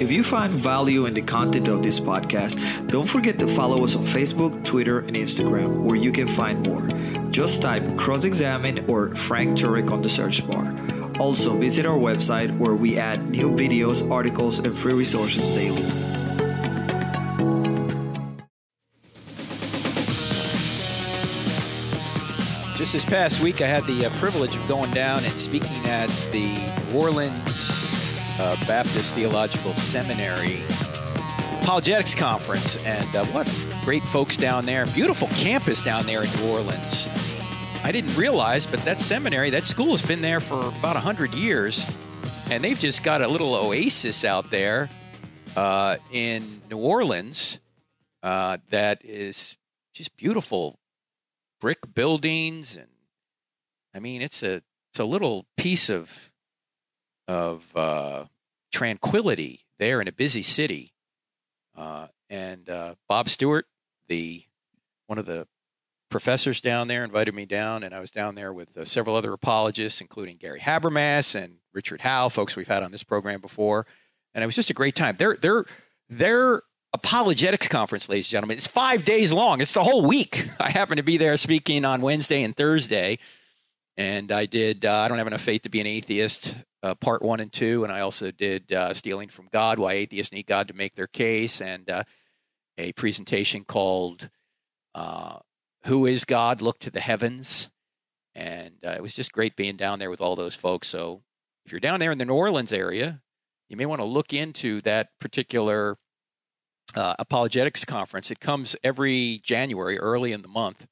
If 0.00 0.10
you 0.10 0.24
find 0.24 0.54
value 0.54 1.04
in 1.04 1.12
the 1.12 1.22
content 1.22 1.68
of 1.68 1.82
this 1.82 2.00
podcast, 2.00 2.88
don't 2.88 3.06
forget 3.06 3.38
to 3.40 3.46
follow 3.46 3.84
us 3.84 3.94
on 3.94 4.06
Facebook, 4.06 4.64
Twitter, 4.64 5.00
and 5.00 5.14
Instagram, 5.14 5.82
where 5.82 5.96
you 5.96 6.12
can 6.12 6.28
find 6.28 6.62
more. 6.62 6.88
Just 7.30 7.60
type 7.60 7.98
Cross 7.98 8.24
Examined 8.24 8.88
or 8.88 9.14
Frank 9.14 9.58
Turek 9.58 9.90
on 9.90 10.00
the 10.00 10.08
search 10.08 10.46
bar. 10.48 10.74
Also, 11.18 11.56
visit 11.56 11.86
our 11.86 11.96
website 11.96 12.56
where 12.58 12.74
we 12.74 12.98
add 12.98 13.30
new 13.30 13.50
videos, 13.50 14.08
articles, 14.10 14.58
and 14.58 14.76
free 14.76 14.92
resources 14.92 15.48
daily. 15.50 15.82
Just 22.76 22.92
this 22.92 23.04
past 23.04 23.40
week, 23.42 23.60
I 23.62 23.68
had 23.68 23.84
the 23.84 24.06
uh, 24.06 24.10
privilege 24.18 24.54
of 24.56 24.68
going 24.68 24.90
down 24.90 25.18
and 25.18 25.40
speaking 25.40 25.76
at 25.86 26.08
the 26.32 26.52
New 26.92 26.98
Orleans 26.98 27.84
uh, 28.40 28.56
Baptist 28.66 29.14
Theological 29.14 29.72
Seminary 29.74 30.58
Apologetics 31.62 32.14
Conference. 32.14 32.84
And 32.84 33.16
uh, 33.16 33.24
what 33.26 33.46
great 33.84 34.02
folks 34.02 34.36
down 34.36 34.66
there. 34.66 34.84
Beautiful 34.86 35.28
campus 35.28 35.82
down 35.82 36.04
there 36.06 36.24
in 36.24 36.30
New 36.36 36.50
Orleans. 36.50 37.23
I 37.84 37.92
didn't 37.92 38.16
realize, 38.16 38.64
but 38.64 38.80
that 38.86 39.02
seminary, 39.02 39.50
that 39.50 39.66
school 39.66 39.90
has 39.90 40.04
been 40.04 40.22
there 40.22 40.40
for 40.40 40.58
about 40.58 40.94
100 40.94 41.34
years, 41.34 41.86
and 42.50 42.64
they've 42.64 42.78
just 42.78 43.04
got 43.04 43.20
a 43.20 43.28
little 43.28 43.54
oasis 43.54 44.24
out 44.24 44.50
there 44.50 44.88
uh, 45.54 45.96
in 46.10 46.62
New 46.70 46.78
Orleans 46.78 47.60
uh, 48.22 48.56
that 48.70 49.04
is 49.04 49.58
just 49.92 50.16
beautiful 50.16 50.78
brick 51.60 51.78
buildings 51.94 52.76
and 52.76 52.88
I 53.94 54.00
mean 54.00 54.22
it's 54.22 54.42
a 54.42 54.62
it's 54.90 54.98
a 54.98 55.04
little 55.04 55.46
piece 55.56 55.90
of 55.90 56.30
of 57.28 57.64
uh, 57.76 58.24
tranquility 58.72 59.60
there 59.78 60.00
in 60.00 60.08
a 60.08 60.12
busy 60.12 60.42
city. 60.42 60.94
Uh, 61.76 62.08
and 62.30 62.68
uh, 62.68 62.94
Bob 63.08 63.28
Stewart, 63.28 63.66
the 64.08 64.44
one 65.06 65.18
of 65.18 65.26
the 65.26 65.46
professors 66.14 66.60
down 66.60 66.86
there 66.86 67.02
invited 67.02 67.34
me 67.34 67.44
down, 67.44 67.82
and 67.82 67.92
I 67.92 67.98
was 67.98 68.12
down 68.12 68.36
there 68.36 68.52
with 68.52 68.78
uh, 68.78 68.84
several 68.84 69.16
other 69.16 69.32
apologists, 69.32 70.00
including 70.00 70.36
Gary 70.36 70.60
Habermas 70.60 71.34
and 71.34 71.56
Richard 71.72 72.00
Howe, 72.00 72.28
folks 72.28 72.54
we've 72.54 72.68
had 72.68 72.84
on 72.84 72.92
this 72.92 73.02
program 73.02 73.40
before, 73.40 73.84
and 74.32 74.44
it 74.44 74.46
was 74.46 74.54
just 74.54 74.70
a 74.70 74.74
great 74.74 74.94
time. 74.94 75.16
Their 75.16 75.36
their 75.36 75.64
their 76.08 76.62
apologetics 76.92 77.66
conference, 77.66 78.08
ladies 78.08 78.26
and 78.26 78.30
gentlemen, 78.30 78.58
it's 78.58 78.68
five 78.68 79.04
days 79.04 79.32
long. 79.32 79.60
It's 79.60 79.72
the 79.72 79.82
whole 79.82 80.06
week. 80.06 80.48
I 80.60 80.70
happened 80.70 80.98
to 80.98 81.02
be 81.02 81.16
there 81.16 81.36
speaking 81.36 81.84
on 81.84 82.00
Wednesday 82.00 82.44
and 82.44 82.56
Thursday, 82.56 83.18
and 83.96 84.30
I 84.30 84.46
did. 84.46 84.84
Uh, 84.84 84.94
I 84.94 85.08
don't 85.08 85.18
have 85.18 85.26
enough 85.26 85.42
faith 85.42 85.62
to 85.62 85.68
be 85.68 85.80
an 85.80 85.88
atheist. 85.88 86.54
Uh, 86.84 86.94
part 86.94 87.22
one 87.22 87.40
and 87.40 87.52
two, 87.52 87.82
and 87.82 87.92
I 87.92 88.02
also 88.02 88.30
did 88.30 88.72
uh, 88.72 88.94
stealing 88.94 89.30
from 89.30 89.48
God: 89.52 89.80
Why 89.80 89.94
atheists 89.94 90.32
need 90.32 90.46
God 90.46 90.68
to 90.68 90.74
make 90.74 90.94
their 90.94 91.08
case, 91.08 91.60
and 91.60 91.90
uh, 91.90 92.04
a 92.78 92.92
presentation 92.92 93.64
called 93.64 94.30
uh, 94.94 95.38
who 95.84 96.06
is 96.06 96.24
God? 96.24 96.60
Look 96.60 96.78
to 96.80 96.90
the 96.90 97.00
heavens. 97.00 97.70
And 98.34 98.74
uh, 98.84 98.90
it 98.90 99.02
was 99.02 99.14
just 99.14 99.32
great 99.32 99.56
being 99.56 99.76
down 99.76 99.98
there 99.98 100.10
with 100.10 100.20
all 100.20 100.34
those 100.36 100.54
folks. 100.54 100.88
So 100.88 101.22
if 101.64 101.72
you're 101.72 101.80
down 101.80 102.00
there 102.00 102.10
in 102.10 102.18
the 102.18 102.24
New 102.24 102.34
Orleans 102.34 102.72
area, 102.72 103.22
you 103.68 103.76
may 103.76 103.86
want 103.86 104.00
to 104.00 104.06
look 104.06 104.32
into 104.32 104.80
that 104.82 105.10
particular 105.20 105.96
uh, 106.94 107.14
apologetics 107.18 107.84
conference. 107.84 108.30
It 108.30 108.40
comes 108.40 108.76
every 108.82 109.40
January, 109.42 109.98
early 109.98 110.32
in 110.32 110.42
the 110.42 110.48
month. 110.48 110.86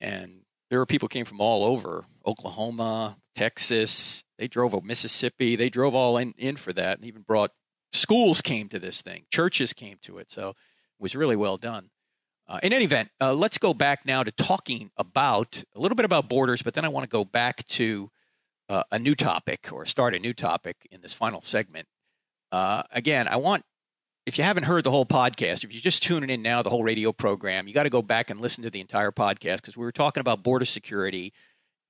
And 0.00 0.42
there 0.70 0.80
are 0.80 0.86
people 0.86 1.08
came 1.08 1.24
from 1.24 1.40
all 1.40 1.64
over 1.64 2.04
Oklahoma, 2.26 3.18
Texas. 3.36 4.24
They 4.38 4.48
drove 4.48 4.74
over 4.74 4.84
Mississippi. 4.84 5.56
They 5.56 5.68
drove 5.68 5.94
all 5.94 6.16
in, 6.16 6.34
in 6.38 6.56
for 6.56 6.72
that 6.72 6.98
and 6.98 7.06
even 7.06 7.22
brought 7.22 7.52
schools 7.92 8.40
came 8.40 8.68
to 8.70 8.78
this 8.78 9.02
thing. 9.02 9.24
Churches 9.30 9.72
came 9.72 9.98
to 10.02 10.18
it. 10.18 10.30
So 10.30 10.50
it 10.50 10.56
was 10.98 11.14
really 11.14 11.36
well 11.36 11.56
done. 11.56 11.90
Uh, 12.52 12.60
in 12.62 12.74
any 12.74 12.84
event, 12.84 13.08
uh, 13.18 13.32
let's 13.32 13.56
go 13.56 13.72
back 13.72 14.04
now 14.04 14.22
to 14.22 14.30
talking 14.30 14.90
about 14.98 15.64
a 15.74 15.80
little 15.80 15.96
bit 15.96 16.04
about 16.04 16.28
borders, 16.28 16.60
but 16.60 16.74
then 16.74 16.84
I 16.84 16.88
want 16.88 17.04
to 17.04 17.08
go 17.08 17.24
back 17.24 17.66
to 17.68 18.10
uh, 18.68 18.82
a 18.92 18.98
new 18.98 19.14
topic 19.14 19.70
or 19.72 19.86
start 19.86 20.14
a 20.14 20.18
new 20.18 20.34
topic 20.34 20.76
in 20.90 21.00
this 21.00 21.14
final 21.14 21.40
segment. 21.40 21.88
Uh, 22.52 22.82
again, 22.90 23.26
I 23.26 23.36
want, 23.36 23.64
if 24.26 24.36
you 24.36 24.44
haven't 24.44 24.64
heard 24.64 24.84
the 24.84 24.90
whole 24.90 25.06
podcast, 25.06 25.64
if 25.64 25.72
you're 25.72 25.80
just 25.80 26.02
tuning 26.02 26.28
in 26.28 26.42
now, 26.42 26.60
the 26.62 26.68
whole 26.68 26.84
radio 26.84 27.10
program, 27.10 27.66
you 27.66 27.72
got 27.72 27.84
to 27.84 27.90
go 27.90 28.02
back 28.02 28.28
and 28.28 28.38
listen 28.38 28.62
to 28.64 28.70
the 28.70 28.82
entire 28.82 29.12
podcast 29.12 29.56
because 29.56 29.74
we 29.74 29.84
were 29.84 29.90
talking 29.90 30.20
about 30.20 30.42
border 30.42 30.66
security. 30.66 31.32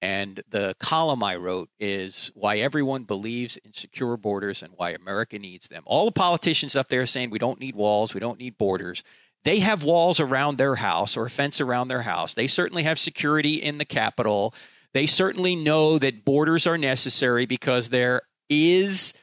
And 0.01 0.45
the 0.49 0.77
column 0.79 1.25
I 1.25 1.37
wrote 1.37 1.71
is 1.81 2.31
why 2.35 2.59
everyone 2.59 3.03
believes 3.03 3.57
in 3.57 3.73
secure 3.75 4.17
borders 4.17 4.63
and 4.63 4.73
why 4.77 4.91
America 4.91 5.41
needs 5.41 5.67
them. 5.67 5.83
All 5.87 6.05
the 6.05 6.13
politicians 6.13 6.77
up 6.77 6.89
there 6.89 7.05
saying 7.07 7.31
we 7.31 7.41
don't 7.41 7.59
need 7.59 7.75
walls, 7.75 8.15
we 8.15 8.21
don't 8.21 8.39
need 8.39 8.59
borders 8.59 9.03
they 9.45 9.59
have 9.59 9.83
walls 9.83 10.21
around 10.21 10.57
their 10.57 10.77
house 10.77 11.17
or 11.17 11.27
a 11.27 11.31
fence 11.31 11.61
around 11.61 11.89
their 11.89 12.03
house. 12.03 12.35
They 12.35 12.47
certainly 12.47 12.85
have 12.85 12.99
security 12.99 13.55
in 13.55 13.79
the 13.79 13.85
Capitol. 13.85 14.55
They 14.95 15.07
certainly 15.07 15.57
know 15.57 15.99
that 15.99 16.25
borders 16.25 16.67
are 16.67 16.79
necessary 16.79 17.47
because 17.47 17.89
there 17.89 18.23
is 18.49 19.15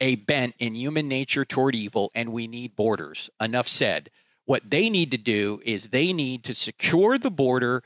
a 0.00 0.16
bent 0.16 0.54
in 0.58 0.74
human 0.74 1.08
nature 1.08 1.44
toward 1.44 1.74
evil, 1.74 2.10
and 2.14 2.32
we 2.32 2.46
need 2.46 2.76
borders. 2.76 3.30
Enough 3.40 3.68
said. 3.68 4.10
What 4.44 4.70
they 4.70 4.90
need 4.90 5.10
to 5.10 5.18
do 5.18 5.60
is 5.64 5.88
they 5.88 6.12
need 6.12 6.44
to 6.44 6.54
secure 6.54 7.18
the 7.18 7.30
border 7.30 7.82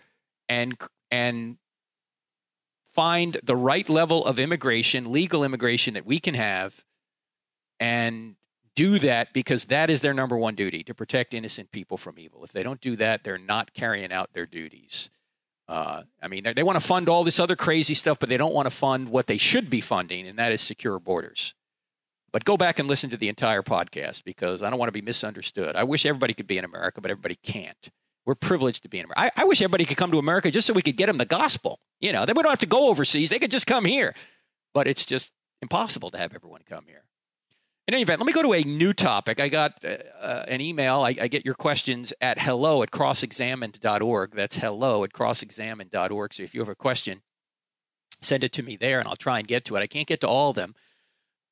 and 0.48 0.76
and 1.10 1.56
find 2.94 3.40
the 3.42 3.56
right 3.56 3.88
level 3.88 4.26
of 4.26 4.38
immigration, 4.38 5.10
legal 5.10 5.44
immigration 5.44 5.94
that 5.94 6.04
we 6.04 6.18
can 6.18 6.34
have, 6.34 6.84
and 7.78 8.34
do 8.76 8.98
that 9.00 9.32
because 9.32 9.66
that 9.66 9.90
is 9.90 10.00
their 10.00 10.14
number 10.14 10.36
one 10.36 10.54
duty 10.54 10.82
to 10.84 10.94
protect 10.94 11.34
innocent 11.34 11.70
people 11.72 11.96
from 11.96 12.18
evil. 12.18 12.44
If 12.44 12.52
they 12.52 12.62
don't 12.62 12.80
do 12.80 12.96
that, 12.96 13.24
they're 13.24 13.38
not 13.38 13.74
carrying 13.74 14.12
out 14.12 14.32
their 14.32 14.46
duties. 14.46 15.10
Uh, 15.68 16.02
I 16.20 16.28
mean, 16.28 16.44
they 16.56 16.62
want 16.62 16.80
to 16.80 16.86
fund 16.86 17.08
all 17.08 17.22
this 17.22 17.38
other 17.38 17.54
crazy 17.54 17.94
stuff, 17.94 18.18
but 18.18 18.28
they 18.28 18.36
don't 18.36 18.54
want 18.54 18.66
to 18.66 18.70
fund 18.70 19.08
what 19.08 19.28
they 19.28 19.38
should 19.38 19.70
be 19.70 19.80
funding, 19.80 20.26
and 20.26 20.38
that 20.38 20.50
is 20.50 20.60
secure 20.60 20.98
borders. 20.98 21.54
But 22.32 22.44
go 22.44 22.56
back 22.56 22.78
and 22.78 22.88
listen 22.88 23.10
to 23.10 23.16
the 23.16 23.28
entire 23.28 23.62
podcast 23.62 24.24
because 24.24 24.62
I 24.62 24.70
don't 24.70 24.78
want 24.78 24.88
to 24.88 24.92
be 24.92 25.00
misunderstood. 25.00 25.76
I 25.76 25.84
wish 25.84 26.06
everybody 26.06 26.34
could 26.34 26.46
be 26.46 26.58
in 26.58 26.64
America, 26.64 27.00
but 27.00 27.10
everybody 27.10 27.36
can't. 27.36 27.90
We're 28.26 28.34
privileged 28.34 28.82
to 28.82 28.88
be 28.88 28.98
in 28.98 29.04
America. 29.04 29.32
I, 29.36 29.42
I 29.42 29.44
wish 29.44 29.60
everybody 29.60 29.84
could 29.84 29.96
come 29.96 30.12
to 30.12 30.18
America 30.18 30.50
just 30.50 30.66
so 30.66 30.72
we 30.72 30.82
could 30.82 30.96
get 30.96 31.06
them 31.06 31.18
the 31.18 31.24
gospel. 31.24 31.80
You 32.00 32.12
know, 32.12 32.24
they 32.24 32.32
don't 32.32 32.44
have 32.46 32.58
to 32.60 32.66
go 32.66 32.88
overseas; 32.88 33.30
they 33.30 33.38
could 33.38 33.50
just 33.50 33.66
come 33.66 33.84
here. 33.84 34.14
But 34.74 34.86
it's 34.86 35.04
just 35.04 35.32
impossible 35.62 36.10
to 36.12 36.18
have 36.18 36.34
everyone 36.34 36.62
come 36.68 36.84
here. 36.86 37.04
In 37.90 37.94
any 37.94 38.02
event, 38.02 38.20
let 38.20 38.26
me 38.28 38.32
go 38.32 38.42
to 38.42 38.52
a 38.52 38.62
new 38.62 38.92
topic. 38.92 39.40
I 39.40 39.48
got 39.48 39.84
uh, 39.84 39.96
uh, 40.20 40.44
an 40.46 40.60
email. 40.60 41.00
I, 41.00 41.08
I, 41.20 41.26
get 41.26 41.44
your 41.44 41.56
questions 41.56 42.12
at 42.20 42.38
hello 42.38 42.84
at 42.84 42.92
crossexamined.org. 42.92 44.32
That's 44.32 44.54
hello 44.54 45.02
at 45.02 45.12
crossexamined.org. 45.12 46.32
So 46.32 46.44
if 46.44 46.54
you 46.54 46.60
have 46.60 46.68
a 46.68 46.76
question, 46.76 47.22
send 48.20 48.44
it 48.44 48.52
to 48.52 48.62
me 48.62 48.76
there 48.76 49.00
and 49.00 49.08
I'll 49.08 49.16
try 49.16 49.40
and 49.40 49.48
get 49.48 49.64
to 49.64 49.74
it. 49.74 49.80
I 49.80 49.88
can't 49.88 50.06
get 50.06 50.20
to 50.20 50.28
all 50.28 50.50
of 50.50 50.54
them. 50.54 50.76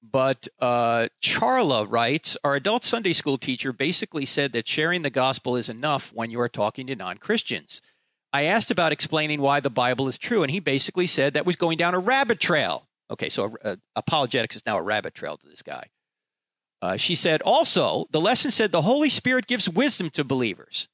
But 0.01 0.47
uh, 0.61 1.09
Charla 1.21 1.91
writes 1.91 2.37
Our 2.45 2.55
adult 2.55 2.85
Sunday 2.85 3.15
school 3.15 3.37
teacher 3.37 3.73
basically 3.73 4.25
said 4.25 4.53
that 4.53 4.69
sharing 4.69 5.03
the 5.03 5.11
gospel 5.11 5.57
is 5.57 5.69
enough 5.69 6.13
when 6.15 6.31
you 6.31 6.41
are 6.41 6.49
talking 6.49 6.87
to 6.87 6.95
non 6.95 7.19
Christians. 7.19 7.83
I 8.33 8.45
asked 8.45 8.71
about 8.71 8.93
explaining 8.93 9.41
why 9.41 9.59
the 9.59 9.71
Bible 9.71 10.07
is 10.07 10.19
true, 10.19 10.45
and 10.45 10.53
he 10.53 10.61
basically 10.61 11.09
said 11.09 11.35
that 11.35 11.47
was 11.47 11.57
going 11.57 11.79
down 11.79 11.95
a 11.95 11.99
rabbit 11.99 12.39
trail. 12.39 12.87
Okay, 13.11 13.29
so 13.29 13.57
uh, 13.65 13.75
apologetics 13.97 14.55
is 14.55 14.63
now 14.65 14.79
a 14.79 14.83
rabbit 14.83 15.15
trail 15.15 15.37
to 15.37 15.49
this 15.49 15.63
guy. 15.63 15.89
Uh, 16.81 16.97
she 16.97 17.15
said, 17.15 17.43
also, 17.43 18.07
the 18.11 18.21
lesson 18.21 18.51
said 18.51 18.71
the 18.71 18.83
Holy 18.83 19.09
Spirit 19.09 19.47
gives 19.47 19.69
wisdom 19.69 20.11
to 20.11 20.25
believers. 20.25 20.89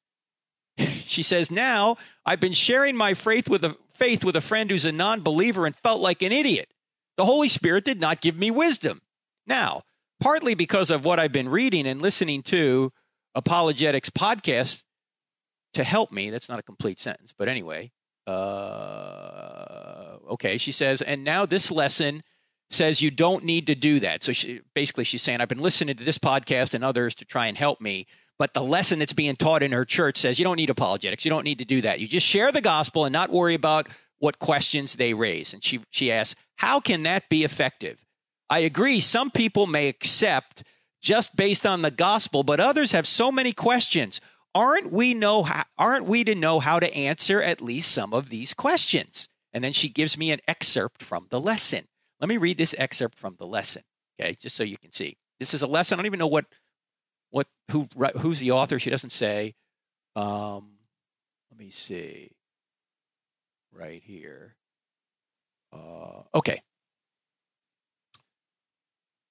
she 1.05 1.23
says, 1.23 1.51
now 1.51 1.97
I've 2.25 2.41
been 2.41 2.55
sharing 2.55 2.97
my 2.97 3.15
faith 3.15 3.49
with 3.49 3.65
a 3.65 3.77
faith 3.95 4.25
with 4.25 4.35
a 4.35 4.41
friend 4.41 4.71
who's 4.71 4.85
a 4.85 4.93
non-believer 4.93 5.67
and 5.67 5.77
felt 5.77 6.01
like 6.01 6.23
an 6.23 6.33
idiot. 6.33 6.69
The 7.17 7.25
Holy 7.25 7.49
Spirit 7.49 7.85
did 7.85 8.01
not 8.01 8.21
give 8.21 8.37
me 8.37 8.51
wisdom. 8.51 9.01
Now, 9.47 9.83
partly 10.21 10.55
because 10.55 10.91
of 10.91 11.05
what 11.05 11.21
I've 11.21 11.33
been 11.33 11.49
reading 11.49 11.87
and 11.87 12.03
listening 12.03 12.43
to 12.45 12.93
apologetics 13.35 14.11
podcasts 14.11 14.83
to 15.75 15.85
help 15.85 16.11
me. 16.11 16.31
That's 16.31 16.49
not 16.49 16.59
a 16.59 16.63
complete 16.63 16.99
sentence, 17.01 17.33
but 17.37 17.49
anyway. 17.49 17.93
Uh, 18.27 20.17
okay, 20.31 20.59
she 20.59 20.73
says, 20.73 21.03
and 21.03 21.25
now 21.25 21.47
this 21.47 21.71
lesson 21.71 22.23
says 22.71 23.01
you 23.01 23.11
don't 23.11 23.45
need 23.45 23.67
to 23.69 23.75
do 23.75 24.01
that. 24.01 24.23
So 24.23 24.33
she, 24.33 24.61
basically, 24.75 25.05
she's 25.05 25.23
saying, 25.23 25.41
I've 25.41 25.49
been 25.49 25.59
listening 25.59 25.97
to 25.97 26.05
this 26.05 26.19
podcast 26.19 26.75
and 26.75 26.85
others 26.85 27.15
to 27.17 27.25
try 27.25 27.47
and 27.47 27.57
help 27.57 27.81
me. 27.81 28.07
But 28.39 28.55
the 28.55 28.63
lesson 28.63 28.99
that's 28.99 29.13
being 29.13 29.37
taught 29.37 29.63
in 29.63 29.73
her 29.73 29.85
church 29.85 30.19
says 30.19 30.39
you 30.39 30.45
don't 30.45 30.57
need 30.57 30.71
apologetics. 30.71 31.25
You 31.25 31.31
don't 31.31 31.45
need 31.45 31.61
to 31.61 31.65
do 31.65 31.83
that. 31.83 32.01
You 32.01 32.09
just 32.09 32.27
share 32.27 32.51
the 32.51 32.61
gospel 32.61 33.05
and 33.05 33.13
not 33.13 33.31
worry 33.31 33.55
about 33.55 33.89
what 34.19 34.39
questions 34.39 34.95
they 34.95 35.15
raise. 35.15 35.53
And 35.53 35.63
she, 35.63 35.81
she 35.91 36.11
asks, 36.11 36.35
How 36.57 36.81
can 36.81 37.05
that 37.05 37.29
be 37.29 37.45
effective? 37.45 38.05
I 38.51 38.61
agree. 38.61 39.01
Some 39.01 39.31
people 39.31 39.67
may 39.67 39.89
accept 39.89 40.65
just 41.01 41.37
based 41.37 41.67
on 41.67 41.83
the 41.83 41.91
gospel, 41.91 42.43
but 42.43 42.61
others 42.61 42.93
have 42.93 43.07
so 43.07 43.31
many 43.31 43.53
questions. 43.53 44.21
Aren't 44.55 44.93
we 44.93 45.15
know 45.15 45.43
how, 45.43 45.65
aren't 45.77 46.07
we 46.07 46.25
to 46.25 46.35
know 46.35 46.61
how 46.61 46.81
to 46.81 46.93
answer 46.95 47.43
at 47.43 47.61
least 47.61 47.93
some 47.93 48.15
of 48.15 48.31
these 48.31 48.55
questions? 48.55 49.29
And 49.53 49.63
then 49.63 49.73
she 49.73 49.89
gives 49.89 50.17
me 50.17 50.33
an 50.33 50.41
excerpt 50.49 51.03
from 51.03 51.27
the 51.31 51.41
lesson. 51.41 51.87
Let 52.21 52.29
me 52.29 52.37
read 52.37 52.57
this 52.57 52.75
excerpt 52.79 53.19
from 53.19 53.37
the 53.39 53.47
lesson, 53.47 53.83
okay, 54.21 54.37
just 54.41 54.57
so 54.57 54.63
you 54.63 54.79
can 54.79 54.93
see. 54.93 55.17
This 55.41 55.55
is 55.55 55.63
a 55.63 55.67
lesson. 55.67 55.97
I 55.97 55.99
don't 55.99 56.07
even 56.07 56.19
know 56.19 56.27
what, 56.27 56.47
what, 57.31 57.49
who, 57.71 57.89
who's 58.19 58.41
the 58.41 58.53
author. 58.53 58.79
She 58.79 58.91
doesn't 58.91 59.11
say. 59.11 59.55
Um, 60.17 60.71
let 61.51 61.59
me 61.59 61.71
see. 61.71 62.31
Right 63.73 64.03
here. 64.05 64.55
Uh, 65.73 66.23
okay. 66.35 66.63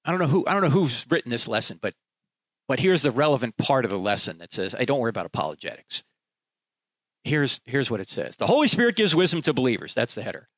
I 0.05 0.11
don't 0.11 0.19
know 0.19 0.27
who. 0.27 0.45
I 0.45 0.53
don't 0.53 0.63
know 0.63 0.69
who's 0.69 1.05
written 1.09 1.31
this 1.31 1.47
lesson, 1.47 1.79
but, 1.81 1.93
but 2.67 2.79
here's 2.79 3.03
the 3.03 3.11
relevant 3.11 3.55
part 3.57 3.85
of 3.85 3.91
the 3.91 3.97
lesson 3.97 4.39
that 4.39 4.51
says, 4.51 4.75
"I 4.75 4.83
don't 4.83 4.99
worry 4.99 5.09
about 5.09 5.25
apologetics." 5.25 6.03
Here's 7.23 7.61
here's 7.63 7.89
what 7.89 8.01
it 8.01 8.09
says: 8.09 8.35
The 8.35 8.47
Holy 8.47 8.67
Spirit 8.67 8.97
gives 8.97 9.15
wisdom 9.15 9.41
to 9.43 9.53
believers. 9.53 9.93
That's 9.93 10.13
the 10.13 10.23
header. 10.23 10.49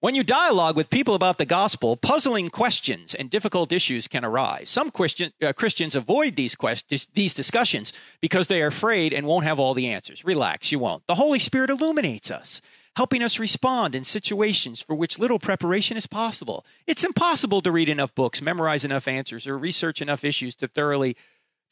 When 0.00 0.14
you 0.14 0.22
dialogue 0.22 0.76
with 0.76 0.90
people 0.90 1.14
about 1.14 1.38
the 1.38 1.44
gospel, 1.44 1.96
puzzling 1.96 2.50
questions 2.50 3.16
and 3.16 3.28
difficult 3.28 3.72
issues 3.72 4.06
can 4.06 4.24
arise. 4.24 4.70
Some 4.70 4.92
Christian, 4.92 5.32
uh, 5.42 5.52
Christians 5.52 5.96
avoid 5.96 6.36
these, 6.36 6.54
quest- 6.54 7.14
these 7.14 7.34
discussions 7.34 7.92
because 8.20 8.46
they 8.46 8.62
are 8.62 8.68
afraid 8.68 9.12
and 9.12 9.26
won't 9.26 9.44
have 9.44 9.58
all 9.58 9.74
the 9.74 9.88
answers. 9.88 10.24
Relax, 10.24 10.70
you 10.70 10.78
won't. 10.78 11.04
The 11.08 11.16
Holy 11.16 11.40
Spirit 11.40 11.68
illuminates 11.68 12.30
us, 12.30 12.60
helping 12.94 13.24
us 13.24 13.40
respond 13.40 13.96
in 13.96 14.04
situations 14.04 14.80
for 14.80 14.94
which 14.94 15.18
little 15.18 15.40
preparation 15.40 15.96
is 15.96 16.06
possible. 16.06 16.64
It's 16.86 17.02
impossible 17.02 17.60
to 17.62 17.72
read 17.72 17.88
enough 17.88 18.14
books, 18.14 18.40
memorize 18.40 18.84
enough 18.84 19.08
answers, 19.08 19.48
or 19.48 19.58
research 19.58 20.00
enough 20.00 20.22
issues 20.22 20.54
to 20.56 20.68
thoroughly 20.68 21.16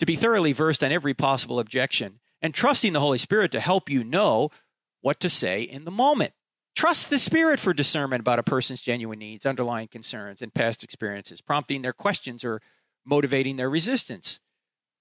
to 0.01 0.05
be 0.05 0.17
thoroughly 0.17 0.53
versed 0.53 0.83
on 0.83 0.91
every 0.91 1.15
possible 1.15 1.61
objection. 1.61 2.19
And 2.43 2.53
trusting 2.53 2.93
the 2.93 3.01
Holy 3.01 3.19
Spirit 3.19 3.53
to 3.53 3.61
help 3.61 3.89
you 3.89 4.03
know 4.03 4.51
what 5.01 5.21
to 5.21 5.31
say 5.31 5.63
in 5.63 5.85
the 5.85 5.93
moment. 5.93 6.33
Trust 6.77 7.09
the 7.09 7.19
Spirit 7.19 7.59
for 7.59 7.73
discernment 7.73 8.21
about 8.21 8.39
a 8.39 8.43
person's 8.43 8.83
genuine 8.83 9.19
needs, 9.19 9.47
underlying 9.47 9.89
concerns, 9.89 10.43
and 10.43 10.53
past 10.53 10.85
experiences, 10.85 11.41
prompting 11.41 11.81
their 11.81 11.95
questions 11.95 12.45
or 12.45 12.61
motivating 13.07 13.57
their 13.57 13.71
resistance. 13.71 14.41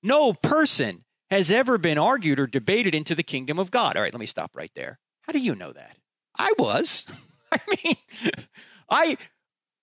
No 0.02 0.32
person 0.34 1.04
has 1.30 1.52
ever 1.52 1.78
been 1.78 1.98
argued 1.98 2.40
or 2.40 2.48
debated 2.48 2.96
into 2.96 3.14
the 3.14 3.24
kingdom 3.24 3.60
of 3.60 3.72
God. 3.72 3.98
All 3.98 4.04
right, 4.04 4.14
let 4.14 4.22
me 4.22 4.26
stop 4.26 4.56
right 4.56 4.72
there. 4.74 5.00
How 5.24 5.34
do 5.34 5.40
you 5.40 5.54
know 5.54 5.74
that? 5.74 5.98
I 6.38 6.54
was. 6.58 7.08
I 7.52 7.60
mean, 7.84 7.96
I, 8.90 9.18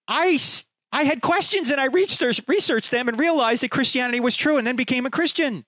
I, 0.08 0.38
I 0.92 1.02
had 1.02 1.20
questions 1.20 1.68
and 1.68 1.78
I 1.78 1.86
researched 1.86 2.90
them 2.90 3.08
and 3.08 3.20
realized 3.20 3.62
that 3.64 3.70
Christianity 3.70 4.20
was 4.20 4.34
true 4.34 4.56
and 4.56 4.66
then 4.66 4.76
became 4.76 5.04
a 5.04 5.10
Christian. 5.10 5.66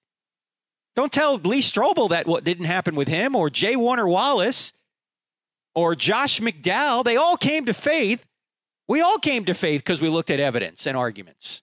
Don't 0.97 1.13
tell 1.13 1.37
Lee 1.37 1.61
Strobel 1.61 2.09
that 2.11 2.27
what 2.27 2.45
didn't 2.45 2.67
happen 2.67 2.95
with 2.95 3.09
him 3.09 3.37
or 3.37 3.51
J. 3.51 3.77
Warner 3.77 4.09
Wallace 4.09 4.73
or 5.75 5.95
Josh 5.95 6.41
McDowell, 6.41 7.05
they 7.05 7.17
all 7.17 7.37
came 7.37 7.67
to 7.67 7.75
faith. 7.75 8.25
We 8.87 9.01
all 9.01 9.19
came 9.19 9.45
to 9.47 9.55
faith 9.55 9.83
because 9.83 10.01
we 10.01 10.09
looked 10.09 10.31
at 10.31 10.41
evidence 10.41 10.87
and 10.87 10.97
arguments. 10.97 11.63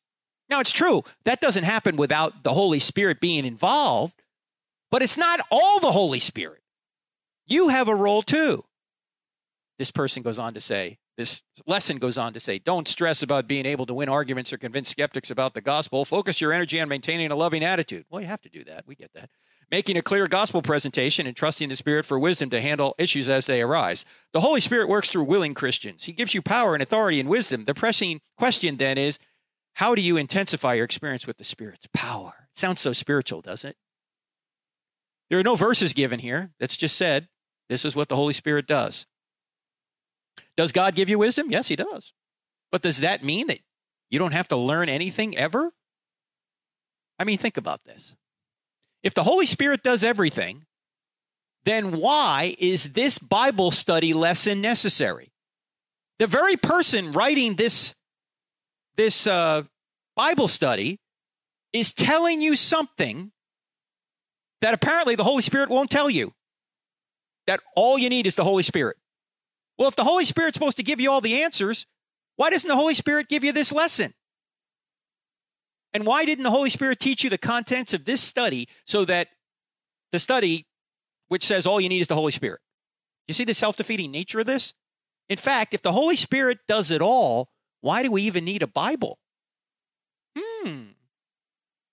Now, 0.49 0.59
it's 0.59 0.71
true, 0.71 1.03
that 1.23 1.39
doesn't 1.39 1.63
happen 1.63 1.95
without 1.95 2.43
the 2.43 2.53
Holy 2.53 2.79
Spirit 2.79 3.21
being 3.21 3.45
involved, 3.45 4.21
but 4.89 5.01
it's 5.01 5.15
not 5.15 5.39
all 5.49 5.79
the 5.79 5.91
Holy 5.91 6.19
Spirit. 6.19 6.61
You 7.47 7.69
have 7.69 7.87
a 7.87 7.95
role 7.95 8.21
too. 8.21 8.65
This 9.79 9.91
person 9.91 10.23
goes 10.23 10.37
on 10.37 10.53
to 10.55 10.61
say, 10.61 10.99
this 11.17 11.41
lesson 11.65 11.97
goes 11.97 12.17
on 12.17 12.33
to 12.33 12.39
say, 12.39 12.59
don't 12.59 12.87
stress 12.87 13.23
about 13.23 13.47
being 13.47 13.65
able 13.65 13.85
to 13.85 13.93
win 13.93 14.09
arguments 14.09 14.51
or 14.51 14.57
convince 14.57 14.89
skeptics 14.89 15.31
about 15.31 15.53
the 15.53 15.61
gospel. 15.61 16.03
Focus 16.03 16.41
your 16.41 16.51
energy 16.51 16.79
on 16.81 16.89
maintaining 16.89 17.31
a 17.31 17.35
loving 17.35 17.63
attitude. 17.63 18.05
Well, 18.09 18.21
you 18.21 18.27
have 18.27 18.41
to 18.41 18.49
do 18.49 18.63
that. 18.65 18.85
We 18.87 18.95
get 18.95 19.11
that 19.13 19.29
making 19.71 19.95
a 19.95 20.01
clear 20.01 20.27
gospel 20.27 20.61
presentation 20.61 21.25
and 21.25 21.35
trusting 21.35 21.69
the 21.69 21.75
Spirit 21.75 22.05
for 22.05 22.19
wisdom 22.19 22.49
to 22.49 22.61
handle 22.61 22.93
issues 22.97 23.29
as 23.29 23.45
they 23.45 23.61
arise. 23.61 24.03
The 24.33 24.41
Holy 24.41 24.59
Spirit 24.59 24.89
works 24.89 25.09
through 25.09 25.23
willing 25.23 25.53
Christians. 25.53 26.03
He 26.03 26.11
gives 26.11 26.33
you 26.33 26.41
power 26.41 26.73
and 26.73 26.83
authority 26.83 27.19
and 27.19 27.29
wisdom. 27.29 27.63
The 27.63 27.73
pressing 27.73 28.19
question 28.37 28.77
then 28.77 28.97
is 28.97 29.17
how 29.75 29.95
do 29.95 30.01
you 30.01 30.17
intensify 30.17 30.73
your 30.73 30.85
experience 30.85 31.25
with 31.25 31.37
the 31.37 31.45
Spirit's 31.45 31.87
power? 31.93 32.49
It 32.51 32.59
sounds 32.59 32.81
so 32.81 32.91
spiritual, 32.91 33.41
doesn't 33.41 33.71
it? 33.71 33.77
There 35.29 35.39
are 35.39 35.43
no 35.43 35.55
verses 35.55 35.93
given 35.93 36.19
here. 36.19 36.51
That's 36.59 36.75
just 36.75 36.97
said. 36.97 37.29
This 37.69 37.85
is 37.85 37.95
what 37.95 38.09
the 38.09 38.17
Holy 38.17 38.33
Spirit 38.33 38.67
does. 38.67 39.05
Does 40.57 40.73
God 40.73 40.93
give 40.93 41.07
you 41.07 41.17
wisdom? 41.17 41.49
Yes, 41.49 41.69
He 41.69 41.77
does. 41.77 42.11
But 42.69 42.81
does 42.81 42.97
that 42.97 43.23
mean 43.23 43.47
that 43.47 43.59
you 44.09 44.19
don't 44.19 44.33
have 44.33 44.49
to 44.49 44.57
learn 44.57 44.89
anything 44.89 45.37
ever? 45.37 45.71
I 47.17 47.23
mean, 47.23 47.37
think 47.37 47.55
about 47.55 47.85
this. 47.85 48.13
If 49.03 49.13
the 49.13 49.23
Holy 49.23 49.45
Spirit 49.45 49.83
does 49.83 50.03
everything, 50.03 50.65
then 51.65 51.97
why 51.97 52.55
is 52.59 52.93
this 52.93 53.17
Bible 53.17 53.71
study 53.71 54.13
lesson 54.13 54.61
necessary? 54.61 55.31
The 56.19 56.27
very 56.27 56.57
person 56.57 57.11
writing 57.11 57.55
this, 57.55 57.95
this 58.95 59.25
uh, 59.25 59.63
Bible 60.15 60.47
study 60.47 60.99
is 61.73 61.93
telling 61.93 62.41
you 62.41 62.55
something 62.55 63.31
that 64.61 64.73
apparently 64.73 65.15
the 65.15 65.23
Holy 65.23 65.41
Spirit 65.41 65.69
won't 65.69 65.89
tell 65.89 66.09
you. 66.09 66.33
That 67.47 67.61
all 67.75 67.97
you 67.97 68.09
need 68.09 68.27
is 68.27 68.35
the 68.35 68.43
Holy 68.43 68.63
Spirit. 68.63 68.97
Well, 69.77 69.87
if 69.87 69.95
the 69.95 70.03
Holy 70.03 70.25
Spirit's 70.25 70.55
supposed 70.55 70.77
to 70.77 70.83
give 70.83 71.01
you 71.01 71.11
all 71.11 71.21
the 71.21 71.41
answers, 71.41 71.87
why 72.35 72.51
doesn't 72.51 72.67
the 72.67 72.75
Holy 72.75 72.93
Spirit 72.93 73.29
give 73.29 73.43
you 73.43 73.51
this 73.51 73.71
lesson? 73.71 74.13
And 75.93 76.05
why 76.05 76.25
didn't 76.25 76.43
the 76.43 76.51
Holy 76.51 76.69
Spirit 76.69 76.99
teach 76.99 77.23
you 77.23 77.29
the 77.29 77.37
contents 77.37 77.93
of 77.93 78.05
this 78.05 78.21
study 78.21 78.67
so 78.85 79.05
that 79.05 79.27
the 80.11 80.19
study, 80.19 80.65
which 81.27 81.45
says 81.45 81.65
all 81.65 81.81
you 81.81 81.89
need 81.89 82.01
is 82.01 82.07
the 82.07 82.15
Holy 82.15 82.31
Spirit? 82.31 82.61
You 83.27 83.33
see 83.33 83.43
the 83.43 83.53
self 83.53 83.75
defeating 83.75 84.11
nature 84.11 84.39
of 84.39 84.45
this? 84.45 84.73
In 85.29 85.37
fact, 85.37 85.73
if 85.73 85.81
the 85.81 85.91
Holy 85.91 86.15
Spirit 86.15 86.59
does 86.67 86.91
it 86.91 87.01
all, 87.01 87.49
why 87.81 88.03
do 88.03 88.11
we 88.11 88.23
even 88.23 88.45
need 88.45 88.63
a 88.63 88.67
Bible? 88.67 89.19
Hmm. 90.37 90.83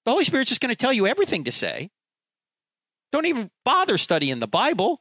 The 0.05 0.11
Holy 0.11 0.25
Spirit's 0.25 0.49
just 0.49 0.61
going 0.61 0.71
to 0.71 0.77
tell 0.77 0.93
you 0.93 1.07
everything 1.07 1.45
to 1.45 1.53
say. 1.53 1.91
Don't 3.13 3.27
even 3.27 3.51
bother 3.65 3.99
studying 3.99 4.41
the 4.41 4.47
Bible. 4.47 5.01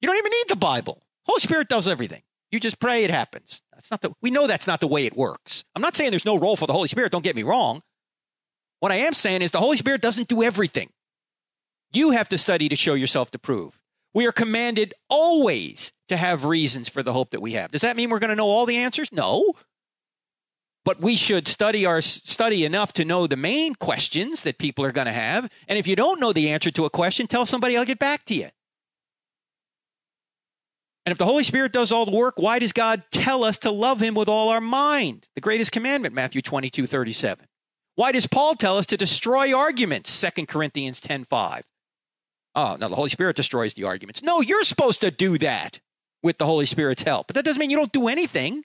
You 0.00 0.06
don't 0.06 0.18
even 0.18 0.30
need 0.30 0.48
the 0.48 0.56
Bible. 0.56 1.02
Holy 1.24 1.40
Spirit 1.40 1.68
does 1.68 1.88
everything. 1.88 2.22
You 2.50 2.60
just 2.60 2.78
pray, 2.78 3.04
it 3.04 3.10
happens. 3.10 3.62
That's 3.72 3.90
not 3.90 4.00
the 4.00 4.12
we 4.22 4.30
know 4.30 4.46
that's 4.46 4.66
not 4.66 4.80
the 4.80 4.86
way 4.86 5.06
it 5.06 5.16
works. 5.16 5.64
I'm 5.74 5.82
not 5.82 5.96
saying 5.96 6.10
there's 6.10 6.24
no 6.24 6.36
role 6.36 6.56
for 6.56 6.66
the 6.66 6.72
Holy 6.72 6.88
Spirit, 6.88 7.10
don't 7.10 7.24
get 7.24 7.36
me 7.36 7.42
wrong. 7.42 7.82
What 8.80 8.92
I 8.92 8.96
am 8.96 9.14
saying 9.14 9.42
is 9.42 9.50
the 9.50 9.60
Holy 9.60 9.76
Spirit 9.76 10.00
doesn't 10.00 10.28
do 10.28 10.42
everything. 10.42 10.90
You 11.92 12.10
have 12.10 12.28
to 12.30 12.38
study 12.38 12.68
to 12.68 12.76
show 12.76 12.94
yourself 12.94 13.30
to 13.30 13.38
prove. 13.38 13.78
We 14.12 14.26
are 14.26 14.32
commanded 14.32 14.94
always 15.08 15.92
to 16.08 16.16
have 16.16 16.44
reasons 16.44 16.88
for 16.88 17.02
the 17.02 17.12
hope 17.12 17.30
that 17.30 17.40
we 17.40 17.52
have. 17.52 17.70
Does 17.70 17.82
that 17.82 17.96
mean 17.96 18.10
we're 18.10 18.18
going 18.18 18.30
to 18.30 18.36
know 18.36 18.46
all 18.46 18.66
the 18.66 18.76
answers? 18.76 19.10
No. 19.12 19.54
But 20.84 21.00
we 21.00 21.16
should 21.16 21.48
study 21.48 21.86
our 21.86 22.02
study 22.02 22.64
enough 22.64 22.92
to 22.94 23.04
know 23.04 23.26
the 23.26 23.36
main 23.36 23.74
questions 23.74 24.42
that 24.42 24.58
people 24.58 24.84
are 24.84 24.92
going 24.92 25.06
to 25.06 25.12
have. 25.12 25.48
And 25.66 25.78
if 25.78 25.86
you 25.86 25.96
don't 25.96 26.20
know 26.20 26.32
the 26.32 26.50
answer 26.50 26.70
to 26.72 26.84
a 26.84 26.90
question, 26.90 27.26
tell 27.26 27.46
somebody 27.46 27.76
I'll 27.76 27.86
get 27.86 27.98
back 27.98 28.24
to 28.26 28.34
you. 28.34 28.50
And 31.06 31.12
if 31.12 31.18
the 31.18 31.26
Holy 31.26 31.44
Spirit 31.44 31.72
does 31.72 31.92
all 31.92 32.06
the 32.06 32.16
work, 32.16 32.34
why 32.36 32.58
does 32.58 32.72
God 32.72 33.02
tell 33.10 33.44
us 33.44 33.58
to 33.58 33.70
love 33.70 34.00
him 34.00 34.14
with 34.14 34.28
all 34.28 34.48
our 34.48 34.60
mind? 34.60 35.28
The 35.34 35.40
greatest 35.40 35.72
commandment, 35.72 36.14
Matthew 36.14 36.40
22, 36.40 36.86
37. 36.86 37.46
Why 37.96 38.12
does 38.12 38.26
Paul 38.26 38.54
tell 38.54 38.76
us 38.76 38.86
to 38.86 38.96
destroy 38.96 39.56
arguments, 39.56 40.20
2 40.20 40.46
Corinthians 40.46 41.00
10, 41.00 41.24
5? 41.24 41.64
Oh, 42.56 42.76
no, 42.78 42.88
the 42.88 42.96
Holy 42.96 43.10
Spirit 43.10 43.36
destroys 43.36 43.74
the 43.74 43.84
arguments. 43.84 44.22
No, 44.22 44.40
you're 44.40 44.64
supposed 44.64 45.00
to 45.00 45.10
do 45.10 45.38
that 45.38 45.80
with 46.22 46.38
the 46.38 46.46
Holy 46.46 46.66
Spirit's 46.66 47.02
help. 47.02 47.26
But 47.26 47.34
that 47.34 47.44
doesn't 47.44 47.60
mean 47.60 47.70
you 47.70 47.76
don't 47.76 47.92
do 47.92 48.08
anything. 48.08 48.64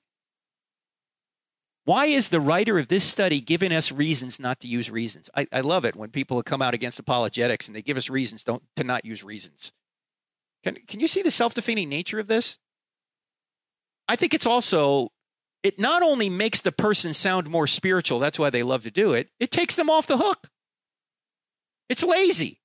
Why 1.85 2.05
is 2.05 2.29
the 2.29 2.39
writer 2.39 2.77
of 2.77 2.87
this 2.87 3.03
study 3.03 3.41
giving 3.41 3.71
us 3.71 3.91
reasons 3.91 4.39
not 4.39 4.59
to 4.59 4.67
use 4.67 4.91
reasons? 4.91 5.29
I, 5.35 5.47
I 5.51 5.61
love 5.61 5.85
it 5.85 5.95
when 5.95 6.09
people 6.09 6.41
come 6.43 6.61
out 6.61 6.75
against 6.75 6.99
apologetics 6.99 7.67
and 7.67 7.75
they 7.75 7.81
give 7.81 7.97
us 7.97 8.09
reasons 8.09 8.43
don't, 8.43 8.61
to 8.75 8.83
not 8.83 9.05
use 9.05 9.23
reasons. 9.23 9.71
Can, 10.63 10.77
can 10.87 10.99
you 10.99 11.07
see 11.07 11.21
the 11.21 11.31
self 11.31 11.53
defeating 11.53 11.89
nature 11.89 12.19
of 12.19 12.27
this? 12.27 12.59
I 14.07 14.15
think 14.15 14.33
it's 14.33 14.45
also, 14.45 15.11
it 15.63 15.79
not 15.79 16.01
only 16.01 16.29
makes 16.29 16.61
the 16.61 16.71
person 16.71 17.13
sound 17.13 17.49
more 17.49 17.67
spiritual, 17.67 18.19
that's 18.19 18.39
why 18.39 18.49
they 18.49 18.63
love 18.63 18.83
to 18.83 18.91
do 18.91 19.13
it, 19.13 19.29
it 19.39 19.51
takes 19.51 19.75
them 19.75 19.89
off 19.89 20.07
the 20.07 20.17
hook. 20.17 20.47
It's 21.89 22.03
lazy. 22.03 22.61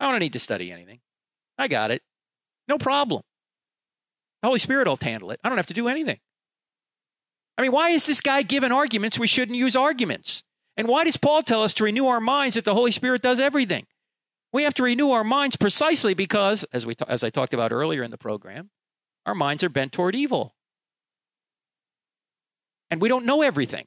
I 0.00 0.10
don't 0.10 0.20
need 0.20 0.32
to 0.32 0.38
study 0.38 0.72
anything. 0.72 1.00
I 1.58 1.68
got 1.68 1.90
it. 1.90 2.02
No 2.68 2.78
problem. 2.78 3.22
The 4.42 4.48
Holy 4.48 4.58
Spirit 4.58 4.88
will 4.88 4.98
handle 5.00 5.30
it. 5.30 5.40
I 5.44 5.48
don't 5.48 5.58
have 5.58 5.66
to 5.66 5.74
do 5.74 5.88
anything. 5.88 6.18
I 7.56 7.62
mean, 7.62 7.72
why 7.72 7.90
is 7.90 8.06
this 8.06 8.20
guy 8.20 8.42
giving 8.42 8.72
arguments 8.72 9.18
we 9.18 9.26
shouldn't 9.26 9.56
use 9.56 9.76
arguments? 9.76 10.42
And 10.76 10.88
why 10.88 11.04
does 11.04 11.16
Paul 11.16 11.42
tell 11.42 11.62
us 11.62 11.72
to 11.74 11.84
renew 11.84 12.06
our 12.06 12.20
minds 12.20 12.56
if 12.56 12.64
the 12.64 12.74
Holy 12.74 12.92
Spirit 12.92 13.22
does 13.22 13.40
everything? 13.40 13.86
We 14.52 14.64
have 14.64 14.74
to 14.74 14.82
renew 14.82 15.10
our 15.10 15.24
minds 15.24 15.56
precisely 15.56 16.14
because, 16.14 16.64
as, 16.72 16.84
we 16.84 16.94
as 17.08 17.24
I 17.24 17.30
talked 17.30 17.54
about 17.54 17.72
earlier 17.72 18.02
in 18.02 18.10
the 18.10 18.18
program, 18.18 18.70
our 19.24 19.34
minds 19.34 19.62
are 19.62 19.68
bent 19.68 19.92
toward 19.92 20.14
evil. 20.14 20.55
And 22.90 23.00
we 23.00 23.08
don't 23.08 23.26
know 23.26 23.42
everything. 23.42 23.86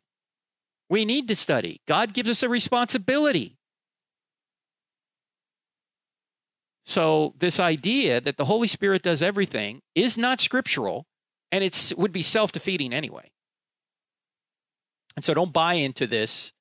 We 0.90 1.06
need 1.06 1.28
to 1.28 1.36
study. 1.36 1.82
God 1.88 2.14
gives 2.14 2.30
us 2.30 2.44
a 2.44 2.50
responsibility. 2.50 3.56
So, 6.86 7.36
this 7.38 7.60
idea 7.60 8.20
that 8.20 8.38
the 8.38 8.46
Holy 8.46 8.68
Spirit 8.68 9.04
does 9.04 9.22
everything 9.22 9.82
is 9.94 10.18
not 10.18 10.42
scriptural, 10.42 11.06
and 11.52 11.64
it 11.64 11.94
would 11.96 12.12
be 12.12 12.24
self 12.24 12.52
defeating 12.52 12.94
anyway. 12.94 13.30
And 15.16 15.24
so 15.26 15.34
don't 15.34 15.54
buy 15.54 15.74
into 15.74 16.08
this, 16.08 16.54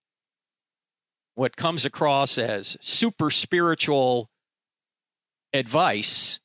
what 1.34 1.57
comes 1.57 1.84
across 1.84 2.36
as 2.36 2.76
super 2.80 3.30
spiritual 3.30 4.28
advice 5.53 6.41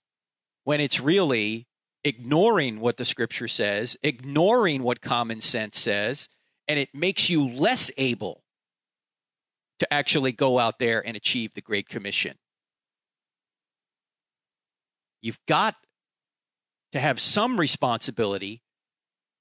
when 0.64 0.80
it's 0.80 1.00
really 1.00 1.66
ignoring 2.04 2.80
what 2.80 2.97
the 2.97 3.06
scripture 3.06 3.47
says, 3.47 3.97
ignoring 4.04 4.84
what 4.84 5.01
common 5.01 5.41
sense 5.41 5.80
says, 5.80 6.30
and 6.68 6.80
it 6.80 6.89
makes 6.93 7.30
you 7.30 7.47
less 7.47 7.91
able 7.97 8.43
to 9.80 9.93
actually 9.93 10.32
go 10.32 10.60
out 10.60 10.80
there 10.80 11.06
and 11.06 11.18
achieve 11.18 11.54
the 11.54 11.62
Great 11.62 11.88
Commission. 11.88 12.38
You've 15.22 15.39
got 15.47 15.76
to 16.91 16.99
have 16.99 17.20
some 17.20 17.60
responsibility 17.60 18.62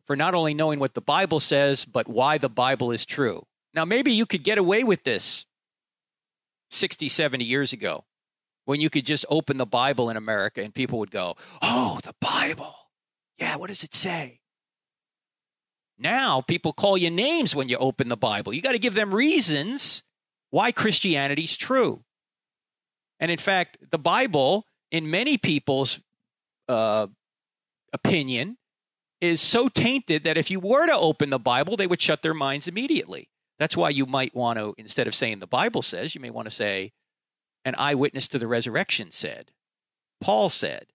for 0.06 0.16
not 0.16 0.34
only 0.34 0.54
knowing 0.54 0.78
what 0.78 0.94
the 0.94 1.00
Bible 1.00 1.40
says, 1.40 1.84
but 1.84 2.08
why 2.08 2.38
the 2.38 2.48
Bible 2.48 2.92
is 2.92 3.04
true. 3.04 3.44
Now, 3.74 3.84
maybe 3.84 4.12
you 4.12 4.26
could 4.26 4.44
get 4.44 4.58
away 4.58 4.84
with 4.84 5.04
this 5.04 5.46
60, 6.70 7.08
70 7.08 7.44
years 7.44 7.72
ago 7.72 8.04
when 8.64 8.80
you 8.80 8.90
could 8.90 9.06
just 9.06 9.24
open 9.28 9.56
the 9.56 9.66
Bible 9.66 10.10
in 10.10 10.16
America 10.16 10.62
and 10.62 10.74
people 10.74 10.98
would 10.98 11.10
go, 11.10 11.36
Oh, 11.60 11.98
the 12.02 12.14
Bible. 12.20 12.74
Yeah, 13.38 13.56
what 13.56 13.68
does 13.68 13.84
it 13.84 13.94
say? 13.94 14.40
Now 15.98 16.40
people 16.40 16.72
call 16.72 16.96
you 16.96 17.10
names 17.10 17.54
when 17.54 17.68
you 17.68 17.76
open 17.76 18.08
the 18.08 18.16
Bible. 18.16 18.52
You 18.52 18.62
got 18.62 18.72
to 18.72 18.78
give 18.78 18.94
them 18.94 19.14
reasons 19.14 20.02
why 20.50 20.72
Christianity's 20.72 21.56
true. 21.56 22.04
And 23.20 23.30
in 23.30 23.38
fact, 23.38 23.78
the 23.90 23.98
Bible, 23.98 24.66
in 24.90 25.10
many 25.10 25.38
people's 25.38 26.00
uh, 26.68 27.06
opinion, 27.92 28.58
is 29.20 29.40
so 29.40 29.68
tainted 29.68 30.24
that 30.24 30.36
if 30.36 30.50
you 30.50 30.58
were 30.58 30.86
to 30.86 30.96
open 30.96 31.30
the 31.30 31.38
Bible, 31.38 31.76
they 31.76 31.86
would 31.86 32.02
shut 32.02 32.22
their 32.22 32.34
minds 32.34 32.66
immediately. 32.66 33.28
That's 33.60 33.76
why 33.76 33.90
you 33.90 34.06
might 34.06 34.34
want 34.34 34.58
to, 34.58 34.74
instead 34.76 35.06
of 35.06 35.14
saying 35.14 35.38
the 35.38 35.46
Bible 35.46 35.82
says, 35.82 36.16
you 36.16 36.20
may 36.20 36.30
want 36.30 36.46
to 36.46 36.50
say, 36.50 36.92
an 37.64 37.74
eyewitness 37.78 38.28
to 38.28 38.38
the 38.38 38.46
resurrection 38.46 39.10
said, 39.10 39.52
Paul 40.20 40.48
said, 40.48 40.86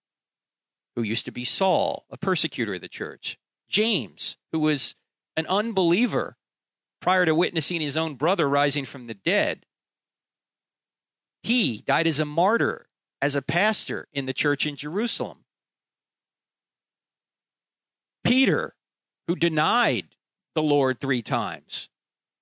who 0.96 1.02
used 1.02 1.24
to 1.26 1.30
be 1.30 1.44
Saul, 1.44 2.04
a 2.10 2.16
persecutor 2.16 2.74
of 2.74 2.80
the 2.80 2.88
church, 2.88 3.38
James, 3.68 4.36
who 4.52 4.60
was 4.60 4.94
an 5.36 5.46
unbeliever 5.46 6.36
prior 7.00 7.24
to 7.24 7.34
witnessing 7.34 7.80
his 7.80 7.96
own 7.96 8.14
brother 8.14 8.48
rising 8.48 8.84
from 8.84 9.06
the 9.06 9.14
dead. 9.14 9.64
He 11.42 11.82
died 11.86 12.06
as 12.06 12.18
a 12.18 12.24
martyr, 12.24 12.86
as 13.22 13.36
a 13.36 13.42
pastor 13.42 14.08
in 14.12 14.26
the 14.26 14.32
church 14.32 14.66
in 14.66 14.76
Jerusalem. 14.76 15.44
Peter, 18.24 18.74
who 19.26 19.36
denied 19.36 20.08
the 20.54 20.62
Lord 20.62 21.00
three 21.00 21.22
times, 21.22 21.88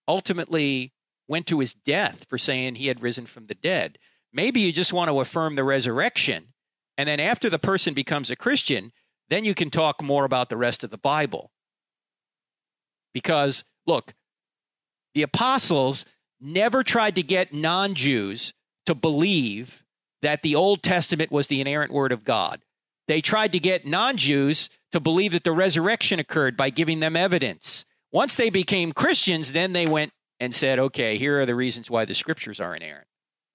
ultimately 0.09 0.93
went 1.29 1.47
to 1.49 1.61
his 1.61 1.75
death 1.75 2.25
for 2.29 2.39
saying 2.39 2.77
he 2.77 2.87
had 2.87 3.03
risen 3.03 3.27
from 3.27 3.47
the 3.47 3.55
dead. 3.55 3.99
Maybe 4.37 4.61
you 4.61 4.71
just 4.71 4.93
want 4.93 5.09
to 5.09 5.21
affirm 5.21 5.55
the 5.55 5.65
resurrection. 5.65 6.49
And 6.99 7.09
then 7.09 7.21
after 7.21 7.49
the 7.49 7.59
person 7.59 7.95
becomes 7.95 8.31
a 8.31 8.37
Christian, 8.37 8.93
then 9.31 9.47
you 9.47 9.55
can 9.55 9.71
talk 9.71 10.03
more 10.03 10.27
about 10.27 10.51
the 10.51 10.59
rest 10.59 10.85
of 10.85 10.91
the 10.91 10.99
Bible. 10.99 11.51
Because, 13.15 13.65
look, 13.87 14.13
the 15.15 15.23
apostles 15.23 16.05
never 16.39 16.83
tried 16.83 17.15
to 17.15 17.23
get 17.23 17.55
non 17.55 17.95
Jews 17.95 18.53
to 18.85 18.95
believe 18.95 19.83
that 20.21 20.43
the 20.43 20.55
Old 20.55 20.83
Testament 20.83 21.33
was 21.33 21.47
the 21.47 21.63
inerrant 21.63 21.91
word 21.91 22.13
of 22.13 22.23
God. 22.23 22.61
They 23.09 23.23
tried 23.23 23.53
to 23.53 23.59
get 23.59 23.87
non 23.87 24.19
Jews 24.19 24.69
to 24.93 25.01
believe 25.01 25.33
that 25.33 25.45
the 25.45 25.53
resurrection 25.53 26.21
occurred 26.21 26.59
by 26.59 26.69
giving 26.69 27.01
them 27.01 27.17
evidence. 27.17 27.87
Once 28.13 28.37
they 28.37 28.51
became 28.51 28.93
Christians, 28.93 29.53
then 29.53 29.73
they 29.73 29.87
went 29.87 30.13
and 30.39 30.55
said, 30.55 30.79
okay, 30.79 31.17
here 31.17 31.41
are 31.41 31.47
the 31.47 31.55
reasons 31.55 31.91
why 31.91 32.05
the 32.05 32.15
scriptures 32.15 32.61
are 32.61 32.77
inerrant. 32.77 33.07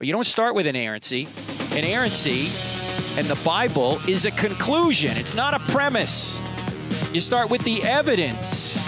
But 0.02 0.08
you 0.08 0.14
don't 0.14 0.26
start 0.26 0.56
with 0.56 0.66
inerrancy. 0.66 1.28
Inerrancy 1.76 2.50
and 3.18 3.28
the 3.28 3.40
Bible 3.46 4.00
is 4.08 4.26
a 4.26 4.32
conclusion, 4.32 5.12
it's 5.16 5.36
not 5.36 5.54
a 5.54 5.60
premise. 5.72 6.42
You 7.14 7.22
start 7.22 7.52
with 7.52 7.64
the 7.66 7.84
evidence, 7.84 8.80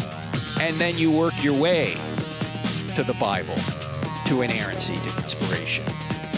and 0.60 0.76
then 0.78 0.98
you 0.98 1.12
work 1.12 1.34
your 1.44 1.54
way 1.54 1.94
to 2.96 3.04
the 3.04 3.16
Bible, 3.20 3.54
to 4.26 4.42
inerrancy, 4.42 4.96
to 4.96 5.18
inspiration. 5.22 5.86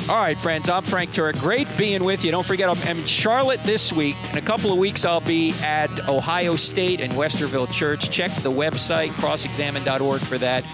All 0.09 0.21
right, 0.21 0.37
friends, 0.37 0.67
I'm 0.67 0.83
Frank 0.83 1.11
Turek. 1.11 1.39
Great 1.39 1.69
being 1.77 2.03
with 2.03 2.25
you. 2.25 2.31
Don't 2.31 2.45
forget, 2.45 2.67
I'm 2.67 2.97
in 2.97 3.05
Charlotte 3.05 3.63
this 3.63 3.93
week. 3.93 4.17
In 4.33 4.37
a 4.37 4.41
couple 4.41 4.73
of 4.73 4.77
weeks, 4.77 5.05
I'll 5.05 5.21
be 5.21 5.53
at 5.63 6.09
Ohio 6.09 6.57
State 6.57 6.99
and 6.99 7.13
Westerville 7.13 7.71
Church. 7.71 8.11
Check 8.11 8.29
the 8.43 8.51
website, 8.51 9.11
crossexamined.org, 9.11 10.19
for 10.19 10.37
that. 10.39 10.65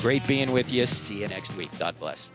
Great 0.00 0.26
being 0.26 0.50
with 0.50 0.72
you. 0.72 0.86
See 0.86 1.20
you 1.20 1.28
next 1.28 1.54
week. 1.56 1.68
God 1.78 1.98
bless. 1.98 2.30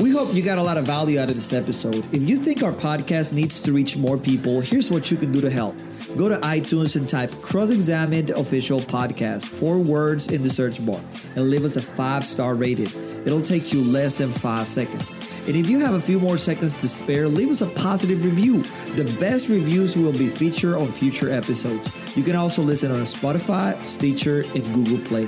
We 0.00 0.10
hope 0.10 0.32
you 0.32 0.42
got 0.42 0.56
a 0.56 0.62
lot 0.62 0.78
of 0.78 0.86
value 0.86 1.20
out 1.20 1.28
of 1.28 1.34
this 1.34 1.52
episode. 1.52 2.06
If 2.10 2.22
you 2.22 2.38
think 2.38 2.62
our 2.62 2.72
podcast 2.72 3.34
needs 3.34 3.60
to 3.60 3.72
reach 3.72 3.98
more 3.98 4.16
people, 4.16 4.62
here's 4.62 4.90
what 4.90 5.10
you 5.10 5.18
can 5.18 5.30
do 5.30 5.42
to 5.42 5.50
help. 5.50 5.76
Go 6.16 6.26
to 6.26 6.36
iTunes 6.36 6.96
and 6.96 7.06
type 7.06 7.30
Cross 7.42 7.70
Examined 7.70 8.30
Official 8.30 8.80
Podcast, 8.80 9.46
four 9.46 9.78
words 9.78 10.28
in 10.28 10.42
the 10.42 10.48
search 10.48 10.84
bar, 10.86 10.98
and 11.36 11.50
leave 11.50 11.66
us 11.66 11.76
a 11.76 11.82
five 11.82 12.24
star 12.24 12.54
rating. 12.54 12.88
It'll 13.26 13.42
take 13.42 13.74
you 13.74 13.84
less 13.84 14.14
than 14.14 14.30
five 14.30 14.66
seconds. 14.66 15.16
And 15.46 15.54
if 15.54 15.68
you 15.68 15.78
have 15.80 15.92
a 15.92 16.00
few 16.00 16.18
more 16.18 16.38
seconds 16.38 16.78
to 16.78 16.88
spare, 16.88 17.28
leave 17.28 17.50
us 17.50 17.60
a 17.60 17.66
positive 17.66 18.24
review. 18.24 18.62
The 18.96 19.04
best 19.20 19.50
reviews 19.50 19.98
will 19.98 20.12
be 20.12 20.28
featured 20.28 20.76
on 20.76 20.90
future 20.92 21.30
episodes. 21.30 21.90
You 22.16 22.22
can 22.22 22.36
also 22.36 22.62
listen 22.62 22.90
on 22.90 23.00
Spotify, 23.00 23.84
Stitcher, 23.84 24.44
and 24.54 24.64
Google 24.74 24.98
Play. 25.06 25.26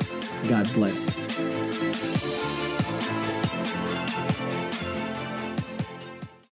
God 0.48 0.72
bless. 0.72 1.14